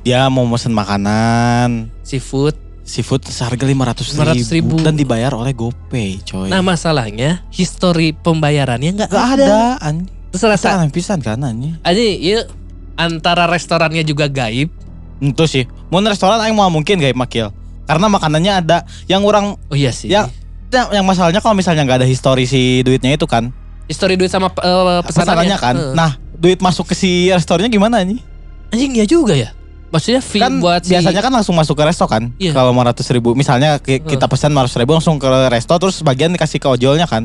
Dia 0.00 0.30
mau 0.32 0.46
mesen 0.48 0.72
makanan. 0.72 1.92
seafood. 2.00 2.56
Seafood 2.88 3.28
seharga 3.28 3.68
500 3.68 4.16
500.000. 4.16 4.56
ribu, 4.56 4.80
dan 4.80 4.96
dibayar 4.96 5.36
oleh 5.36 5.52
GoPay 5.52 6.24
coy. 6.24 6.48
Nah 6.48 6.64
masalahnya 6.64 7.44
histori 7.52 8.16
pembayarannya 8.16 9.04
nggak 9.04 9.10
Gak 9.12 9.26
ada. 9.36 9.44
ada 9.44 9.60
anjing. 9.84 10.08
Terus 10.32 10.42
rasa 10.48 10.80
aneh 10.80 10.88
pisan 10.88 11.20
kan 11.20 11.36
anjing. 11.44 11.76
aja 11.84 12.00
ya 12.00 12.48
antara 12.96 13.44
restorannya 13.44 14.00
juga 14.02 14.24
gaib. 14.26 14.72
Itu 15.20 15.44
sih. 15.44 15.68
Mau 15.92 16.00
restoran 16.00 16.40
aing 16.40 16.56
mau 16.56 16.72
mungkin 16.72 16.96
gak 16.96 17.12
makil. 17.12 17.52
Karena 17.84 18.08
makanannya 18.08 18.52
ada 18.64 18.78
yang 19.04 19.20
orang 19.24 19.56
Oh 19.68 19.76
iya 19.76 19.92
sih. 19.92 20.08
Ya, 20.08 20.28
Nah, 20.68 20.92
yang 20.92 21.04
masalahnya 21.04 21.40
kalau 21.40 21.56
misalnya 21.56 21.80
nggak 21.88 22.04
ada 22.04 22.08
histori 22.08 22.44
si 22.44 22.84
duitnya 22.84 23.16
itu 23.16 23.24
kan, 23.24 23.48
Histori 23.88 24.20
duit 24.20 24.28
sama 24.28 24.52
eh, 24.52 25.00
pesanannya 25.00 25.08
pesanannya 25.08 25.56
kan. 25.56 25.74
Heeh. 25.76 25.94
Nah, 25.96 26.10
duit 26.36 26.60
masuk 26.60 26.92
ke 26.92 26.94
si 26.96 27.32
restorannya 27.32 27.72
gimana 27.72 28.04
nih? 28.04 28.20
anjing 28.68 28.92
ya 29.00 29.08
juga 29.08 29.32
ya. 29.32 29.56
Maksudnya 29.88 30.20
fee 30.20 30.36
Kan 30.38 30.60
buat 30.60 30.84
si 30.84 30.92
biasanya 30.92 31.18
kan 31.18 31.32
langsung 31.32 31.56
masuk 31.56 31.72
ke 31.72 31.84
resto 31.84 32.04
kan. 32.04 32.28
Iya. 32.36 32.52
Kalau 32.52 32.70
500 32.70 33.08
ribu, 33.10 33.32
misalnya 33.32 33.76
ki- 33.78 34.04
kita 34.04 34.26
pesan 34.26 34.52
500 34.52 34.76
ribu 34.76 34.92
langsung 34.92 35.16
ke 35.16 35.24
resto, 35.48 35.72
terus 35.74 35.96
sebagian 35.96 36.28
dikasih 36.30 36.56
ke 36.56 36.68
ojolnya 36.68 37.04
kan. 37.04 37.24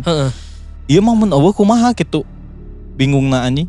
Iya 0.86 1.00
mau 1.00 1.12
mun 1.12 1.28
eueuh 1.30 1.52
kumaha 1.52 1.92
gitu. 1.92 2.24
Bingung 2.94 3.28
na 3.28 3.44
anjing. 3.44 3.68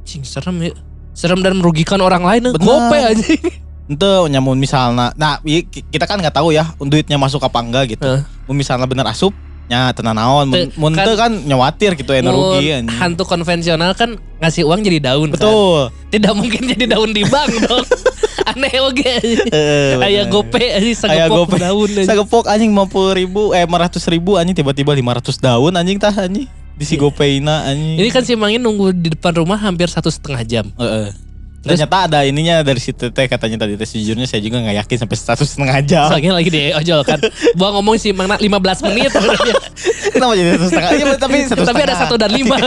Anjing 0.00 0.22
serem 0.22 0.56
ya. 0.60 0.72
Serem 1.12 1.40
dan 1.40 1.54
merugikan 1.54 1.98
orang 1.98 2.22
lain. 2.22 2.50
Benar. 2.50 2.62
Gope 2.62 2.98
anjing. 3.00 3.42
Ente 3.84 4.06
nyamun 4.30 4.56
misalnya, 4.56 5.10
nah 5.12 5.42
i- 5.42 5.66
ki- 5.66 5.84
kita 5.84 6.06
kan 6.06 6.14
nggak 6.16 6.32
tahu 6.32 6.54
ya 6.54 6.70
duitnya 6.78 7.18
masuk 7.18 7.42
apa 7.42 7.58
enggak 7.58 7.90
gitu. 7.90 8.06
Mun 8.46 8.54
misalnya 8.54 8.86
bener 8.86 9.02
asup, 9.04 9.34
nya 9.66 9.90
tenan 9.90 10.14
naon. 10.14 10.50
Mun, 10.74 10.92
kan- 10.92 11.16
kan 11.16 11.32
nyawatir 11.32 11.94
gitu 11.94 12.12
ya 12.12 12.20
Mun 12.20 12.60
hantu 12.90 13.22
konvensional 13.22 13.94
kan 13.94 14.14
ngasih 14.38 14.62
uang 14.62 14.82
jadi 14.82 14.98
daun 15.02 15.30
kan. 15.30 15.38
Betul. 15.38 15.88
Tidak 16.10 16.32
mungkin 16.32 16.62
jadi 16.66 16.84
daun 16.88 17.10
di 17.10 17.22
bank 17.24 17.52
dong. 17.64 17.86
Aneh 18.42 18.74
oke. 18.80 19.12
Eh, 19.48 19.94
Kayak 19.96 20.26
bener. 20.26 20.34
gope 20.34 20.58
anjing 20.60 20.92
Aya 20.92 21.00
sagepok 21.24 21.36
gope. 21.46 21.56
daun. 21.56 21.88
anjing. 21.88 22.06
Sagepok 22.06 22.44
anjing 22.46 22.70
50 22.70 23.16
ribu 23.16 23.42
Eh 23.50 23.62
500 23.62 24.02
ribu 24.08 24.30
anjing 24.34 24.52
Tiba-tiba 24.52 24.92
500 24.92 25.38
daun 25.38 25.72
anjing 25.72 25.96
tah 25.96 26.10
anjing 26.12 26.50
Di 26.74 26.82
si 26.82 26.98
gopeina 26.98 27.62
anjing 27.64 27.96
Ini 27.96 28.08
kan 28.10 28.26
si 28.26 28.34
Mangin 28.34 28.58
nunggu 28.58 28.90
di 28.90 29.14
depan 29.14 29.30
rumah 29.36 29.56
hampir 29.56 29.86
satu 29.86 30.10
setengah 30.10 30.42
jam. 30.42 30.66
Heeh. 30.74 31.14
Terus- 31.14 31.31
Ternyata 31.62 32.10
ada 32.10 32.26
ininya 32.26 32.58
dari 32.66 32.82
situ 32.82 33.14
teh 33.14 33.26
katanya 33.30 33.62
tadi 33.62 33.78
teh 33.78 33.86
sejujurnya 33.86 34.26
saya 34.26 34.42
juga 34.42 34.58
nggak 34.58 34.82
yakin 34.82 34.96
sampai 35.06 35.16
satu 35.16 35.46
setengah 35.46 35.78
jam. 35.86 36.10
Soalnya 36.10 36.34
lagi 36.34 36.50
di 36.50 36.74
ojol 36.74 37.06
kan. 37.06 37.22
Gua 37.58 37.70
ngomong 37.78 37.94
si 38.02 38.10
Mang 38.10 38.34
15 38.34 38.42
menit. 38.90 39.14
Kenapa 40.12 40.34
jadi 40.34 40.58
satu 40.58 40.66
setengah? 40.66 40.90
Iya 40.98 41.14
tapi 41.14 41.36
satu 41.46 41.62
Tapi 41.62 41.80
ada 41.86 41.94
satu 41.94 42.14
dan 42.18 42.34
lima. 42.34 42.58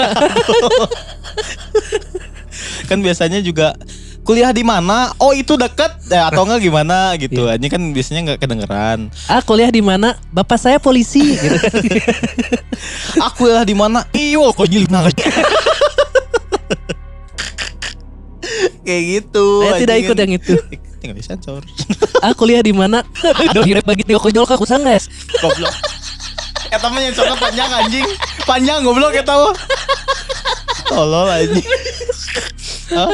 Kan 2.90 3.04
biasanya 3.04 3.44
juga 3.44 3.76
kuliah 4.24 4.56
di 4.56 4.64
mana? 4.64 5.12
Oh 5.20 5.36
itu 5.36 5.60
dekat 5.60 5.92
eh, 6.08 6.24
atau 6.24 6.48
enggak 6.48 6.64
gimana 6.64 7.20
gitu. 7.20 7.52
Iya. 7.52 7.68
Kan 7.68 7.92
biasanya 7.92 8.22
nggak 8.32 8.40
kedengeran. 8.48 9.12
ah 9.28 9.44
kuliah 9.44 9.76
di 9.76 9.84
mana? 9.84 10.16
Bapak 10.32 10.56
saya 10.56 10.80
polisi 10.80 11.36
gitu. 11.36 11.58
Aku 13.20 13.44
kuliah 13.44 13.68
di 13.68 13.76
mana? 13.76 14.08
Iyo 14.16 14.56
kok 14.56 14.72
nyilina. 14.72 15.04
Kayak 18.86 19.04
gitu. 19.06 19.46
Saya 19.66 19.82
tidak 19.82 19.98
ikut 20.06 20.18
yang 20.18 20.32
itu. 20.36 20.54
Tinggal 21.02 21.18
disensor. 21.18 21.62
Ah 22.24 22.34
kuliah 22.34 22.62
di 22.66 22.74
mana? 22.74 23.06
Kira 23.66 23.82
bagi 23.86 24.04
tio 24.08 24.18
kojol 24.18 24.46
ke 24.48 24.56
kusang 24.58 24.82
guys. 24.82 25.12
Goblok. 25.38 25.74
Eta 26.74 26.88
mah 26.90 27.00
nyensornya 27.00 27.38
panjang 27.38 27.70
anjing. 27.70 28.08
Panjang 28.44 28.80
goblok 28.82 29.14
eta 29.14 29.34
mah. 29.34 29.56
Tolol 30.90 31.30
anjing. 31.30 31.68
Hah? 32.94 33.10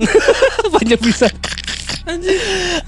Panjang 0.74 1.00
bisa. 1.00 1.28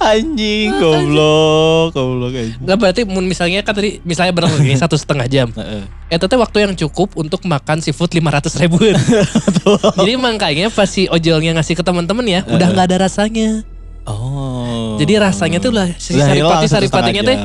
Anjing 0.02 0.68
goblok, 0.78 1.94
goblok 1.94 2.32
anjing. 2.34 2.58
Nggak 2.62 2.76
berarti 2.78 3.00
mun 3.06 3.24
misalnya 3.26 3.62
kan 3.62 3.74
tadi 3.76 4.02
misalnya 4.02 4.32
benar 4.34 4.50
ini 4.58 4.74
satu 4.74 4.96
setengah 4.98 5.26
jam. 5.30 5.48
Heeh. 5.58 5.84
Itu 6.12 6.28
teh 6.28 6.38
waktu 6.38 6.68
yang 6.68 6.72
cukup 6.76 7.16
untuk 7.16 7.44
makan 7.48 7.80
seafood 7.80 8.12
500 8.12 8.62
ribu. 8.62 8.76
Jadi 9.98 10.12
makanya 10.20 10.68
pas 10.68 10.90
si 10.90 11.08
ojolnya 11.08 11.56
ngasih 11.56 11.78
ke 11.78 11.82
teman-teman 11.84 12.26
ya, 12.28 12.40
udah 12.44 12.66
nggak 12.72 12.86
ada 12.92 12.96
rasanya. 13.08 13.64
Oh. 14.04 14.98
Jadi 14.98 15.14
rasanya 15.16 15.58
tuh 15.62 15.72
lah 15.72 15.88
si 15.96 16.18
hilang 16.18 16.34
saripati 16.34 16.66
saripatinya 16.66 17.22
teh 17.22 17.38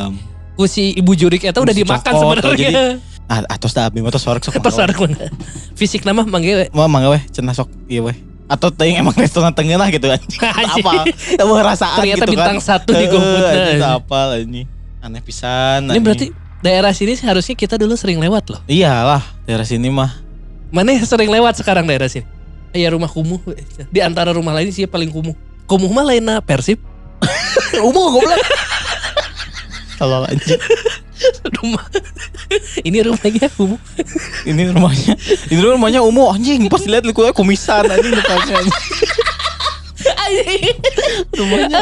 ku 0.57 0.65
si 0.65 0.97
ibu 0.97 1.13
jurik 1.13 1.45
itu 1.45 1.53
udah 1.53 1.75
dimakan 1.75 2.11
sebenarnya. 2.17 2.57
jadi 2.57 2.75
Ah, 3.27 3.43
atos 3.51 3.75
dah 3.75 3.91
abdi 3.91 3.99
mah 3.99 4.07
tos 4.07 4.23
sorek 4.23 4.39
sok. 4.39 4.55
Atau 4.55 4.71
mana? 4.71 5.27
Fisik 5.75 6.07
nama 6.07 6.23
mangge 6.23 6.63
we. 6.63 6.65
Mau 6.71 6.87
mangga 6.87 7.19
cenah 7.35 7.51
sok 7.51 7.67
iya 7.91 7.99
weh. 7.99 8.15
Atau 8.47 8.71
teuing 8.71 8.99
emang 9.03 9.15
restoran 9.23 9.51
tengah 9.51 9.75
lah 9.75 9.91
gitu 9.91 10.07
anjing. 10.07 10.39
Anjing. 10.39 10.83
apa? 10.87 11.03
Tahu 11.35 11.51
rasaan 11.59 11.99
Ternyata 11.99 12.25
gitu 12.25 12.33
bintang 12.33 12.57
kan. 12.59 12.67
satu 12.79 12.91
di 12.95 13.05
GoFood, 13.11 13.43
nah. 13.79 13.99
apa 13.99 14.19
anjing. 14.39 14.67
Aneh 15.03 15.21
pisan. 15.21 15.91
Ini 15.91 15.99
berarti 15.99 16.31
daerah 16.63 16.91
sini 16.95 17.13
sih 17.13 17.27
harusnya 17.27 17.53
kita 17.53 17.75
dulu 17.75 17.93
sering 17.99 18.17
lewat 18.17 18.43
loh. 18.49 18.61
Iyalah, 18.65 19.23
daerah 19.43 19.67
sini 19.67 19.91
mah. 19.91 20.23
Mana 20.71 20.95
yang 20.95 21.05
sering 21.07 21.31
lewat 21.31 21.59
sekarang 21.59 21.87
daerah 21.87 22.07
sini? 22.07 22.27
Ya 22.75 22.91
rumah 22.91 23.07
kumuh. 23.07 23.39
Di 23.91 23.99
antara 24.03 24.35
rumah 24.35 24.55
lain 24.55 24.71
sih 24.71 24.87
paling 24.87 25.11
kumuh. 25.11 25.35
Kumuh 25.67 25.91
mah 25.91 26.07
lainnya 26.07 26.39
Persib. 26.39 26.79
Umum 27.87 28.15
goblok. 28.15 28.37
Tolol 29.99 30.29
anjing. 30.29 30.61
rumah. 31.59 31.83
Ini 32.81 32.97
rumahnya 33.03 33.47
kumuh. 33.53 33.79
Ini 34.45 34.61
rumahnya. 34.71 35.13
Ini 35.49 35.59
rumahnya 35.59 35.99
Umu 36.01 36.29
anjing. 36.29 36.69
Pas 36.69 36.83
lihat 36.83 37.03
liku 37.03 37.25
kumisan 37.33 37.85
anjing 37.87 38.13
depannya. 38.13 38.55
anjing. 38.61 38.75
Rumahnya. 41.33 41.79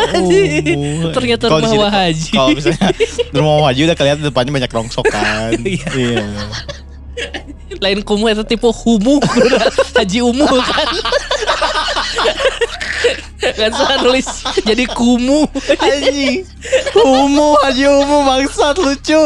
Umu. 0.75 1.07
Ternyata 1.11 1.45
di 1.47 1.51
rumah 1.51 1.69
sini- 1.69 1.81
Wahaji. 1.83 2.31
Kalau 2.31 2.49
misalnya 2.55 2.87
rumah 3.31 3.53
Wahaji 3.61 3.81
udah 3.85 3.97
kelihatan 3.97 4.23
depannya 4.23 4.51
banyak 4.53 4.71
rongsokan. 4.71 5.51
Iya. 5.65 5.89
Iya. 5.93 6.25
Lain 7.83 7.99
kumuh 8.03 8.31
itu 8.31 8.43
tipe 8.47 8.67
humuh. 8.67 9.19
Haji 9.99 10.19
Umuh 10.23 10.47
kan. 10.47 10.87
Kan 13.53 13.69
salah 13.69 13.97
nulis 14.01 14.25
jadi 14.63 14.89
kumuh. 14.89 15.45
Anjing. 15.77 16.41
Umu 16.97 17.53
Haji 17.61 17.85
Umu 17.85 18.17
bangsat 18.23 18.75
lucu. 18.77 19.23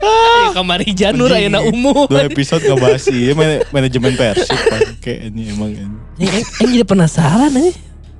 Eh, 0.00 0.44
Kamari 0.50 0.90
Janur 0.90 1.30
ayeuna 1.30 1.60
umuh. 1.62 2.08
Dua 2.08 2.24
episode 2.24 2.64
ngebahas 2.64 3.04
iya 3.08 3.32
man- 3.32 3.62
manajemen 3.70 4.16
Persib 4.16 4.58
bangke 4.66 5.28
ini 5.28 5.52
emang 5.52 5.70
ini. 5.70 5.96
Yang, 6.18 6.44
yang 6.58 6.70
jadi 6.74 6.86
penasaran 6.86 7.52
nih. 7.52 7.72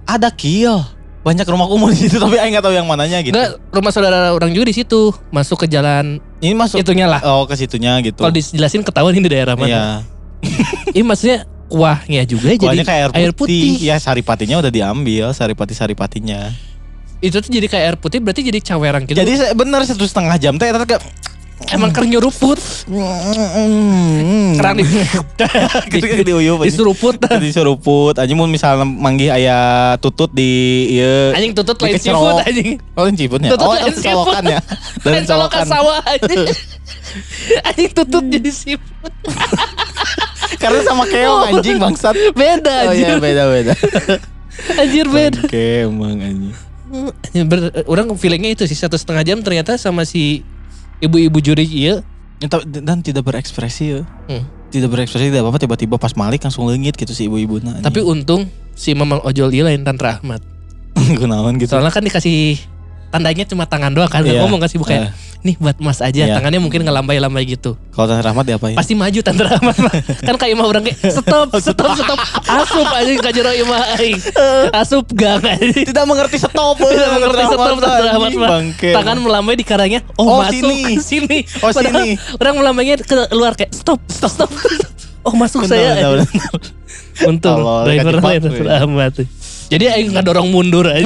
ada 0.04 0.28
kill. 0.28 0.82
Banyak 1.20 1.44
rumah 1.44 1.68
kumuh 1.68 1.92
di 1.92 2.08
situ 2.08 2.16
tapi 2.16 2.36
aing 2.36 2.56
nggak 2.56 2.64
tahu 2.64 2.72
yang 2.72 2.88
mananya 2.88 3.20
gitu. 3.20 3.36
Enggak, 3.36 3.60
rumah 3.70 3.92
saudara 3.92 4.32
orang 4.32 4.50
juga 4.50 4.68
di 4.68 4.76
situ. 4.76 5.12
Masuk 5.28 5.62
ke 5.62 5.66
jalan 5.68 6.16
Ini 6.40 6.56
masuk 6.56 6.80
itunya 6.80 7.04
lah. 7.04 7.20
oh 7.22 7.44
ke 7.44 7.54
situnya 7.54 8.00
gitu. 8.00 8.18
Kalau 8.18 8.32
dijelasin 8.32 8.80
ketahuan 8.80 9.12
ini 9.12 9.28
daerah 9.28 9.52
mana. 9.52 9.68
Iya. 9.68 9.84
Ini 10.90 11.04
maksudnya 11.04 11.44
kuahnya 11.70 12.22
juga 12.24 12.50
Kuahnya 12.50 12.58
jadi 12.74 12.82
kayak 12.82 12.98
air 12.98 13.10
putih. 13.10 13.22
air 13.22 13.32
putih. 13.32 13.64
Ya 13.80 13.96
saripatinya 13.96 14.58
udah 14.58 14.68
diambil, 14.68 15.30
saripati-saripatinya. 15.30 16.50
Itu 17.20 17.38
tuh 17.38 17.48
jadi 17.48 17.64
kayak 17.64 17.84
air 17.86 17.96
putih 17.96 18.18
berarti 18.18 18.42
jadi 18.42 18.58
cawerang 18.60 19.04
gitu. 19.04 19.14
Jadi 19.14 19.32
bener 19.52 19.80
satu 19.84 20.02
setengah 20.02 20.34
jam 20.36 20.56
teh 20.56 20.66
eta 20.66 20.82
kayak 20.82 21.04
emang 21.76 21.88
keur 21.88 22.04
nyuruput. 22.04 22.56
Kerang 24.56 24.74
di 24.74 24.84
Ketika 25.86 26.22
diuyup 26.22 26.58
anjing. 26.58 26.72
disuruput. 26.72 27.20
disuruput 27.20 28.16
anjing 28.16 28.34
mun 28.34 28.48
misalnya 28.48 28.82
manggih 28.82 29.28
aya 29.28 29.58
tutut 29.96 30.32
di 30.32 30.48
ieu 30.90 31.30
Anjing 31.30 31.52
tutut 31.52 31.76
Di 31.76 31.84
lain 31.86 32.00
seafood 32.00 32.40
anjing. 32.42 32.80
Oh, 32.92 33.04
ini 33.04 33.16
ciputnya. 33.16 33.50
Tutut 33.52 33.66
Oh, 33.66 33.76
lain 33.76 33.92
colokan 33.94 34.42
ya. 34.46 34.60
Lain 35.04 35.24
colokan 35.24 35.28
colokan. 35.28 35.66
sawah 35.66 35.98
anjing. 36.02 36.44
Anjing 37.68 37.90
tutut 37.92 38.24
jadi 38.26 38.50
seafood. 38.50 39.12
Karena 40.60 40.80
sama 40.84 41.08
keong 41.08 41.40
anjing 41.50 41.80
bangsat. 41.80 42.14
Beda 42.36 42.86
Oh 42.86 42.92
iya, 42.92 43.16
anjir. 43.16 43.18
beda-beda. 43.18 43.72
Anjir 44.82 45.06
beda. 45.08 45.40
Oke, 45.48 45.88
emang 45.88 46.20
anjing. 46.20 46.52
Ber- 47.48 47.72
orang 47.88 48.12
feelingnya 48.12 48.52
itu 48.52 48.68
sih 48.68 48.76
satu 48.76 49.00
setengah 49.00 49.24
jam 49.24 49.38
ternyata 49.40 49.80
sama 49.80 50.04
si 50.04 50.44
ibu-ibu 51.00 51.40
juri 51.40 51.64
iya. 51.64 52.04
Ya, 52.40 52.48
Dan 52.60 53.00
tidak 53.00 53.24
berekspresi 53.24 53.84
ya. 53.88 54.00
Hmm. 54.28 54.44
Tidak 54.68 54.86
berekspresi 54.86 55.32
tidak 55.32 55.42
apa-apa 55.42 55.60
tiba-tiba 55.60 55.96
pas 55.96 56.12
Malik 56.12 56.44
langsung 56.44 56.68
leungit 56.68 56.92
gitu 56.94 57.10
si 57.10 57.24
ibu-ibu 57.24 57.58
nah. 57.60 57.80
Tapi 57.80 58.04
untung 58.04 58.46
si 58.76 58.92
Mamang 58.92 59.24
Ojol 59.24 59.50
iya 59.50 59.64
lain 59.64 59.80
Tantra 59.80 60.20
Ahmad. 60.20 60.44
gunawan 61.20 61.56
gitu. 61.56 61.72
Soalnya 61.72 61.94
kan 61.94 62.04
dikasih 62.04 62.60
tandanya 63.10 63.44
cuma 63.44 63.66
tangan 63.66 63.90
doang 63.90 64.08
kan. 64.08 64.22
Iya. 64.22 64.42
ngomong 64.42 64.62
kasih 64.62 64.78
bukan. 64.78 65.06
Eh, 65.06 65.12
Nih 65.40 65.56
buat 65.56 65.72
mas 65.80 66.04
aja. 66.04 66.12
Iya. 66.20 66.36
Tangannya 66.36 66.60
mungkin 66.60 66.84
ngelambai-lambai 66.84 67.48
gitu. 67.48 67.72
Kalau 67.96 68.12
Tante 68.12 68.20
Rahmat 68.20 68.44
diapain? 68.44 68.76
Pasti 68.76 68.92
maju 68.92 69.18
Tantra 69.24 69.56
Ahmad 69.56 69.76
mah. 69.80 69.92
kan 70.28 70.34
kayak 70.36 70.52
imah 70.52 70.66
orang 70.68 70.82
kayak 70.84 71.00
stop, 71.08 71.48
stop, 71.56 71.96
stop. 71.96 72.18
Asup 72.44 72.84
aja 72.84 73.12
kajero 73.24 73.48
imah 73.56 73.96
aing. 73.96 74.20
Asup 74.70 75.08
gang 75.16 75.40
aja. 75.40 75.80
tidak 75.80 76.04
mengerti 76.04 76.36
stop. 76.36 76.76
Tidak 76.76 77.08
mengerti 77.08 77.44
stop 77.48 77.76
mah. 78.36 78.48
Bangke. 78.52 78.90
Tangan 78.92 79.16
melambai 79.16 79.56
di 79.56 79.64
karangnya. 79.64 80.04
Oh, 80.20 80.28
Oh, 80.30 80.44
masuk 80.44 80.60
sini. 80.68 81.00
sini. 81.10 81.38
Oh, 81.64 81.72
Padahal 81.72 82.04
sini. 82.04 82.20
Orang 82.36 82.54
melambainya 82.60 83.00
keluar 83.00 83.56
kayak 83.56 83.72
stop, 83.72 84.00
stop, 84.12 84.30
stop. 84.30 84.50
Oh 85.20 85.36
masuk 85.36 85.68
Benar, 85.68 85.76
saya. 85.76 85.90
benar, 86.00 86.24
benar. 86.32 86.52
Untung 87.28 87.60
driver 87.84 88.52
weh. 88.56 88.72
Ahmad. 88.72 89.12
Jadi 89.68 89.84
aing 89.84 90.16
dorong 90.24 90.48
mundur 90.48 90.88
aja. 90.88 91.04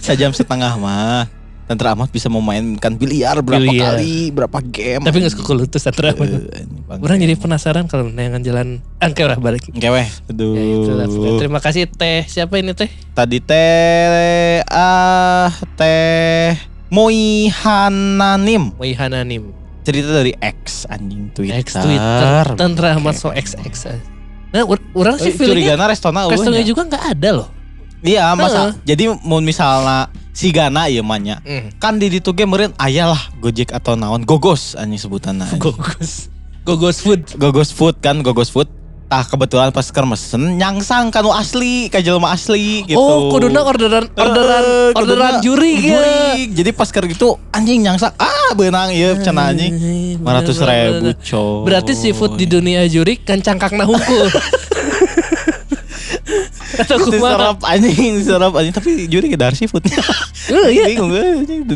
Sejam 0.00 0.30
setengah 0.32 0.76
mah. 0.76 1.28
Tante 1.70 1.86
Rahmat 1.86 2.10
bisa 2.10 2.26
memainkan 2.26 2.98
biliar 2.98 3.38
berapa 3.46 3.62
Biliar. 3.62 3.94
kali, 3.94 4.34
berapa 4.34 4.58
game. 4.58 5.06
Tapi 5.06 5.22
nggak 5.22 5.38
sekulutus 5.38 5.86
Tantra 5.86 6.10
Ahmad. 6.10 6.26
Eh. 6.50 6.66
Orang 6.98 7.22
jadi 7.22 7.38
penasaran 7.38 7.86
kalau 7.86 8.10
nengan 8.10 8.42
jalan 8.42 8.82
angke 8.98 9.22
lah 9.22 9.38
balik. 9.38 9.70
Oke 9.70 9.86
weh. 9.86 10.08
Aduh. 10.26 10.58
Ya, 10.58 10.66
itulah, 10.82 11.06
pokoknya. 11.06 11.38
Terima 11.38 11.60
kasih 11.62 11.86
Teh. 11.86 12.26
Siapa 12.26 12.58
ini 12.58 12.74
Teh? 12.74 12.90
Tadi 13.14 13.38
teh 13.38 14.66
ah 14.66 15.54
teh 15.78 16.58
Moihananim 16.90 18.74
Wei 18.74 18.98
Hananim. 18.98 19.54
cerita 19.86 20.10
dari 20.10 20.34
X 20.42 20.90
anjing 20.90 21.30
Twitter. 21.30 21.62
X 21.62 21.78
Twitter. 21.78 22.44
Tantra 22.58 22.98
Ahmad 22.98 23.14
so 23.14 23.30
XX. 23.30 23.94
Nah, 24.50 24.66
ur- 24.66 24.82
orang 24.98 25.22
sih 25.22 25.30
feelingnya 25.30 25.78
eueuh 25.78 26.50
nya. 26.50 26.66
juga 26.66 26.82
nggak 26.82 27.04
ada 27.14 27.30
loh. 27.30 27.59
Iya, 28.00 28.32
masa 28.32 28.72
Heeh. 28.72 28.72
jadi 28.86 29.04
mun 29.20 29.42
misalnya 29.42 30.08
si 30.30 30.48
Gana 30.48 30.86
ieu 30.86 31.00
mah 31.00 31.16
nya. 31.16 31.36
Hmm. 31.40 31.68
Kan 31.76 31.96
di 31.96 32.08
ditu 32.08 32.32
ge 32.32 32.42
meureun 32.42 32.72
aya 32.76 33.04
lah 33.06 33.20
Gojek 33.38 33.70
atau 33.70 33.92
naon 33.92 34.22
Gogos 34.22 34.72
anjing 34.72 34.96
sebutanna. 34.96 35.44
Gogos. 35.56 36.32
Gogos 36.62 36.98
food. 36.98 37.24
Gogos 37.36 37.70
Food 37.70 37.98
kan 37.98 38.20
Gogos 38.20 38.48
Food. 38.48 38.68
Tah 39.06 39.26
kebetulan 39.26 39.68
pas 39.68 39.82
keur 39.82 40.06
mesen 40.06 40.54
nyangsang 40.54 41.10
kanu 41.10 41.34
asli 41.34 41.90
ka 41.90 41.98
jelema 41.98 42.30
asli 42.30 42.86
gitu. 42.86 42.94
Oh, 42.94 43.26
kuduna 43.28 43.66
orderan 43.66 44.06
orderan 44.06 44.62
Eh, 44.62 44.94
orderan 44.94 45.34
juri 45.42 45.74
ya. 45.74 45.98
juri. 45.98 46.22
Jadi 46.54 46.70
pas 46.70 46.86
keur 46.86 47.04
gitu 47.04 47.34
anjing 47.50 47.82
nyangsang 47.82 48.14
ah 48.14 48.54
beunang 48.54 48.94
ieu 48.94 49.18
cenah 49.18 49.50
anjing. 49.50 49.74
500 50.14 50.62
ribu 50.62 51.10
coy. 51.20 51.66
Berarti 51.66 51.92
seafood 51.92 52.38
di 52.38 52.46
dunia 52.46 52.86
juri 52.86 53.18
kan 53.18 53.42
cangkakna 53.42 53.82
hungkul. 53.82 54.30
Atau 56.80 56.96
kumaha? 56.98 57.12
diserap 57.12 57.58
anjing 57.62 58.10
diserap 58.16 58.52
anjing 58.52 58.72
tapi 58.72 58.90
juri 59.06 59.26
ke 59.26 59.36
dar 59.36 59.52
seafood 59.52 59.84
Oh 60.50 60.66
iya. 60.66 60.86
bingung 60.86 61.08
gue 61.08 61.24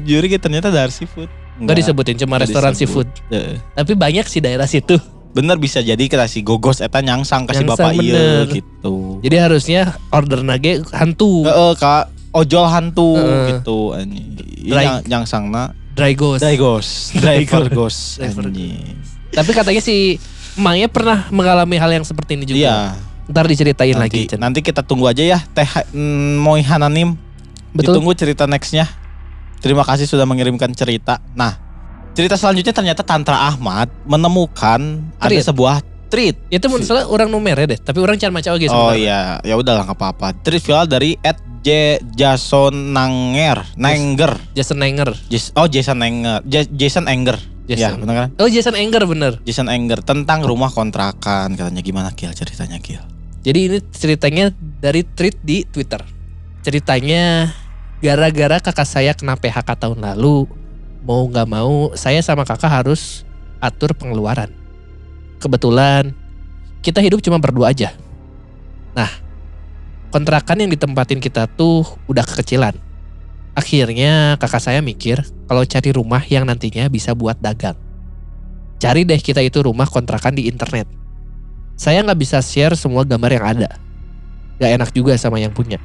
juri 0.01 0.27
ke 0.27 0.37
ternyata 0.37 0.69
dar 0.69 0.89
seafood 0.89 1.29
Gak 1.57 1.77
disebutin 1.77 2.17
cuma 2.17 2.35
Nggak 2.35 2.51
restoran 2.51 2.73
disebut. 2.73 3.07
seafood. 3.07 3.31
Heeh. 3.31 3.63
Tapi 3.73 3.93
banyak 3.95 4.25
sih 4.25 4.39
daerah 4.39 4.67
situ. 4.67 4.99
bener 5.31 5.55
bisa 5.57 5.79
jadi 5.79 5.99
kita 6.01 6.25
si 6.25 6.41
gogos 6.41 6.79
eta 6.79 6.99
nyangsang 6.99 7.43
kasih 7.45 7.63
Nyangsang, 7.63 7.91
bapak 7.91 7.99
iya 8.01 8.15
bener. 8.15 8.47
gitu 8.55 8.95
Jadi 9.21 9.37
harusnya 9.37 9.81
order 10.09 10.41
nage 10.41 10.83
hantu. 10.91 11.43
Heeh, 11.43 11.73
kak 11.75 12.07
ojol 12.33 12.67
hantu 12.67 13.15
Heeh. 13.15 13.47
gitu 13.53 13.79
anjing 13.93 14.31
Dry- 14.65 15.03
nyangsangna 15.05 15.75
Dry 15.91 16.13
ghost. 16.13 16.39
dry 16.41 16.55
ghost 16.55 16.91
driver 17.23 17.67
ghost 17.69 18.01
Driver 18.17 18.47
anjing 18.47 18.95
Tapi 19.29 19.51
katanya 19.53 19.79
si 19.81 20.19
Emangnya 20.55 20.87
pernah 20.87 21.27
mengalami 21.29 21.77
hal 21.77 21.91
yang 21.93 22.03
seperti 22.03 22.35
ini 22.35 22.45
juga. 22.45 22.55
iya 22.57 22.79
Ntar 23.25 23.49
diceritain 23.49 23.97
lagi. 23.97 24.25
nanti, 24.25 24.31
Cen. 24.31 24.39
nanti 24.41 24.61
kita 24.61 24.85
tunggu 24.85 25.09
aja 25.09 25.25
ya 25.25 25.39
teh 25.41 25.65
mm, 25.93 26.39
Moy 26.39 26.61
Hananim 26.61 27.17
Betul. 27.75 27.99
Ditunggu 27.99 28.15
cerita 28.15 28.47
nextnya. 28.47 28.87
Terima 29.59 29.83
kasih 29.83 30.07
sudah 30.07 30.23
mengirimkan 30.23 30.71
cerita. 30.71 31.19
Nah, 31.35 31.59
cerita 32.15 32.39
selanjutnya 32.39 32.71
ternyata 32.71 33.03
Tantra 33.03 33.51
Ahmad 33.51 33.91
menemukan 34.07 35.03
ada 35.19 35.27
Treat. 35.27 35.43
sebuah 35.43 35.83
treat. 36.07 36.39
Itu 36.55 36.71
menurut 36.71 36.87
saya 36.87 37.03
orang 37.11 37.35
numere 37.35 37.67
deh. 37.67 37.75
Tapi 37.75 37.99
orang 37.99 38.15
cara 38.15 38.31
maca 38.31 38.55
oge 38.55 38.71
Oh 38.71 38.95
iya, 38.95 39.43
ya 39.43 39.59
udahlah 39.59 39.91
nggak 39.91 39.99
apa-apa. 39.99 40.39
Treat 40.47 40.63
viral 40.63 40.87
dari 40.87 41.19
Ed 41.19 41.35
J 41.67 41.99
Jason 42.15 42.95
Nanger, 42.95 43.67
Nanger. 43.75 44.39
Jason 44.55 44.79
Nanger. 44.79 45.11
Oh 45.59 45.67
Jason 45.67 45.99
Nanger, 45.99 46.47
Ja- 46.47 46.71
Jason 46.71 47.11
Anger. 47.11 47.41
Ya, 47.65 47.91
Jason. 47.91 48.05
benar 48.05 48.15
kan? 48.15 48.29
Oh 48.39 48.47
Jason 48.47 48.77
Anger 48.77 49.03
bener. 49.09 49.33
Jason 49.43 49.67
Anger 49.67 50.05
tentang 50.05 50.45
rumah 50.45 50.69
kontrakan 50.69 51.57
katanya 51.57 51.81
gimana 51.81 52.13
Kiel 52.13 52.37
ceritanya 52.37 52.77
Kiel. 52.79 53.03
Jadi 53.45 53.59
ini 53.69 53.79
ceritanya 53.93 54.49
dari 54.81 55.05
tweet 55.05 55.37
di 55.45 55.69
Twitter. 55.69 56.01
Ceritanya 56.65 57.53
gara-gara 58.01 58.57
kakak 58.57 58.89
saya 58.89 59.13
kena 59.13 59.37
PHK 59.37 59.69
tahun 59.77 60.01
lalu, 60.01 60.49
mau 61.05 61.29
nggak 61.29 61.49
mau 61.53 61.93
saya 61.93 62.25
sama 62.25 62.49
kakak 62.49 62.73
harus 62.73 63.29
atur 63.61 63.93
pengeluaran. 63.93 64.49
Kebetulan 65.37 66.17
kita 66.81 67.05
hidup 67.05 67.21
cuma 67.21 67.37
berdua 67.37 67.77
aja. 67.77 67.93
Nah, 68.97 69.13
kontrakan 70.09 70.65
yang 70.65 70.73
ditempatin 70.73 71.21
kita 71.21 71.45
tuh 71.45 71.85
udah 72.09 72.25
kekecilan. 72.25 72.73
Akhirnya 73.53 74.41
kakak 74.41 74.65
saya 74.65 74.81
mikir 74.81 75.21
kalau 75.45 75.69
cari 75.69 75.93
rumah 75.93 76.25
yang 76.33 76.49
nantinya 76.49 76.89
bisa 76.89 77.13
buat 77.13 77.37
dagang. 77.45 77.77
Cari 78.81 79.05
deh 79.05 79.21
kita 79.21 79.45
itu 79.45 79.61
rumah 79.61 79.85
kontrakan 79.85 80.33
di 80.33 80.49
internet. 80.49 81.04
Saya 81.75 82.03
nggak 82.07 82.19
bisa 82.19 82.39
share 82.39 82.79
semua 82.79 83.03
gambar 83.03 83.31
yang 83.35 83.47
ada. 83.59 83.71
Gak 84.63 84.71
enak 84.71 84.91
juga 84.95 85.19
sama 85.19 85.43
yang 85.43 85.51
punya. 85.51 85.83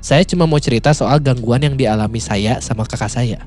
Saya 0.00 0.24
cuma 0.24 0.48
mau 0.48 0.56
cerita 0.56 0.96
soal 0.96 1.20
gangguan 1.20 1.60
yang 1.60 1.76
dialami 1.76 2.16
saya 2.16 2.56
sama 2.64 2.88
kakak 2.88 3.12
saya. 3.12 3.44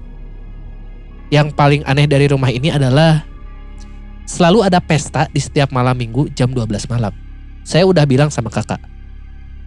Yang 1.34 1.57
paling 1.57 1.81
aneh 1.89 2.05
dari 2.05 2.29
rumah 2.29 2.53
ini 2.53 2.69
adalah 2.69 3.25
selalu 4.29 4.61
ada 4.61 4.77
pesta 4.77 5.25
di 5.34 5.41
setiap 5.41 5.73
malam 5.73 5.97
minggu 5.97 6.29
jam 6.38 6.53
12 6.53 6.69
malam. 6.93 7.09
Saya 7.65 7.89
udah 7.89 8.05
bilang 8.05 8.29
sama 8.29 8.53
kakak, 8.53 8.77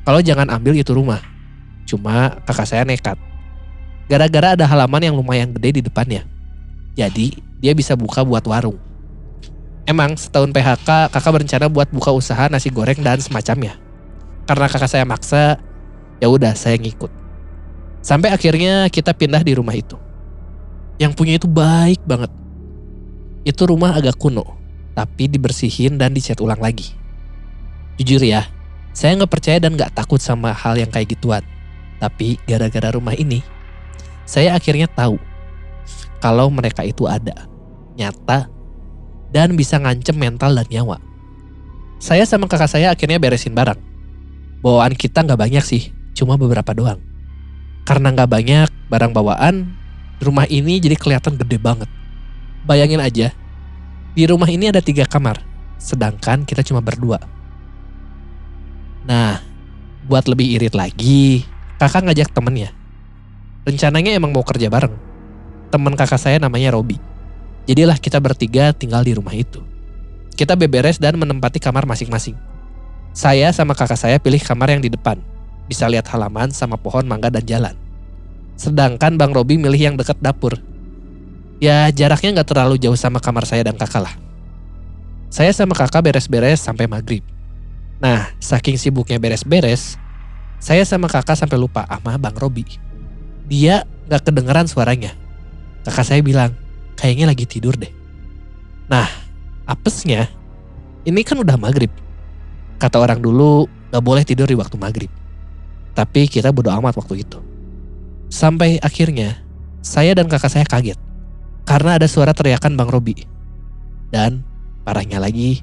kalau 0.07 0.23
jangan 0.23 0.47
ambil 0.55 0.79
itu 0.79 0.95
rumah. 0.95 1.19
Cuma 1.83 2.39
kakak 2.47 2.71
saya 2.71 2.87
nekat. 2.87 3.19
Gara-gara 4.07 4.55
ada 4.55 4.63
halaman 4.63 5.03
yang 5.03 5.19
lumayan 5.19 5.51
gede 5.51 5.83
di 5.83 5.83
depannya. 5.83 6.23
Jadi 6.95 7.43
dia 7.59 7.75
bisa 7.75 7.99
buka 7.99 8.23
buat 8.23 8.47
warung. 8.47 8.79
Emang 9.87 10.19
setahun 10.19 10.51
PHK 10.51 11.15
kakak 11.15 11.33
berencana 11.33 11.71
buat 11.71 11.87
buka 11.95 12.11
usaha 12.11 12.51
nasi 12.51 12.75
goreng 12.75 12.99
dan 13.07 13.23
semacamnya. 13.23 13.79
Karena 14.43 14.67
kakak 14.67 14.91
saya 14.91 15.07
maksa, 15.07 15.63
ya 16.19 16.27
udah 16.27 16.59
saya 16.59 16.75
ngikut. 16.75 17.11
Sampai 18.03 18.35
akhirnya 18.35 18.91
kita 18.91 19.15
pindah 19.15 19.47
di 19.47 19.55
rumah 19.55 19.75
itu. 19.79 19.95
Yang 20.99 21.13
punya 21.15 21.39
itu 21.39 21.47
baik 21.47 22.03
banget. 22.03 22.31
Itu 23.47 23.71
rumah 23.71 23.95
agak 23.95 24.19
kuno, 24.19 24.59
tapi 24.99 25.31
dibersihin 25.31 25.99
dan 25.99 26.11
dicat 26.11 26.43
ulang 26.43 26.59
lagi. 26.59 26.91
Jujur 27.99 28.27
ya, 28.27 28.43
saya 28.91 29.15
nggak 29.15 29.31
percaya 29.31 29.59
dan 29.63 29.79
nggak 29.79 29.95
takut 29.95 30.19
sama 30.19 30.51
hal 30.51 30.75
yang 30.75 30.91
kayak 30.91 31.15
gituan. 31.15 31.47
Tapi 32.03 32.43
gara-gara 32.43 32.91
rumah 32.91 33.15
ini, 33.15 33.41
saya 34.27 34.59
akhirnya 34.59 34.91
tahu 34.91 35.17
kalau 36.19 36.51
mereka 36.51 36.83
itu 36.83 37.07
ada, 37.07 37.47
nyata, 37.95 38.51
dan 39.31 39.55
bisa 39.59 39.81
ngancem 39.81 40.15
mental 40.15 40.55
dan 40.55 40.67
nyawa. 40.71 40.99
Saya 41.97 42.29
sama 42.29 42.47
kakak 42.47 42.69
saya 42.69 42.93
akhirnya 42.93 43.17
beresin 43.17 43.57
barang. 43.57 43.81
Bawaan 44.61 44.93
kita 44.93 45.25
nggak 45.25 45.41
banyak 45.41 45.65
sih, 45.65 45.95
cuma 46.13 46.37
beberapa 46.37 46.77
doang. 46.77 47.01
Karena 47.87 48.13
nggak 48.13 48.31
banyak 48.31 48.69
barang 48.91 49.13
bawaan, 49.15 49.73
rumah 50.21 50.45
ini 50.51 50.83
jadi 50.83 50.97
kelihatan 50.99 51.39
gede 51.41 51.57
banget. 51.57 51.89
Bayangin 52.67 53.01
aja, 53.01 53.31
di 54.17 54.25
rumah 54.27 54.49
ini 54.51 54.69
ada 54.69 54.83
tiga 54.83 55.07
kamar, 55.07 55.41
sedangkan 55.79 56.43
kita 56.43 56.67
cuma 56.67 56.83
berdua. 56.83 57.23
Nah, 59.07 59.39
buat 60.11 60.27
lebih 60.27 60.59
irit 60.59 60.75
lagi, 60.75 61.47
kakak 61.79 62.07
ngajak 62.11 62.35
temennya. 62.35 62.75
Rencananya 63.67 64.15
emang 64.15 64.35
mau 64.35 64.43
kerja 64.43 64.67
bareng. 64.67 64.95
Temen 65.71 65.95
kakak 65.95 66.19
saya 66.19 66.39
namanya 66.43 66.75
Robi. 66.75 66.99
Jadilah 67.67 67.99
kita 67.99 68.23
bertiga 68.23 68.71
tinggal 68.71 69.03
di 69.03 69.13
rumah 69.19 69.35
itu. 69.35 69.59
Kita 70.39 70.55
beberes 70.55 71.03
dan 71.03 71.19
menempati 71.19 71.59
kamar 71.59 71.83
masing-masing. 71.83 72.39
Saya 73.11 73.51
sama 73.51 73.75
kakak 73.75 73.99
saya 73.99 74.17
pilih 74.23 74.39
kamar 74.39 74.71
yang 74.71 74.83
di 74.85 74.93
depan. 74.93 75.19
Bisa 75.67 75.91
lihat 75.91 76.07
halaman 76.15 76.55
sama 76.55 76.79
pohon 76.79 77.03
mangga 77.03 77.27
dan 77.27 77.43
jalan. 77.43 77.75
Sedangkan 78.55 79.19
Bang 79.19 79.35
Robi 79.35 79.59
milih 79.59 79.81
yang 79.81 79.95
dekat 79.99 80.21
dapur. 80.23 80.55
Ya 81.59 81.89
jaraknya 81.91 82.39
nggak 82.39 82.49
terlalu 82.53 82.77
jauh 82.79 82.95
sama 82.95 83.19
kamar 83.19 83.49
saya 83.49 83.67
dan 83.67 83.75
kakak 83.75 84.07
lah. 84.07 84.15
Saya 85.33 85.51
sama 85.51 85.75
kakak 85.75 86.07
beres-beres 86.07 86.63
sampai 86.63 86.87
maghrib. 86.87 87.25
Nah, 87.99 88.31
saking 88.39 88.77
sibuknya 88.77 89.17
beres-beres, 89.17 89.97
saya 90.61 90.85
sama 90.85 91.09
kakak 91.09 91.35
sampai 91.35 91.57
lupa 91.57 91.89
sama 91.89 92.21
Bang 92.21 92.37
Robi. 92.37 92.69
Dia 93.49 93.89
nggak 94.07 94.23
kedengeran 94.29 94.69
suaranya. 94.69 95.17
Kakak 95.83 96.05
saya 96.05 96.21
bilang, 96.21 96.53
kayaknya 96.97 97.31
lagi 97.31 97.45
tidur 97.45 97.77
deh. 97.77 97.93
Nah, 98.89 99.07
apesnya, 99.69 100.27
ini 101.05 101.23
kan 101.23 101.39
udah 101.39 101.55
maghrib. 101.61 101.93
Kata 102.81 102.99
orang 102.99 103.21
dulu, 103.21 103.69
gak 103.93 104.03
boleh 104.03 104.25
tidur 104.25 104.49
di 104.49 104.57
waktu 104.57 104.75
maghrib. 104.81 105.13
Tapi 105.93 106.29
kita 106.29 106.51
bodo 106.51 106.73
amat 106.73 106.97
waktu 106.97 107.23
itu. 107.25 107.39
Sampai 108.33 108.81
akhirnya, 108.83 109.39
saya 109.85 110.13
dan 110.13 110.27
kakak 110.27 110.51
saya 110.51 110.67
kaget. 110.67 110.99
Karena 111.67 111.97
ada 111.99 112.07
suara 112.11 112.35
teriakan 112.35 112.75
Bang 112.75 112.91
Robi. 112.91 113.27
Dan, 114.13 114.45
parahnya 114.85 115.19
lagi, 115.19 115.63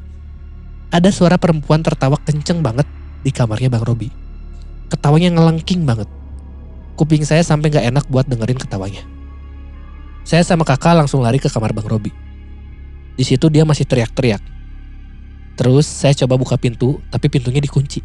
ada 0.92 1.10
suara 1.10 1.40
perempuan 1.40 1.82
tertawa 1.82 2.20
kenceng 2.22 2.62
banget 2.62 2.86
di 3.24 3.32
kamarnya 3.32 3.72
Bang 3.72 3.86
Robi. 3.86 4.12
Ketawanya 4.92 5.34
ngelengking 5.38 5.88
banget. 5.88 6.10
Kuping 7.00 7.26
saya 7.26 7.42
sampai 7.42 7.74
gak 7.74 7.88
enak 7.88 8.06
buat 8.12 8.28
dengerin 8.30 8.60
ketawanya. 8.60 9.13
Saya 10.24 10.44
sama 10.48 10.64
kakak 10.64 10.96
langsung 10.96 11.20
lari 11.20 11.36
ke 11.40 11.52
kamar 11.52 11.76
Bang 11.76 11.88
Robi. 11.88 12.12
Di 13.14 13.24
situ 13.28 13.52
dia 13.52 13.68
masih 13.68 13.84
teriak-teriak. 13.84 14.40
Terus 15.54 15.86
saya 15.86 16.18
coba 16.26 16.40
buka 16.40 16.56
pintu, 16.58 17.04
tapi 17.14 17.30
pintunya 17.30 17.62
dikunci. 17.62 18.02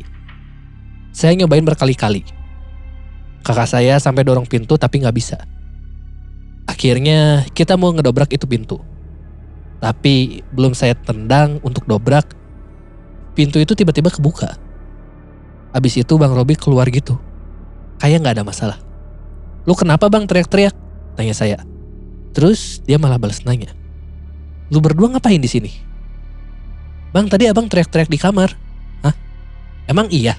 Saya 1.14 1.32
nyobain 1.38 1.64
berkali-kali. 1.64 2.26
Kakak 3.46 3.70
saya 3.70 3.96
sampai 3.96 4.26
dorong 4.26 4.44
pintu 4.44 4.76
tapi 4.76 5.00
nggak 5.00 5.16
bisa. 5.16 5.38
Akhirnya 6.68 7.48
kita 7.56 7.80
mau 7.80 7.94
ngedobrak 7.94 8.28
itu 8.34 8.44
pintu. 8.44 8.76
Tapi 9.78 10.42
belum 10.52 10.74
saya 10.74 10.98
tendang 10.98 11.62
untuk 11.62 11.86
dobrak, 11.86 12.34
pintu 13.38 13.62
itu 13.62 13.72
tiba-tiba 13.78 14.10
kebuka. 14.10 14.58
Abis 15.70 16.02
itu 16.02 16.18
Bang 16.18 16.34
Robi 16.34 16.58
keluar 16.58 16.90
gitu. 16.90 17.16
Kayak 18.02 18.26
nggak 18.26 18.34
ada 18.42 18.44
masalah. 18.44 18.78
Lu 19.64 19.74
kenapa 19.74 20.08
bang 20.08 20.24
teriak-teriak? 20.24 20.74
Tanya 21.18 21.34
saya. 21.34 21.77
Terus 22.36 22.84
dia 22.84 23.00
malah 23.00 23.16
balas 23.16 23.42
nanya. 23.44 23.72
Lu 24.68 24.84
berdua 24.84 25.12
ngapain 25.12 25.40
di 25.40 25.48
sini? 25.48 25.70
Bang 27.08 27.26
tadi 27.32 27.48
abang 27.48 27.66
teriak-teriak 27.66 28.12
di 28.12 28.20
kamar. 28.20 28.52
Hah? 29.00 29.14
Emang 29.88 30.12
iya? 30.12 30.36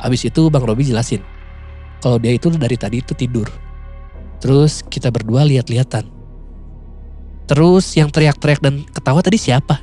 Abis 0.00 0.24
itu 0.24 0.48
Bang 0.48 0.64
Robi 0.64 0.88
jelasin. 0.88 1.20
Kalau 2.00 2.16
dia 2.16 2.32
itu 2.32 2.48
dari 2.52 2.76
tadi 2.80 3.04
itu 3.04 3.12
tidur. 3.12 3.48
Terus 4.40 4.84
kita 4.88 5.12
berdua 5.12 5.44
lihat-lihatan. 5.44 6.08
Terus 7.46 7.94
yang 7.94 8.08
teriak-teriak 8.08 8.60
dan 8.64 8.82
ketawa 8.90 9.20
tadi 9.20 9.38
siapa? 9.38 9.80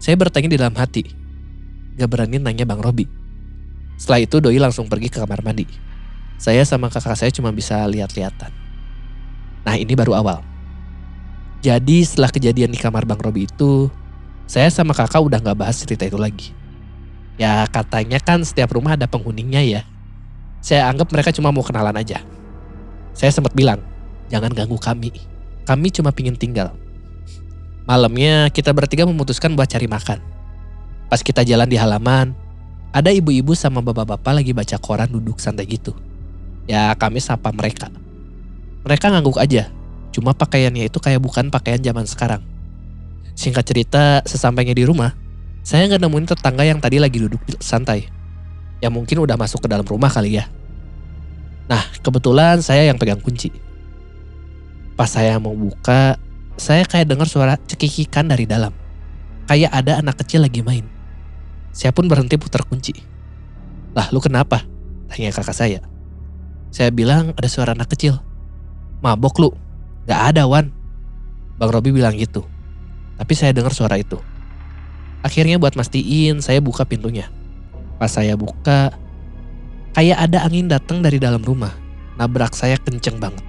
Saya 0.00 0.16
bertanya 0.16 0.48
di 0.50 0.58
dalam 0.58 0.76
hati. 0.76 1.04
Gak 1.94 2.08
berani 2.10 2.40
nanya 2.40 2.66
Bang 2.66 2.80
Robi. 2.80 3.06
Setelah 3.94 4.20
itu 4.24 4.42
Doi 4.42 4.58
langsung 4.58 4.90
pergi 4.90 5.08
ke 5.12 5.22
kamar 5.22 5.44
mandi. 5.46 5.64
Saya 6.40 6.66
sama 6.66 6.90
kakak 6.90 7.14
saya 7.14 7.30
cuma 7.30 7.54
bisa 7.54 7.86
lihat-lihatan. 7.86 8.63
Nah 9.64 9.74
ini 9.80 9.96
baru 9.96 10.16
awal. 10.16 10.44
Jadi 11.64 12.04
setelah 12.04 12.28
kejadian 12.28 12.70
di 12.70 12.78
kamar 12.78 13.08
Bang 13.08 13.18
Robi 13.18 13.48
itu, 13.48 13.88
saya 14.44 14.68
sama 14.68 14.92
kakak 14.92 15.24
udah 15.24 15.40
gak 15.40 15.56
bahas 15.56 15.80
cerita 15.80 16.04
itu 16.04 16.20
lagi. 16.20 16.52
Ya 17.40 17.64
katanya 17.66 18.20
kan 18.20 18.44
setiap 18.44 18.76
rumah 18.76 18.94
ada 18.94 19.08
penghuninya 19.08 19.64
ya. 19.64 19.82
Saya 20.60 20.88
anggap 20.92 21.08
mereka 21.10 21.32
cuma 21.32 21.48
mau 21.48 21.64
kenalan 21.64 21.96
aja. 21.96 22.20
Saya 23.16 23.32
sempat 23.32 23.56
bilang, 23.56 23.80
jangan 24.28 24.52
ganggu 24.52 24.76
kami. 24.76 25.10
Kami 25.64 25.88
cuma 25.88 26.12
pingin 26.12 26.36
tinggal. 26.36 26.76
Malamnya 27.88 28.48
kita 28.52 28.72
bertiga 28.72 29.08
memutuskan 29.08 29.56
buat 29.56 29.68
cari 29.68 29.88
makan. 29.88 30.20
Pas 31.08 31.20
kita 31.20 31.44
jalan 31.44 31.68
di 31.68 31.76
halaman, 31.76 32.32
ada 32.92 33.12
ibu-ibu 33.12 33.56
sama 33.56 33.80
bapak-bapak 33.80 34.40
lagi 34.40 34.52
baca 34.52 34.76
koran 34.80 35.08
duduk 35.08 35.40
santai 35.40 35.68
gitu. 35.68 35.96
Ya 36.64 36.92
kami 36.96 37.20
sapa 37.20 37.52
mereka. 37.52 37.92
Mereka 38.84 39.08
ngangguk 39.08 39.40
aja, 39.40 39.72
cuma 40.12 40.36
pakaiannya 40.36 40.92
itu 40.92 41.00
kayak 41.00 41.20
bukan 41.24 41.48
pakaian 41.48 41.80
zaman 41.80 42.04
sekarang. 42.04 42.44
Singkat 43.34 43.64
cerita, 43.64 44.04
sesampainya 44.28 44.76
di 44.76 44.84
rumah, 44.84 45.16
saya 45.64 45.88
nggak 45.88 46.04
nemuin 46.04 46.26
tetangga 46.28 46.64
yang 46.68 46.78
tadi 46.78 47.00
lagi 47.00 47.16
duduk 47.16 47.40
santai. 47.58 48.06
Ya 48.84 48.92
mungkin 48.92 49.24
udah 49.24 49.40
masuk 49.40 49.64
ke 49.64 49.68
dalam 49.72 49.88
rumah 49.88 50.12
kali 50.12 50.36
ya. 50.36 50.44
Nah, 51.64 51.80
kebetulan 52.04 52.60
saya 52.60 52.84
yang 52.84 53.00
pegang 53.00 53.24
kunci. 53.24 53.48
Pas 54.94 55.08
saya 55.08 55.40
mau 55.40 55.56
buka, 55.56 56.20
saya 56.60 56.84
kayak 56.84 57.08
dengar 57.08 57.24
suara 57.24 57.56
cekikikan 57.56 58.28
dari 58.28 58.44
dalam. 58.44 58.76
Kayak 59.48 59.72
ada 59.72 60.04
anak 60.04 60.20
kecil 60.20 60.44
lagi 60.44 60.60
main. 60.60 60.84
Saya 61.72 61.90
pun 61.90 62.06
berhenti 62.06 62.36
putar 62.36 62.62
kunci. 62.68 62.92
Lah 63.96 64.12
lu 64.12 64.20
kenapa? 64.20 64.62
Tanya 65.08 65.32
kakak 65.32 65.56
saya. 65.56 65.80
Saya 66.68 66.92
bilang 66.92 67.32
ada 67.34 67.48
suara 67.48 67.72
anak 67.72 67.88
kecil. 67.96 68.20
Mabok 69.04 69.36
lu? 69.36 69.50
Gak 70.08 70.32
ada 70.32 70.48
Wan. 70.48 70.72
Bang 71.60 71.68
Robi 71.68 71.92
bilang 71.92 72.16
gitu. 72.16 72.40
Tapi 73.20 73.32
saya 73.36 73.52
dengar 73.52 73.76
suara 73.76 74.00
itu. 74.00 74.16
Akhirnya 75.20 75.60
buat 75.60 75.76
mastiin 75.76 76.40
saya 76.40 76.64
buka 76.64 76.88
pintunya. 76.88 77.28
Pas 78.00 78.08
saya 78.08 78.32
buka, 78.32 78.96
kayak 79.92 80.24
ada 80.24 80.48
angin 80.48 80.72
datang 80.72 81.04
dari 81.04 81.20
dalam 81.20 81.44
rumah. 81.44 81.76
Nabrak 82.16 82.56
saya 82.56 82.80
kenceng 82.80 83.20
banget. 83.20 83.44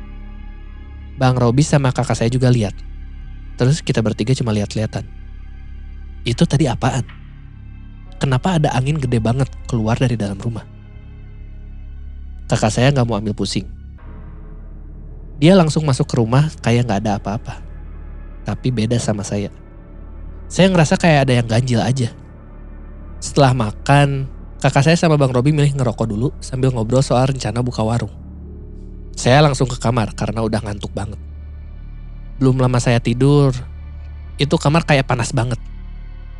Bang 1.16 1.40
Robi 1.40 1.64
sama 1.64 1.96
kakak 1.96 2.20
saya 2.20 2.28
juga 2.28 2.52
lihat. 2.52 2.76
Terus 3.56 3.80
kita 3.80 4.04
bertiga 4.04 4.36
cuma 4.36 4.52
lihat-lihatan. 4.52 5.08
Itu 6.28 6.44
tadi 6.44 6.68
apaan? 6.68 7.08
Kenapa 8.20 8.60
ada 8.60 8.76
angin 8.76 9.00
gede 9.00 9.24
banget 9.24 9.48
keluar 9.72 9.96
dari 9.96 10.20
dalam 10.20 10.36
rumah? 10.36 10.68
Kakak 12.52 12.72
saya 12.76 12.92
nggak 12.92 13.08
mau 13.08 13.16
ambil 13.16 13.32
pusing. 13.32 13.75
Dia 15.36 15.54
langsung 15.60 15.84
masuk 15.84 16.08
ke 16.08 16.16
rumah 16.16 16.48
kayak 16.64 16.88
nggak 16.88 17.00
ada 17.04 17.12
apa-apa. 17.20 17.60
Tapi 18.48 18.72
beda 18.72 18.96
sama 19.02 19.26
saya. 19.26 19.52
Saya 20.48 20.70
ngerasa 20.72 20.96
kayak 20.96 21.28
ada 21.28 21.34
yang 21.36 21.48
ganjil 21.50 21.82
aja. 21.82 22.14
Setelah 23.20 23.52
makan, 23.52 24.30
kakak 24.62 24.86
saya 24.86 24.98
sama 24.98 25.18
Bang 25.18 25.34
Robi 25.34 25.52
milih 25.52 25.74
ngerokok 25.76 26.08
dulu 26.08 26.30
sambil 26.40 26.70
ngobrol 26.72 27.02
soal 27.02 27.28
rencana 27.28 27.60
buka 27.66 27.82
warung. 27.82 28.14
Saya 29.16 29.42
langsung 29.42 29.66
ke 29.66 29.80
kamar 29.80 30.14
karena 30.14 30.44
udah 30.46 30.62
ngantuk 30.62 30.92
banget. 30.94 31.18
Belum 32.36 32.60
lama 32.60 32.78
saya 32.84 33.00
tidur, 33.00 33.56
itu 34.36 34.56
kamar 34.60 34.84
kayak 34.84 35.08
panas 35.08 35.32
banget. 35.32 35.58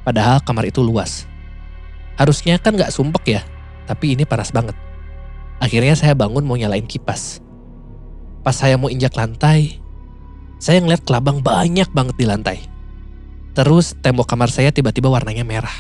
Padahal 0.04 0.44
kamar 0.44 0.68
itu 0.68 0.84
luas. 0.84 1.24
Harusnya 2.20 2.60
kan 2.60 2.76
gak 2.76 2.92
sumpek 2.92 3.40
ya, 3.40 3.42
tapi 3.88 4.14
ini 4.14 4.28
panas 4.28 4.52
banget. 4.52 4.76
Akhirnya 5.64 5.96
saya 5.96 6.14
bangun 6.14 6.44
mau 6.44 6.60
nyalain 6.60 6.84
kipas. 6.84 7.45
Pas 8.46 8.54
saya 8.54 8.78
mau 8.78 8.94
injak 8.94 9.18
lantai, 9.18 9.82
saya 10.62 10.78
ngeliat 10.78 11.02
kelabang 11.02 11.42
banyak 11.42 11.90
banget 11.90 12.14
di 12.14 12.26
lantai. 12.30 12.58
Terus 13.58 13.98
tembok 14.06 14.30
kamar 14.30 14.54
saya 14.54 14.70
tiba-tiba 14.70 15.10
warnanya 15.10 15.42
merah. 15.42 15.74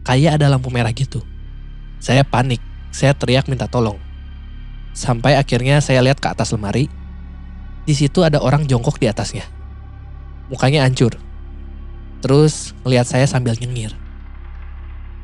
Kayak 0.00 0.40
ada 0.40 0.48
lampu 0.56 0.72
merah 0.72 0.88
gitu. 0.96 1.20
Saya 2.00 2.24
panik, 2.24 2.64
saya 2.96 3.12
teriak 3.12 3.44
minta 3.44 3.68
tolong. 3.68 4.00
Sampai 4.96 5.36
akhirnya 5.36 5.84
saya 5.84 6.00
lihat 6.00 6.16
ke 6.16 6.32
atas 6.32 6.48
lemari. 6.56 6.88
Di 7.84 7.92
situ 7.92 8.24
ada 8.24 8.40
orang 8.40 8.64
jongkok 8.64 8.96
di 8.96 9.12
atasnya. 9.12 9.44
Mukanya 10.48 10.88
hancur. 10.88 11.20
Terus 12.24 12.72
ngeliat 12.88 13.04
saya 13.04 13.28
sambil 13.28 13.52
nyengir. 13.60 13.92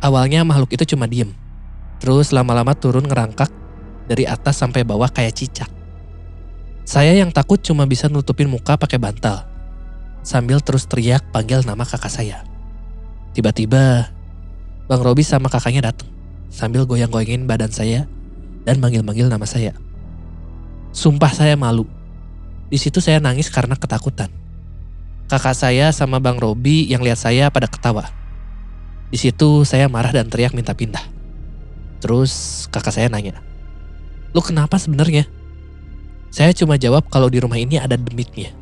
Awalnya 0.04 0.44
makhluk 0.44 0.76
itu 0.76 0.84
cuma 0.92 1.08
diem. 1.08 1.32
Terus 1.96 2.28
lama-lama 2.28 2.76
turun 2.76 3.08
ngerangkak 3.08 3.48
dari 4.04 4.28
atas 4.28 4.60
sampai 4.60 4.84
bawah 4.84 5.08
kayak 5.08 5.32
cicak. 5.32 5.77
Saya 6.88 7.12
yang 7.12 7.28
takut 7.28 7.60
cuma 7.60 7.84
bisa 7.84 8.08
nutupin 8.08 8.48
muka 8.48 8.80
pakai 8.80 8.96
bantal. 8.96 9.44
Sambil 10.24 10.56
terus 10.64 10.88
teriak 10.88 11.20
panggil 11.36 11.60
nama 11.60 11.84
kakak 11.84 12.08
saya. 12.08 12.48
Tiba-tiba 13.36 14.08
Bang 14.88 15.04
Robi 15.04 15.20
sama 15.20 15.52
kakaknya 15.52 15.92
datang. 15.92 16.08
sambil 16.48 16.88
goyang-goyangin 16.88 17.44
badan 17.44 17.68
saya 17.68 18.08
dan 18.64 18.80
manggil-manggil 18.80 19.28
nama 19.28 19.44
saya. 19.44 19.76
Sumpah 20.96 21.28
saya 21.28 21.60
malu. 21.60 21.84
Di 22.72 22.80
situ 22.80 23.04
saya 23.04 23.20
nangis 23.20 23.52
karena 23.52 23.76
ketakutan. 23.76 24.32
Kakak 25.28 25.52
saya 25.52 25.92
sama 25.92 26.24
Bang 26.24 26.40
Robi 26.40 26.88
yang 26.88 27.04
lihat 27.04 27.20
saya 27.20 27.52
pada 27.52 27.68
ketawa. 27.68 28.08
Di 29.12 29.20
situ 29.20 29.68
saya 29.68 29.92
marah 29.92 30.08
dan 30.08 30.32
teriak 30.32 30.56
minta 30.56 30.72
pindah. 30.72 31.04
Terus 32.00 32.64
kakak 32.72 32.96
saya 32.96 33.12
nanya, 33.12 33.36
"Lu 34.32 34.40
kenapa 34.40 34.80
sebenarnya?" 34.80 35.28
Saya 36.28 36.52
cuma 36.52 36.76
jawab 36.76 37.08
kalau 37.08 37.32
di 37.32 37.40
rumah 37.40 37.56
ini 37.56 37.80
ada 37.80 37.96
demitnya. 37.96 38.52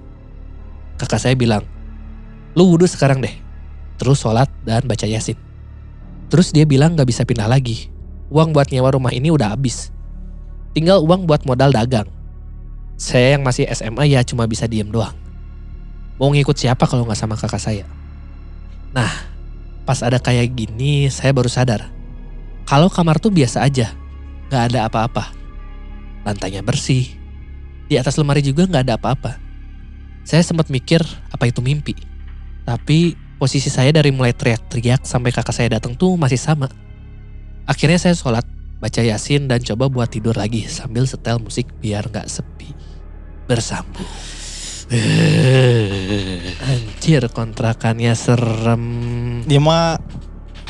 Kakak 0.97 1.19
saya 1.19 1.35
bilang, 1.35 1.67
"Lu 2.55 2.71
wudhu 2.71 2.87
sekarang 2.87 3.19
deh." 3.21 3.35
Terus 3.97 4.21
sholat 4.21 4.49
dan 4.63 4.85
baca 4.85 5.09
yasin. 5.09 5.37
Terus 6.29 6.53
dia 6.53 6.69
bilang 6.69 6.95
gak 6.95 7.09
bisa 7.09 7.25
pindah 7.25 7.49
lagi. 7.49 7.89
Uang 8.29 8.53
buat 8.53 8.69
nyewa 8.69 8.93
rumah 8.93 9.15
ini 9.15 9.31
udah 9.31 9.55
habis. 9.55 9.95
Tinggal 10.77 11.01
uang 11.01 11.25
buat 11.25 11.47
modal 11.49 11.73
dagang. 11.73 12.11
Saya 12.97 13.37
yang 13.37 13.43
masih 13.45 13.69
SMA 13.71 14.09
ya 14.09 14.21
cuma 14.27 14.45
bisa 14.49 14.69
diem 14.69 14.89
doang. 14.89 15.15
Mau 16.17 16.33
ngikut 16.33 16.57
siapa 16.57 16.89
kalau 16.89 17.05
nggak 17.05 17.21
sama 17.21 17.37
kakak 17.37 17.61
saya? 17.61 17.85
Nah, 18.97 19.09
pas 19.85 20.01
ada 20.01 20.17
kayak 20.17 20.57
gini 20.57 21.13
saya 21.13 21.37
baru 21.37 21.49
sadar. 21.49 21.93
Kalau 22.65 22.89
kamar 22.89 23.21
tuh 23.21 23.29
biasa 23.29 23.63
aja, 23.63 23.93
nggak 24.49 24.63
ada 24.73 24.81
apa-apa. 24.89 25.31
Lantainya 26.25 26.65
bersih. 26.65 27.26
Di 27.87 27.95
atas 27.95 28.19
lemari 28.19 28.43
juga 28.43 28.67
nggak 28.67 28.83
ada 28.83 28.95
apa-apa. 28.99 29.39
Saya 30.27 30.43
sempat 30.43 30.67
mikir 30.75 30.99
apa 31.31 31.47
itu 31.47 31.63
mimpi. 31.63 31.95
Tapi 32.67 33.15
posisi 33.39 33.71
saya 33.71 33.95
dari 33.95 34.11
mulai 34.11 34.35
teriak-teriak 34.35 35.07
sampai 35.07 35.31
kakak 35.31 35.55
saya 35.55 35.79
datang 35.79 35.95
tuh 35.95 36.19
masih 36.19 36.39
sama. 36.39 36.67
Akhirnya 37.67 37.99
saya 37.99 38.19
sholat, 38.19 38.43
baca 38.83 39.03
yasin 39.03 39.47
dan 39.47 39.63
coba 39.63 39.87
buat 39.87 40.11
tidur 40.11 40.35
lagi 40.35 40.67
sambil 40.67 41.07
setel 41.07 41.39
musik 41.39 41.71
biar 41.79 42.11
nggak 42.11 42.27
sepi. 42.27 42.75
Bersambung. 43.47 44.11
Anjir 46.67 47.23
kontrakannya 47.31 48.15
serem. 48.19 48.85
Dia 49.47 49.63
mah 49.63 49.99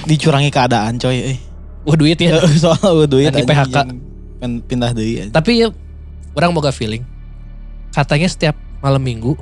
dicurangi 0.04 0.52
keadaan 0.52 1.00
coy. 1.00 1.36
Eh. 1.36 1.38
Wah 1.84 1.96
duit 1.96 2.20
ya. 2.20 2.40
Soal 2.64 3.08
duit 3.08 3.32
Lagi 3.32 3.44
anjing 3.44 3.48
PHK. 3.48 3.76
pindah 4.68 4.90
anjing. 4.92 5.28
Tapi 5.32 5.52
ya 5.64 5.68
orang 6.36 6.52
boga 6.52 6.70
feeling. 6.70 7.02
Katanya 7.90 8.28
setiap 8.28 8.54
malam 8.84 9.00
minggu 9.00 9.34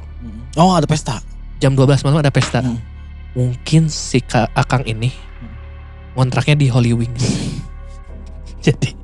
Oh 0.55 0.71
ada 0.73 0.87
pesta. 0.87 1.19
jam 1.59 1.75
12 1.75 2.07
malam 2.07 2.23
ada 2.23 2.31
pesta. 2.31 2.63
Hmm. 2.63 2.79
Mungkin 3.35 3.91
si 3.91 4.23
Ka- 4.23 4.47
Akang 4.55 4.87
ini 4.87 5.11
kontraknya 6.15 6.55
di 6.55 6.71
Holy 6.71 6.95
Wings. 6.95 7.27
Jadi 8.65 8.95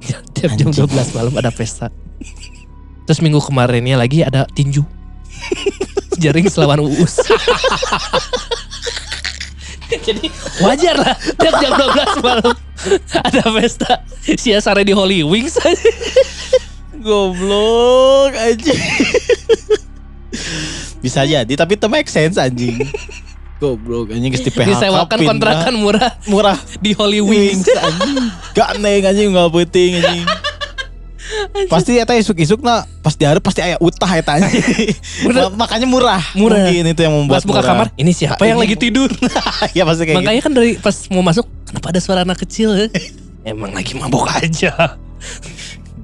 tiap 0.00 0.56
jam 0.56 0.72
Anjing. 0.72 0.88
12 0.88 1.12
malam 1.12 1.34
ada 1.36 1.52
pesta. 1.52 1.92
Terus 3.04 3.20
minggu 3.20 3.44
kemarinnya 3.44 4.00
lagi 4.00 4.24
ada 4.24 4.48
tinju. 4.48 4.80
Jaring 6.22 6.48
selawan 6.48 6.80
uus. 6.80 7.20
Jadi 9.90 10.30
wajar 10.62 10.94
lah 10.96 11.12
tiap 11.36 11.54
jam 11.60 11.72
12 11.76 12.24
malam 12.24 12.54
ada 13.12 13.42
pesta. 13.52 13.92
Si 14.24 14.54
Sare 14.56 14.86
di 14.86 14.96
Holy 14.96 15.20
Wings 15.20 15.58
Goblok 16.92 18.34
anjing. 18.34 18.80
Bisa 21.00 21.24
jadi 21.24 21.52
tapi 21.54 21.74
itu 21.74 21.86
make 21.86 22.06
sense 22.06 22.36
anjing. 22.36 22.76
Goblok 23.56 24.10
anjing 24.10 24.30
geus 24.30 24.42
di 24.42 24.50
PHK. 24.50 24.68
disewakan 24.68 25.16
pindah. 25.16 25.30
kontrakan 25.30 25.74
murah 25.76 26.10
murah. 26.26 26.58
di 26.78 26.92
Holy 26.92 27.20
Wings. 27.20 27.62
Wings 27.62 27.68
anjing. 27.70 28.16
Gak 28.52 28.70
neng 28.78 29.02
anjing 29.02 29.28
nggak 29.30 29.48
penting 29.50 29.90
anjing. 29.98 30.26
Pasti 31.70 31.94
eta 31.94 32.12
isuk-isuk 32.12 32.58
na 32.60 32.82
pas 33.00 33.14
diharap 33.14 33.38
pasti 33.38 33.62
aya 33.62 33.78
utah 33.78 34.10
eta 34.10 34.34
Makanya 35.54 35.86
murah. 35.86 36.20
Murah. 36.34 36.66
Mungkin 36.66 36.90
itu 36.90 37.00
yang 37.00 37.14
membuat 37.14 37.40
Pas 37.40 37.46
buka 37.46 37.60
murah. 37.60 37.70
kamar, 37.70 37.86
ini 37.94 38.10
siapa 38.10 38.42
yang 38.42 38.58
Ini- 38.58 38.64
lagi 38.66 38.76
tidur? 38.76 39.10
ya 39.78 39.86
pasti 39.86 40.02
kayak 40.04 40.18
Makanya 40.18 40.40
kan 40.42 40.52
dari 40.52 40.70
pas 40.76 40.96
mau 41.08 41.22
masuk, 41.22 41.46
kenapa 41.64 41.94
ada 41.94 42.00
suara 42.02 42.20
anak 42.26 42.42
kecil? 42.42 42.74
ya? 42.74 42.86
Emang 43.46 43.70
lagi 43.70 43.94
mabok 43.94 44.26
aja. 44.26 44.98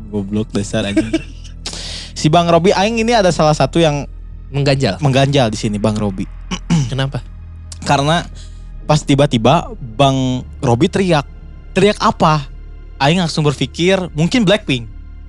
Goblok 0.06 0.48
dasar 0.50 0.84
anjing. 0.84 1.10
si 2.18 2.26
Bang 2.26 2.46
Robi 2.46 2.70
aing 2.70 2.96
ini 2.96 3.12
ada 3.12 3.28
salah 3.28 3.52
satu 3.52 3.76
yang 3.76 4.06
Mengganjal. 4.46 5.02
mengganjal 5.02 5.50
di 5.50 5.58
sini 5.58 5.76
Bang 5.76 5.98
Robi. 5.98 6.22
Kenapa? 6.90 7.18
Karena 7.82 8.22
pas 8.84 9.02
tiba-tiba 9.02 9.68
Bang 9.76 10.42
Robi 10.58 10.86
teriak. 10.86 11.26
Teriak 11.74 11.98
apa? 11.98 12.46
Aing 12.96 13.20
langsung 13.20 13.42
berpikir 13.42 13.98
mungkin 14.14 14.46
Blackpink. 14.46 14.86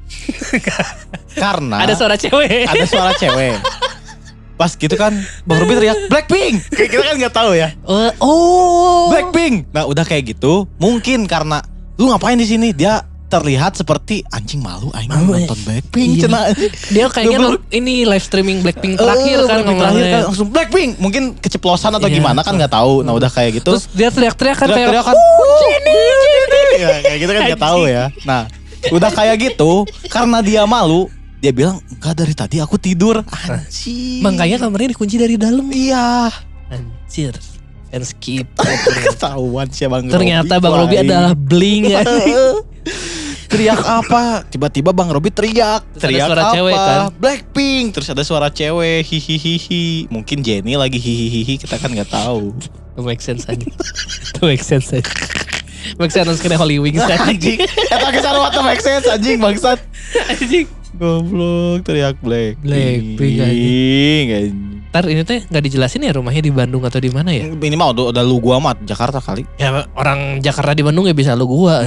Karena 1.35 1.83
Ada 1.83 1.93
suara 1.97 2.15
cewek. 2.15 2.63
ada 2.65 2.85
suara 2.87 3.11
cewek. 3.13 3.59
Pas 4.55 4.73
gitu 4.73 4.95
kan 4.95 5.13
Bang 5.43 5.59
Robi 5.59 5.75
teriak 5.75 5.97
Blackpink. 6.07 6.71
Kayak 6.71 6.89
kita 6.89 7.03
kan 7.03 7.15
nggak 7.19 7.35
tahu 7.35 7.51
ya. 7.53 7.69
Oh, 7.83 8.09
oh. 8.21 9.03
Blackpink. 9.11 9.69
Nah, 9.69 9.85
udah 9.85 10.01
kayak 10.01 10.33
gitu, 10.33 10.65
mungkin 10.77 11.25
karena 11.25 11.61
lu 11.97 12.09
ngapain 12.09 12.37
di 12.37 12.45
sini? 12.45 12.71
Dia 12.71 13.01
terlihat 13.27 13.75
seperti 13.75 14.23
anjing 14.27 14.59
malu 14.59 14.87
aing 14.91 15.11
Malu, 15.11 15.35
nonton 15.35 15.59
Blackpink 15.61 16.11
Iya. 16.15 16.21
cenah. 16.23 16.43
Dia 16.87 17.05
kayaknya 17.07 17.37
nont- 17.37 17.63
ini 17.69 18.03
live 18.03 18.23
streaming 18.23 18.63
Blackpink 18.63 18.95
terakhir 18.95 19.37
Eh, 19.37 19.43
kan 19.43 19.57
Blackpink 19.57 19.77
terakhir 19.77 20.03
kan 20.05 20.21
langsung 20.25 20.47
Blackpink. 20.47 20.91
Mungkin 20.97 21.23
keceplosan 21.35 21.91
atau 21.91 22.07
Iya. 22.07 22.15
gimana 22.17 22.39
kan 22.39 22.55
nggak 22.55 22.71
tahu. 22.71 23.03
Nah, 23.03 23.11
udah 23.11 23.27
kayak 23.27 23.59
gitu. 23.59 23.75
Terus 23.75 23.91
dia 23.91 24.07
teriak-teriak 24.09 24.55
kan 24.55 24.67
kayak 24.67 24.87
teriak-teriak 24.89 25.05
kan. 25.05 25.15
Ya, 26.77 26.87
kayak 27.01 27.19
gitu 27.19 27.31
kan 27.31 27.41
nggak 27.45 27.61
tahu 27.61 27.81
ya. 27.85 28.05
Nah, 28.23 28.41
udah 28.87 29.11
kayak 29.11 29.35
gitu 29.43 29.71
karena 30.07 30.37
dia 30.39 30.63
malu, 30.63 31.11
dia 31.37 31.51
bilang 31.51 31.83
enggak 31.89 32.13
dari 32.15 32.31
tadi 32.31 32.57
aku 32.57 32.77
tidur. 32.77 33.27
Anjing. 33.27 34.23
Makanya 34.23 34.55
kamarnya 34.57 34.95
dikunci 34.95 35.19
dari 35.19 35.35
dalam. 35.35 35.67
iya. 35.67 36.31
Anjir. 36.69 37.35
And 37.87 38.03
skip. 38.03 38.47
Ketahuan 39.07 39.67
sih 39.67 39.87
Bang 39.87 40.07
Ternyata 40.07 40.53
Robi. 40.53 40.63
Bang 40.63 40.75
Robi 40.77 40.95
adalah 40.97 41.33
bling. 41.33 41.83
teriak 43.47 43.81
apa? 43.83 44.43
Tiba-tiba 44.51 44.91
Bang 44.91 45.09
Robi 45.09 45.31
teriak. 45.33 45.83
Terus 45.95 46.03
ada 46.03 46.07
teriak 46.07 46.27
suara 46.27 46.43
apa? 46.43 46.53
cewek 46.53 46.75
kan? 46.75 46.99
Blackpink. 47.17 47.85
Terus 47.95 48.07
ada 48.11 48.23
suara 48.23 48.47
cewek 48.51 49.01
hihihihi. 49.07 50.11
Mungkin 50.11 50.43
Jenny 50.43 50.75
lagi 50.75 50.99
hihihihi 50.99 51.63
kita 51.63 51.79
kan 51.79 51.89
nggak 51.91 52.11
tahu. 52.11 52.53
Itu 52.93 53.01
make 53.01 53.23
sense 53.23 53.47
aja. 53.47 53.67
Itu 54.35 54.41
make 54.43 54.63
sense 54.63 54.91
aja. 54.93 55.11
Make 55.95 56.11
sense 56.11 56.43
kena 56.43 56.59
Holy 56.59 56.83
Wings 56.83 56.99
aja. 56.99 57.23
anjing. 57.23 57.63
Eta 57.63 58.07
ke 58.11 58.19
sarua 58.19 58.51
teu 58.51 58.61
make 58.65 58.83
sense 58.83 59.07
anjing 59.07 59.39
bangsat. 59.39 59.79
Anjing. 60.27 60.67
Goblok 60.97 61.85
teriak 61.85 62.17
Blackpink. 62.19 63.17
Blackpink, 63.21 64.27
anjing. 64.33 64.77
Ntar 64.87 65.03
ini 65.13 65.21
teh 65.21 65.45
nggak 65.45 65.63
dijelasin 65.67 66.09
ya 66.09 66.11
rumahnya 66.17 66.41
di 66.41 66.49
Bandung 66.49 66.81
atau 66.81 66.97
di 66.97 67.13
mana 67.13 67.29
ya? 67.29 67.45
Ini 67.45 67.75
mah 67.77 67.93
udah, 67.93 68.09
udah 68.15 68.23
lu 68.25 68.41
gua 68.41 68.57
mah 68.57 68.73
Jakarta 68.81 69.21
kali. 69.21 69.45
Ya 69.61 69.85
orang 69.93 70.41
Jakarta 70.41 70.73
di 70.73 70.81
Bandung 70.81 71.05
ya 71.05 71.13
bisa 71.13 71.37
lu 71.37 71.45
gua. 71.45 71.85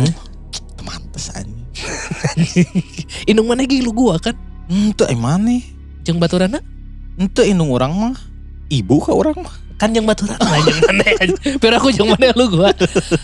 Temantes 0.78 1.34
anjing. 1.34 1.49
Indung 3.30 3.48
mana 3.48 3.64
ge 3.66 3.82
lu 3.82 3.92
gua 3.94 4.16
kan? 4.18 4.34
Ente 4.70 5.04
emang 5.10 5.42
nih. 5.44 5.62
Jeung 6.06 6.16
Baturana 6.16 6.62
Ente 7.20 7.44
indung 7.44 7.70
orang 7.74 7.92
mah. 7.92 8.16
Ibu 8.70 8.96
ke 9.02 9.12
orang 9.12 9.38
mah. 9.42 9.56
kan 9.80 9.96
jeung 9.96 10.04
Baturana 10.04 10.44
lah 10.44 10.60
jeung 10.60 10.80
mana. 10.84 11.04
Biar 11.56 11.74
aku 11.80 11.88
jeung 11.92 12.12
mana 12.12 12.32
lu 12.36 12.52
gua. 12.52 12.72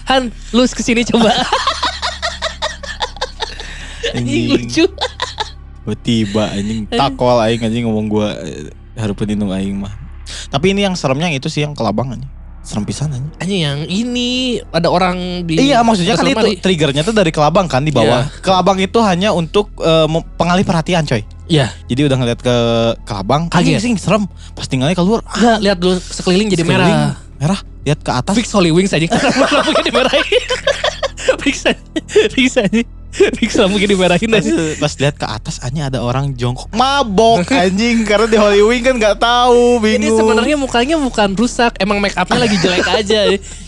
Han, 0.08 0.32
lu 0.56 0.64
ke 0.64 0.80
sini 0.80 1.04
coba. 1.04 1.32
Anjing 4.16 4.56
lucu. 4.56 4.84
Tiba 6.02 6.50
anjing 6.50 6.88
takol 6.90 7.38
aing 7.44 7.62
anjing 7.62 7.84
ngomong 7.86 8.06
gua 8.10 8.34
eh, 8.42 8.72
hareupeun 8.96 9.36
indung 9.36 9.52
aing 9.52 9.76
mah. 9.76 9.92
Tapi 10.50 10.74
ini 10.74 10.82
yang 10.82 10.96
seremnya 10.98 11.30
itu 11.30 11.46
sih 11.46 11.62
yang 11.62 11.76
kelabang 11.76 12.16
anjing. 12.16 12.35
Serem 12.66 12.82
pisan 12.82 13.14
anjing. 13.14 13.30
Anjing 13.38 13.60
yang 13.62 13.78
ini 13.86 14.58
ada 14.74 14.90
orang 14.90 15.46
di 15.46 15.54
Iya 15.70 15.86
maksudnya 15.86 16.18
kan 16.18 16.26
itu 16.26 16.58
triggernya 16.58 17.06
tuh 17.06 17.14
dari 17.14 17.30
kelabang 17.30 17.70
kan 17.70 17.86
di 17.86 17.94
bawah. 17.94 18.26
Iya. 18.26 18.42
Kelabang 18.42 18.82
itu 18.82 18.98
hanya 19.06 19.30
untuk 19.30 19.70
mem- 20.10 20.26
pengalih 20.34 20.66
perhatian 20.66 21.06
coy. 21.06 21.22
Iya. 21.46 21.70
Jadi 21.86 22.10
udah 22.10 22.16
ngeliat 22.18 22.40
ke 22.42 22.56
kelabang, 23.06 23.46
Kaget. 23.46 23.78
sing 23.78 23.94
serem. 23.94 24.26
Pas 24.58 24.66
tinggalnya 24.66 24.98
keluar, 24.98 25.22
ah, 25.22 25.38
Enggak, 25.38 25.58
lihat 25.62 25.78
dulu 25.78 25.94
sekeliling 26.02 26.48
jadi 26.50 26.66
sekeliling 26.66 26.98
merah. 27.06 27.14
Merah, 27.38 27.60
lihat 27.86 28.00
ke 28.02 28.10
atas. 28.10 28.34
Fix 28.34 28.50
Holy 28.50 28.74
Wings 28.74 28.90
aja 28.90 29.06
lampunya 29.06 29.82
dimerahin. 29.86 30.42
Fix 31.46 31.70
aja. 31.70 31.82
Fix 32.34 32.58
aja. 32.58 32.82
Fix 33.40 33.56
lampunya 33.56 33.88
dimerahin 33.88 34.28
Pas, 34.28 34.44
aja. 34.44 34.54
pas 34.76 34.92
lihat 35.00 35.16
ke 35.16 35.26
atas 35.26 35.56
hanya 35.64 35.88
ada 35.88 36.04
orang 36.04 36.36
jongkok 36.36 36.68
mabok 36.72 37.48
anjing 37.64 38.04
karena 38.04 38.26
di 38.28 38.36
Hollywood 38.36 38.80
kan 38.82 38.94
nggak 38.96 39.16
tahu 39.16 39.80
Ini 39.80 39.84
bingung. 40.04 40.18
sebenarnya 40.20 40.56
mukanya 40.56 40.96
bukan 41.00 41.32
rusak, 41.32 41.76
emang 41.80 41.98
make 41.98 42.16
upnya 42.16 42.38
lagi 42.44 42.56
jelek 42.60 42.86
aja. 43.00 43.20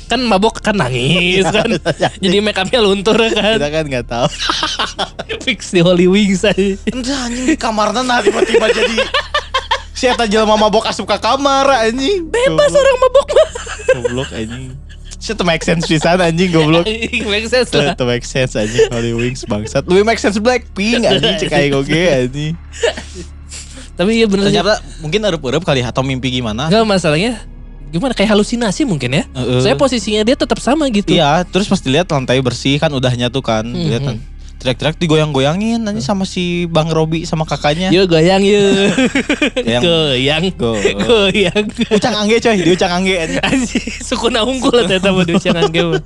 Kan 0.09 0.24
mabok 0.24 0.64
kan 0.64 0.72
nangis 0.72 1.45
kan. 1.45 1.68
Jadi 2.16 2.36
make 2.41 2.57
upnya 2.57 2.80
luntur 2.80 3.16
kan. 3.16 3.61
kita 3.61 3.68
kan 3.68 3.84
nggak 3.84 4.07
tahu. 4.09 4.28
Fix 5.45 5.72
di 5.72 5.84
Wings 6.09 6.49
aja. 6.49 6.80
Entah 6.89 7.28
anjing 7.28 7.45
di 7.45 7.57
kamarnya 7.61 8.01
nah 8.01 8.24
tiba-tiba 8.24 8.72
jadi 8.72 8.97
si 9.93 10.07
eta 10.09 10.24
jelema 10.24 10.57
mabok 10.57 10.89
asup 10.89 11.05
ke 11.05 11.18
kamar 11.20 11.84
anjing. 11.84 12.24
Bebas 12.24 12.72
orang 12.72 12.97
mabok 13.05 13.28
mah. 13.36 13.51
Goblok 14.01 14.30
anjing. 14.32 14.88
Shit 15.18 15.38
make 15.42 15.66
sense 15.66 15.82
pisan 15.90 16.22
anjing 16.22 16.54
goblok. 16.54 16.86
Make 17.34 17.50
sense 17.50 17.74
lah. 17.74 17.98
tuh 17.98 18.06
make 18.06 18.22
sense 18.22 18.54
anjing 18.54 18.86
Holy 18.86 19.10
Wings 19.18 19.42
bangsat. 19.50 19.82
Lebih 19.82 20.06
make 20.06 20.22
sense 20.22 20.38
Blackpink 20.38 21.02
anjing 21.10 21.34
cek 21.42 21.50
aing 21.50 21.74
oge 21.74 22.02
anjing. 22.06 22.54
Tapi 23.98 24.10
iya 24.14 24.30
bener. 24.30 24.46
Ternyata 24.46 24.78
mungkin 25.02 25.20
erup-erup 25.26 25.66
kali 25.66 25.82
atau 25.82 26.06
mimpi 26.06 26.30
gimana? 26.30 26.70
Enggak 26.70 26.86
masalahnya 26.86 27.42
gimana 27.90 28.14
kayak 28.14 28.30
halusinasi 28.30 28.86
mungkin 28.86 29.10
ya. 29.10 29.24
Heeh. 29.34 29.58
Saya 29.58 29.74
posisinya 29.74 30.22
dia 30.22 30.38
tetap 30.38 30.62
sama 30.62 30.86
gitu. 30.86 31.10
Iya, 31.10 31.42
terus 31.50 31.66
pas 31.66 31.82
dilihat 31.82 32.06
lantai 32.06 32.38
bersih 32.38 32.78
kan 32.78 32.94
udahnya 32.94 33.26
tuh 33.26 33.42
kan, 33.42 33.66
dilihat 33.66 34.06
kan. 34.06 34.16
Teriak-teriak 34.59 34.98
digoyang-goyangin 34.98 35.78
nanti 35.78 36.02
sama 36.02 36.26
si 36.26 36.66
Bang 36.66 36.90
Robi 36.90 37.22
sama 37.22 37.46
kakaknya. 37.46 37.94
Yuk 37.94 38.11
goyang 38.11 38.42
yuk. 38.42 38.90
Goyang. 39.62 39.82
goyang. 39.86 40.42
Go. 40.59 40.74
Goyang. 40.74 41.64
Ucang 41.94 42.14
angge 42.18 42.42
coy, 42.42 42.59
di 42.59 42.70
ucang 42.74 42.90
angge. 42.90 43.14
anjing. 43.22 43.38
Anjing, 43.38 43.86
suku 44.02 44.34
na 44.34 44.42
unggul 44.42 44.82
ternyata 44.82 45.14
mau 45.14 45.22
diucangan 45.22 45.70
game. 45.70 46.02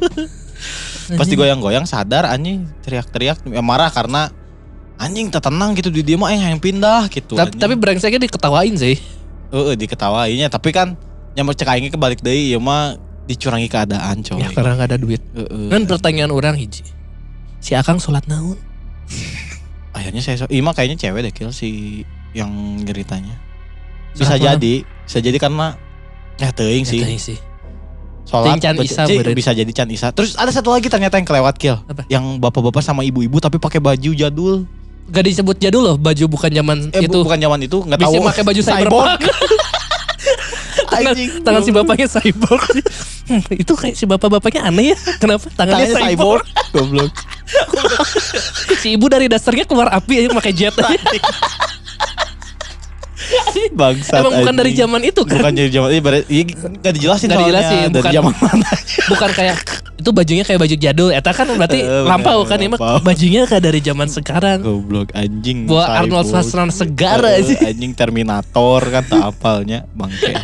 Pas 1.16 1.24
digoyang-goyang 1.24 1.88
sadar 1.88 2.28
anjing 2.28 2.68
teriak-teriak 2.84 3.40
ya, 3.48 3.64
marah 3.64 3.88
karena 3.88 4.28
anjing 5.00 5.32
tak 5.32 5.48
tenang 5.48 5.72
gitu 5.72 5.88
di 5.88 6.05
dia 6.05 6.20
mah 6.20 6.28
yang 6.28 6.61
pindah 6.61 7.09
gitu. 7.09 7.34
Tapi, 7.34 7.57
anjing. 7.57 7.61
tapi 7.61 7.74
brengseknya 7.80 8.20
diketawain 8.20 8.76
sih. 8.76 9.00
Heeh, 9.48 9.74
diketawainnya 9.80 10.53
tapi 10.53 10.76
kan 10.76 10.92
yang 11.32 11.48
mau 11.48 11.57
cek 11.57 11.68
aingnya 11.72 11.88
kebalik 11.88 12.20
deui 12.20 12.53
ya 12.53 12.61
mah 12.61 13.00
dicurangi 13.24 13.72
keadaan 13.72 14.20
coy. 14.20 14.44
Ya 14.44 14.53
karena 14.53 14.76
nggak 14.76 14.88
ada 14.92 14.98
duit. 15.00 15.24
Heeh. 15.32 15.72
Kan 15.72 15.88
pertanyaan 15.88 16.28
orang 16.28 16.61
hiji. 16.61 16.84
Si 17.62 17.72
Akang 17.72 17.96
sholat 17.96 18.26
naon? 18.26 18.58
Akhirnya 19.96 20.18
saya 20.18 20.36
so, 20.36 20.46
Ima 20.48 20.72
kayaknya 20.72 20.98
cewek 20.98 21.20
deh 21.22 21.32
kill 21.32 21.50
si 21.50 22.02
yang 22.32 22.50
ceritanya. 22.82 23.38
Bisa 24.12 24.36
jadi, 24.36 24.82
bisa 24.82 25.18
jadi 25.18 25.36
karena 25.36 25.76
ya 26.36 26.50
teuing 26.50 26.82
sih. 26.82 27.00
Katanya 27.00 27.22
sih. 27.22 27.38
Sholat 28.22 28.58
Can 28.58 28.76
Isa 28.78 29.02
beureun. 29.04 29.34
bisa 29.34 29.50
jadi 29.52 29.68
Can 29.68 29.88
Isa. 29.88 30.08
Terus 30.10 30.34
ada 30.34 30.48
satu 30.48 30.70
lagi 30.70 30.86
ternyata 30.86 31.16
yang 31.16 31.24
kelewat 31.24 31.54
kill. 31.54 31.76
Apa? 31.82 32.02
Yang 32.08 32.38
bapak-bapak 32.38 32.80
sama 32.80 33.02
ibu-ibu 33.02 33.38
tapi 33.38 33.56
pakai 33.56 33.78
baju 33.78 34.10
jadul. 34.10 34.64
Gak 35.04 35.24
disebut 35.24 35.56
jadul 35.58 35.82
loh, 35.82 35.96
baju 35.96 36.24
bukan 36.26 36.48
zaman 36.48 36.88
Eh 36.90 37.04
itu. 37.04 37.10
bu- 37.12 37.26
bukan 37.26 37.36
zaman 37.36 37.58
itu, 37.60 37.78
nggak 37.78 37.98
Bisa 37.98 38.08
tahu. 38.08 38.24
pakai 38.24 38.42
baju 38.42 38.60
cyberpunk. 38.62 39.18
tangan, 40.93 41.14
tangan 41.40 41.61
si 41.64 41.70
bapaknya 41.72 42.07
cyborg. 42.09 42.64
Hmm, 43.22 43.43
itu 43.55 43.72
kayak 43.72 43.95
si 43.97 44.05
bapak-bapaknya 44.05 44.68
aneh 44.68 44.93
ya. 44.93 44.97
Kenapa? 45.16 45.49
Tangannya, 45.57 45.88
Tangannya 45.88 46.12
cyborg. 46.12 46.45
cyborg. 46.45 46.72
Goblok. 46.76 47.12
si 48.82 48.88
ibu 48.97 49.07
dari 49.09 49.26
dasarnya 49.28 49.64
keluar 49.64 49.88
api 49.93 50.24
aja 50.24 50.28
pakai 50.32 50.53
jet 50.53 50.76
aja. 50.76 50.97
Bangsat. 53.72 54.20
Emang 54.20 54.33
bukan 54.43 54.55
dari 54.55 54.72
zaman 54.76 55.01
itu 55.03 55.22
kan? 55.24 55.41
Bukan 55.41 55.53
dari 55.57 55.70
zaman 55.72 55.89
iya, 55.93 56.03
berarti 56.03 56.24
iya, 56.28 56.43
nggak 56.53 56.93
dijelasin 56.99 57.26
soalnya 57.28 57.41
dijelasin, 57.41 57.89
dari 57.89 58.03
bukan. 58.03 58.12
zaman 58.12 58.33
mana. 58.41 58.68
bukan 59.12 59.30
kayak 59.33 59.57
itu 60.03 60.11
bajunya 60.11 60.45
kayak 60.45 60.61
baju 60.61 60.76
jadul. 60.76 61.09
Eta 61.14 61.30
kan 61.30 61.47
berarti 61.55 61.78
Eh, 61.83 62.05
lampau 62.05 62.41
kan 62.45 62.59
emang 62.59 62.80
lampau. 62.80 62.99
bajunya 63.07 63.43
kayak 63.47 63.62
dari 63.62 63.80
zaman 63.80 64.09
sekarang. 64.11 64.59
Goblok 64.61 65.09
anjing. 65.14 65.70
Buat 65.70 65.89
Arnold. 66.05 66.26
Schwarzenegger 66.28 66.74
segara 66.74 67.28
aja. 67.39 67.55
Anjing 67.70 67.93
Terminator 67.95 68.80
kan 68.91 69.03
tak 69.07 69.22
apalnya 69.22 69.87
bangke. 69.95 70.35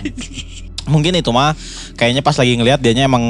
Mungkin 0.93 1.13
itu 1.21 1.31
mah 1.35 1.53
kayaknya 2.01 2.25
pas 2.25 2.39
lagi 2.39 2.57
ngelihat 2.57 2.81
dianya 2.81 3.05
emang 3.05 3.25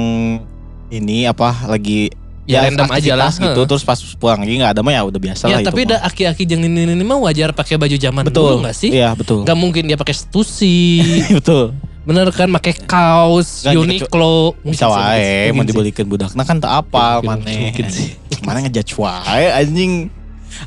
ini 0.89 1.27
apa 1.27 1.67
lagi 1.67 2.13
Ya, 2.49 2.65
random 2.65 2.89
aja 2.89 3.13
lah. 3.13 3.29
gitu 3.29 3.61
terus 3.69 3.85
pas 3.85 4.01
pulang 4.17 4.41
lagi 4.41 4.57
nggak 4.57 4.73
ada 4.73 4.81
mah 4.81 4.93
ya 4.97 5.05
udah 5.05 5.21
biasa 5.21 5.53
Ya 5.53 5.61
lah 5.61 5.69
tapi 5.69 5.85
mah. 5.85 6.01
aki-aki 6.01 6.49
yang 6.49 6.65
ini 6.65 6.89
ini 6.89 7.05
mah 7.05 7.21
wajar 7.21 7.53
pakai 7.53 7.77
baju 7.77 7.93
zaman 7.93 8.25
betul 8.25 8.57
dulu 8.57 8.65
gak 8.65 8.73
sih? 8.73 8.89
Iya 8.89 9.13
betul. 9.13 9.45
Gak 9.45 9.59
mungkin 9.61 9.85
dia 9.85 10.01
pakai 10.01 10.17
stussy. 10.17 11.05
betul. 11.39 11.77
Bener 12.09 12.25
kan 12.33 12.49
pakai 12.49 12.73
kaos 12.89 13.69
Nggak, 13.69 13.85
Uniqlo. 13.85 14.57
Bisa 14.65 14.89
wae 14.89 15.53
mau 15.53 15.61
dibelikan 15.61 16.09
budakna 16.09 16.41
kan 16.49 16.57
tak 16.57 16.73
apa 16.73 17.21
mana. 17.21 17.45
mungkin 17.45 17.85
sih. 17.93 18.17
Mana 18.41 18.65
ngejudge 18.65 18.97
wae 18.97 19.53
anjing. 19.53 20.09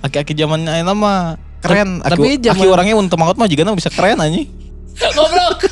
Aki-aki 0.05 0.37
zaman 0.37 0.69
ayeuna 0.69 0.93
mah 0.93 1.41
keren. 1.65 1.97
Tapi 2.05 2.37
aki 2.37 2.65
orangnya 2.69 2.93
untuk 2.93 3.17
mangut 3.17 3.41
mah 3.41 3.49
juga 3.49 3.65
bisa 3.73 3.89
keren 3.89 4.21
anjing. 4.21 4.45
Goblok. 5.17 5.65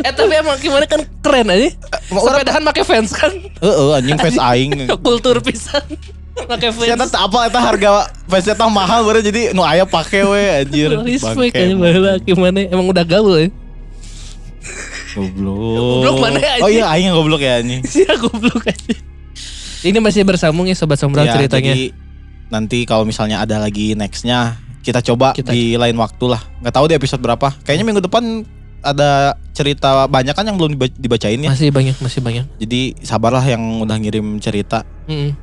Eh 0.00 0.12
tapi 0.12 0.32
emang 0.32 0.56
gimana 0.56 0.84
kan 0.84 1.00
keren 1.20 1.46
aja. 1.46 1.68
Orang- 2.08 2.24
Sepedahan 2.40 2.62
pakai 2.64 2.84
fans 2.84 3.10
kan. 3.10 3.32
Heeh 3.34 3.88
anjing 3.92 4.16
face 4.16 4.40
aing. 4.40 4.70
Kultur 5.06 5.38
pisan. 5.40 5.84
Pakai 6.40 6.72
fans. 6.72 7.10
tak 7.10 7.22
apa 7.22 7.38
eta 7.46 7.60
harga 7.60 7.90
face 8.24 8.50
tah 8.50 8.66
mahal 8.66 9.04
baru 9.04 9.20
jadi 9.20 9.52
nu 9.52 9.60
aya 9.60 9.84
pake 9.84 10.24
we 10.24 10.42
anjir. 10.56 10.88
Respect 11.04 11.52
aja 11.52 11.74
baheula 11.74 12.16
gimana 12.18 12.64
emang 12.64 12.86
udah 12.86 13.04
gaul 13.04 13.34
ya. 13.36 13.48
Goblok. 15.10 15.56
Goblok 15.76 16.16
mana 16.22 16.38
aja? 16.38 16.62
Oh 16.62 16.70
iya 16.70 16.86
aing 16.88 17.10
goblok 17.10 17.42
ya 17.42 17.58
anjing. 17.58 17.82
Sia 17.82 18.14
goblok 18.22 18.64
aja. 18.64 18.94
Ini 19.80 19.96
masih 19.96 20.22
bersambung 20.22 20.68
ya 20.68 20.76
sobat 20.76 21.00
sombral 21.00 21.24
Ya, 21.24 21.34
ceritanya. 21.34 21.72
Jadi 21.72 21.96
nanti 22.52 22.84
kalau 22.84 23.08
misalnya 23.08 23.40
ada 23.40 23.56
lagi 23.56 23.96
nextnya 23.96 24.54
kita 24.80 25.00
coba 25.02 25.32
Kita- 25.32 25.50
di 25.50 25.74
lain 25.76 25.96
waktu 25.96 26.24
lah. 26.28 26.40
Nggak 26.60 26.74
tahu 26.74 26.84
di 26.88 26.94
episode 26.94 27.20
berapa. 27.20 27.52
Kayaknya 27.64 27.84
minggu 27.84 28.02
depan 28.04 28.44
ada 28.80 29.36
cerita 29.52 30.08
banyak 30.08 30.32
kan 30.32 30.44
yang 30.44 30.56
belum 30.56 30.76
diba- 30.76 30.96
dibacain 30.96 31.36
ya. 31.36 31.52
Masih 31.52 31.68
banyak, 31.68 31.96
masih 32.00 32.20
banyak. 32.24 32.44
Jadi 32.56 32.96
sabarlah 33.04 33.44
yang 33.44 33.60
udah 33.84 33.96
ngirim 34.00 34.40
cerita. 34.40 34.84
Mm. 35.04 35.36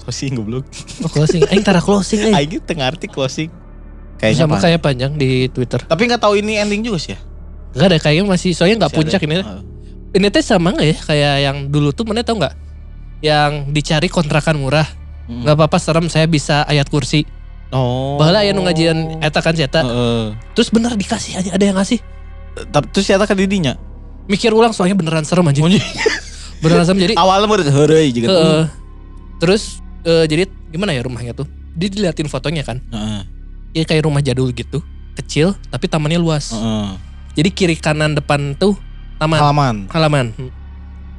Closing 0.00 0.32
goblok. 0.38 0.64
Oh, 1.04 1.10
closing. 1.10 1.44
Aing 1.50 1.64
tara 1.66 1.82
closing 1.82 2.30
eh. 2.30 2.32
Aing 2.38 2.62
tengah 2.64 2.88
arti 2.88 3.10
closing. 3.10 3.50
Kayaknya 4.16 4.48
Sama 4.48 4.56
kayak 4.56 4.80
panjang 4.80 5.12
di 5.18 5.52
Twitter. 5.52 5.84
Tapi 5.84 6.02
nggak 6.08 6.22
tahu 6.22 6.40
ini 6.40 6.56
ending 6.56 6.80
juga 6.80 6.98
sih 7.02 7.12
ya. 7.12 7.20
Enggak 7.76 7.86
ada 7.92 7.98
kayaknya 8.00 8.24
masih 8.24 8.50
soalnya 8.56 8.86
nggak 8.86 8.94
puncak 8.96 9.20
ada. 9.20 9.26
ini. 9.28 9.36
Heeh. 9.44 9.62
Ini 10.16 10.26
teh 10.32 10.40
sama 10.40 10.72
nggak 10.72 10.86
ya 10.88 10.96
kayak 11.04 11.34
yang 11.44 11.56
dulu 11.68 11.92
tuh 11.92 12.08
mana 12.08 12.24
tau 12.24 12.40
nggak? 12.40 12.54
Yang 13.20 13.52
dicari 13.72 14.08
kontrakan 14.08 14.56
murah. 14.56 14.88
Mm. 15.26 15.42
nggak 15.42 15.54
apa-apa 15.58 15.78
serem 15.82 16.06
saya 16.06 16.24
bisa 16.30 16.62
ayat 16.64 16.86
kursi. 16.88 17.26
Oh. 17.74 18.14
Bahala 18.14 18.46
nu 18.54 18.62
ngajian 18.62 19.18
eta 19.20 19.42
kan 19.42 19.52
eta. 19.58 19.82
Heeh. 19.82 20.38
Terus 20.54 20.70
bener 20.70 20.94
dikasih 20.94 21.42
aja 21.42 21.50
ada 21.58 21.64
yang 21.66 21.76
ngasih. 21.76 21.98
Tapi 22.56 22.86
terus 22.88 23.04
siapa 23.04 23.28
kan 23.28 23.36
didinya? 23.36 23.76
Mikir 24.26 24.50
ulang 24.50 24.72
soalnya 24.72 24.96
beneran 24.96 25.22
serem 25.22 25.44
aja. 25.46 25.60
beneran 26.64 26.84
serem 26.88 26.98
jadi 26.98 27.14
Awalnya 27.14 27.46
mau 27.46 27.56
heureuy 27.60 28.10
juga. 28.10 28.66
Terus 29.36 29.84
eh, 30.02 30.24
jadi 30.24 30.48
gimana 30.72 30.96
ya 30.96 31.04
rumahnya 31.04 31.36
tuh? 31.36 31.44
Dia 31.76 31.92
diliatin 31.92 32.26
fotonya 32.26 32.64
kan. 32.64 32.80
Heeh. 32.88 33.20
Ya 33.76 33.84
kayak 33.84 34.08
rumah 34.08 34.24
jadul 34.24 34.48
gitu, 34.56 34.80
kecil 35.14 35.52
tapi 35.68 35.84
tamannya 35.86 36.16
luas. 36.16 36.56
Heeh. 36.56 36.88
Jadi 37.36 37.48
kiri 37.52 37.76
kanan 37.76 38.16
depan 38.16 38.56
tuh 38.56 38.72
taman, 39.20 39.36
Halaman. 39.36 39.76
halaman. 39.92 40.26
Hmm. 40.32 40.48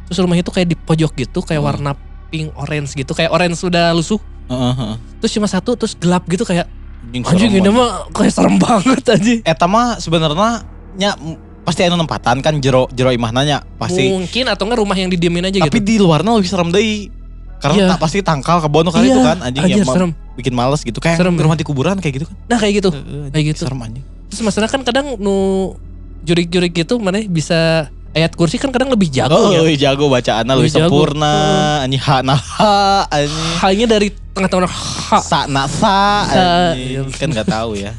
Terus 0.10 0.18
rumahnya 0.18 0.42
tuh 0.42 0.58
kayak 0.58 0.74
di 0.74 0.78
pojok 0.78 1.14
gitu, 1.14 1.46
kayak 1.46 1.62
Hmm. 1.62 1.70
warna 1.70 1.92
pink 2.34 2.50
orange 2.58 2.98
gitu, 2.98 3.14
kayak 3.14 3.30
orange 3.30 3.62
sudah 3.62 3.94
lusuh. 3.94 4.18
Heeh, 4.50 4.74
heeh. 4.74 4.96
Terus 5.22 5.32
cuma 5.38 5.46
satu 5.46 5.78
terus 5.78 5.94
gelap 5.94 6.26
gitu 6.26 6.42
kayak 6.42 6.66
Anjing 7.08 7.24
anjing 7.24 7.52
ini 7.64 7.70
mah 7.72 8.10
kayak 8.12 8.34
serem 8.36 8.58
banget 8.60 9.00
anjing. 9.08 9.40
Eta 9.46 9.64
mah 9.64 10.02
sebenarnya 10.02 10.66
nya 10.98 11.14
pasti 11.62 11.84
anu 11.84 11.96
nempatan 11.96 12.40
kan 12.40 12.58
jero 12.58 12.90
jero 12.92 13.10
imahna 13.10 13.42
nya 13.42 13.58
pasti. 13.76 14.08
Mungkin 14.08 14.48
atau 14.48 14.66
enggak 14.66 14.80
rumah 14.80 14.96
yang 14.96 15.08
didiemin 15.08 15.46
aja 15.46 15.58
Tapi 15.60 15.70
gitu. 15.74 15.86
di 15.86 15.96
luarnya 15.98 16.32
lebih 16.34 16.48
serem 16.48 16.70
deui. 16.70 17.14
Karena 17.58 17.76
Iya. 17.76 17.88
tak 17.90 18.00
pasti 18.00 18.22
tangkal 18.22 18.58
ke 18.58 18.68
bono 18.68 18.88
kali 18.88 19.08
Iya, 19.08 19.14
itu 19.14 19.22
kan 19.24 19.38
anjing 19.42 19.64
anjir, 19.64 19.78
yang 19.80 19.90
serem. 19.90 20.12
bikin 20.34 20.54
males 20.54 20.82
gitu 20.82 20.98
kayak 20.98 21.18
Serem, 21.18 21.34
rumah 21.34 21.54
di 21.54 21.64
kuburan 21.64 21.98
kayak 21.98 22.14
gitu 22.16 22.26
kan. 22.26 22.36
Nah 22.46 22.58
kayak 22.58 22.74
gitu. 22.76 22.90
Heeh, 22.92 23.30
Kayak 23.32 23.46
gitu. 23.52 23.60
Serem 23.66 23.80
anjing. 23.80 24.06
Terus 24.28 24.42
masalah 24.44 24.68
kan 24.68 24.82
kadang 24.82 25.18
nu 25.18 25.74
jurik-jurik 26.22 26.74
gitu 26.76 26.98
mana 26.98 27.18
bisa 27.24 27.90
ayat 28.12 28.34
kursi 28.34 28.58
kan 28.58 28.70
kadang 28.70 28.90
lebih 28.90 29.08
jago 29.08 29.34
oh, 29.34 29.50
ya. 29.50 29.62
iya, 29.64 29.90
jago 29.90 30.06
bacaannya 30.08 30.54
lebih 30.54 30.70
Lebih 30.70 30.86
sempurna. 30.86 31.34
Anjing 31.82 31.98
ha 32.00 32.18
nah 32.22 32.38
ha 32.38 32.74
anjing. 33.08 33.58
Hanya 33.60 33.86
dari 33.88 34.08
tengah-tengah 34.32 34.70
ha. 34.70 35.18
Sa 35.20 35.40
na 35.46 35.66
sa 35.66 35.98
Sa. 36.24 36.46
anjing. 36.74 37.10
Kan 37.12 37.34
nggak 37.34 37.48
tahu 37.48 37.74
ya. 37.74 37.90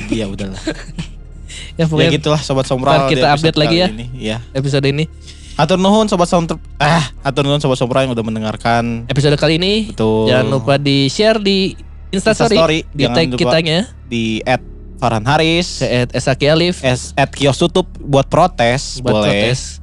Jadi 0.00 0.14
ya 0.20 0.26
udahlah. 0.26 0.60
Ya 1.74 1.84
Ya 1.84 1.90
pokoknya 1.90 2.10
gitulah 2.14 2.40
sobat 2.40 2.66
sombral 2.70 3.10
kita 3.10 3.34
update 3.34 3.58
lagi 3.58 3.76
ya. 3.82 3.88
Ini. 3.90 4.06
Ya. 4.14 4.38
episode 4.54 4.86
ini. 4.86 5.10
Atur 5.54 5.78
nuhun 5.78 6.06
sobat 6.10 6.26
sombral. 6.26 6.58
Ah, 6.82 7.06
atur 7.22 7.46
nuhun 7.46 7.58
sobat 7.62 7.78
sombral 7.78 8.06
yang 8.06 8.14
udah 8.14 8.26
mendengarkan. 8.26 9.06
Episode 9.10 9.34
kali 9.38 9.58
ini 9.58 9.90
Betul. 9.90 10.30
jangan 10.30 10.46
lupa 10.50 10.74
di-share 10.78 11.38
di 11.38 11.74
Instastory, 12.14 12.54
Instastory. 12.54 12.78
di 12.94 13.02
Jangan 13.06 13.16
tag 13.18 13.28
kitanya 13.34 13.78
di 14.06 14.38
at 14.46 14.62
Farhan 15.02 15.26
Haris. 15.26 15.82
ke 15.82 16.14
Esaki 16.14 16.46
Alif 16.46 16.78
at 16.86 17.30
kios 17.34 17.58
tutup 17.58 17.90
buat 17.98 18.30
protes 18.30 19.02
buat 19.02 19.18
boleh. 19.18 19.30
protes. 19.50 19.82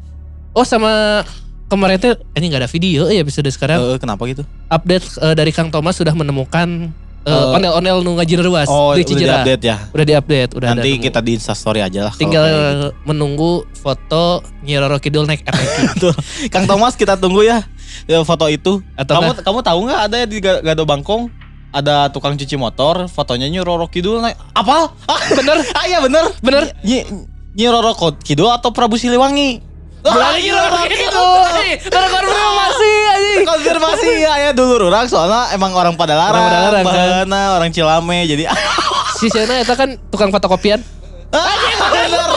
Oh 0.56 0.64
sama 0.64 1.24
kemarin 1.68 2.00
tuh 2.00 2.16
ini 2.36 2.52
nggak 2.52 2.68
ada 2.68 2.72
video 2.72 3.08
ya 3.12 3.20
episode 3.20 3.48
sekarang. 3.52 3.80
Eh, 3.84 4.00
kenapa 4.00 4.24
gitu? 4.32 4.48
Update 4.72 5.08
eh, 5.20 5.36
dari 5.36 5.52
Kang 5.52 5.72
Thomas 5.72 6.00
sudah 6.00 6.16
menemukan 6.16 6.92
eh, 7.22 7.30
Eh, 7.30 7.54
ondel-ondel 7.54 8.02
nu 8.02 8.16
ngajin 8.16 8.42
ruas 8.42 8.66
Oh, 8.66 8.92
di 8.92 9.02
udah 9.02 9.08
Cijerah. 9.08 9.42
update 9.42 9.64
ya. 9.64 9.78
Udah 9.88 10.06
diupdate, 10.06 10.52
udah 10.52 10.68
ada 10.68 10.76
Nanti 10.76 10.90
nemu. 10.92 11.04
kita 11.04 11.20
di 11.20 11.32
Instastory 11.34 11.80
aja 11.80 12.02
lah. 12.04 12.14
tinggal 12.14 12.44
gitu. 12.44 12.88
menunggu 13.04 13.52
foto 13.72 14.24
Nyi 14.62 14.76
Roro 14.76 14.98
Kidul 14.98 15.24
naik 15.24 15.46
Betul. 15.94 16.14
Kang 16.48 16.66
Thomas 16.66 16.94
kita 16.94 17.16
tunggu 17.16 17.42
ya, 17.42 17.62
ya 18.04 18.22
foto 18.22 18.46
itu. 18.48 18.82
atau 18.94 19.14
kamu 19.16 19.32
kamu 19.40 19.60
tahu 19.62 19.80
nggak 19.86 20.02
ada 20.04 20.18
di 20.24 20.38
Ga- 20.38 20.62
Gado 20.62 20.84
Bangkong 20.84 21.30
ada 21.72 22.10
tukang 22.10 22.36
cuci 22.36 22.56
motor, 22.56 23.08
fotonya 23.08 23.48
Nyi 23.48 23.60
Roro 23.60 23.86
Kidul 23.86 24.20
naik. 24.20 24.36
Apa? 24.52 24.92
Ah, 25.02 25.22
bener? 25.32 25.56
ah 25.78 25.86
iya 25.86 26.00
bener. 26.00 26.28
Bener. 26.40 26.68
Nyi, 26.82 27.08
Nyi 27.52 27.66
Roro 27.66 27.96
Kidul 28.18 28.50
atau 28.50 28.70
Prabu 28.70 28.96
Siliwangi? 28.96 29.71
Berani 30.02 30.50
Lomba 30.50 30.82
gitu. 30.90 30.98
Kidul. 30.98 31.90
Terkonfirmasi 31.90 32.92
anjing. 33.14 33.46
Konfirmasi 33.46 34.10
ya, 34.26 34.34
ya 34.50 34.52
dulu 34.52 34.90
orang 34.90 35.06
soalnya 35.06 35.54
emang 35.54 35.72
orang 35.78 35.94
pada 35.94 36.18
larang, 36.18 36.42
Orang 36.42 36.50
Padalarang, 36.50 36.84
kan? 36.84 36.94
Bahana, 37.30 37.42
orang 37.58 37.70
Cilame 37.70 38.26
jadi 38.26 38.44
Si 39.22 39.30
Sena 39.30 39.62
itu 39.62 39.74
kan 39.78 40.02
tukang 40.10 40.34
fotokopian. 40.34 40.82
bener. 41.94 42.30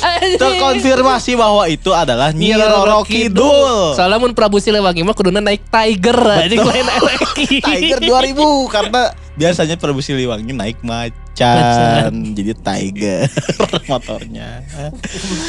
Anjing. 0.00 0.38
Terkonfirmasi 0.40 1.32
bahwa 1.36 1.66
itu 1.68 1.90
adalah 1.92 2.32
Nyi 2.32 2.54
Nyi 2.54 2.62
Roro 2.62 3.04
Kidul. 3.04 3.92
Soalnya 3.98 4.18
mun 4.22 4.32
Prabu 4.32 4.56
Siliwangi 4.62 5.04
mah 5.04 5.12
kuduna 5.12 5.42
naik 5.44 5.66
Tiger 5.68 6.16
anjing 6.16 6.62
lain 6.64 6.88
Eleki. 6.88 7.60
Tiger 7.60 7.98
2000 8.00 8.38
karena 8.72 9.02
biasanya 9.36 9.76
Prabu 9.76 10.00
Siliwangi 10.00 10.56
naik 10.56 10.80
macan, 10.80 11.12
Macan. 11.40 12.12
jadi 12.32 12.52
Tiger 12.54 13.24
motornya. 13.92 14.60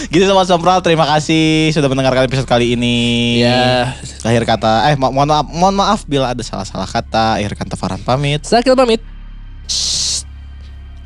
Gitu 0.08 0.24
sobat 0.24 0.46
Sompral, 0.46 0.80
terima 0.80 1.04
kasih 1.06 1.70
sudah 1.70 1.86
mendengarkan 1.86 2.26
episode 2.26 2.46
kali 2.46 2.74
ini. 2.74 2.98
Ya. 3.39 3.92
Akhir 4.22 4.44
kata, 4.44 4.88
eh 4.88 4.96
mo- 4.96 5.12
mohon 5.12 5.28
maaf, 5.28 5.46
mohon 5.48 5.76
maaf 5.76 6.00
bila 6.06 6.32
ada 6.32 6.42
salah-salah 6.42 6.86
kata. 6.86 7.38
Akhir 7.38 7.54
kata 7.56 7.76
Farhan 7.76 8.02
pamit. 8.02 8.44
Sakil 8.44 8.74
pamit. 8.74 9.04
Shh. 9.66 10.24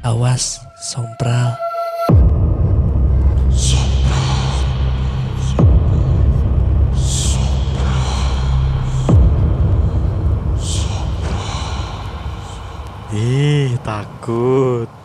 Awas, 0.01 0.61
sompral. 0.79 1.57
Ih, 13.15 13.79
takut. 13.79 15.04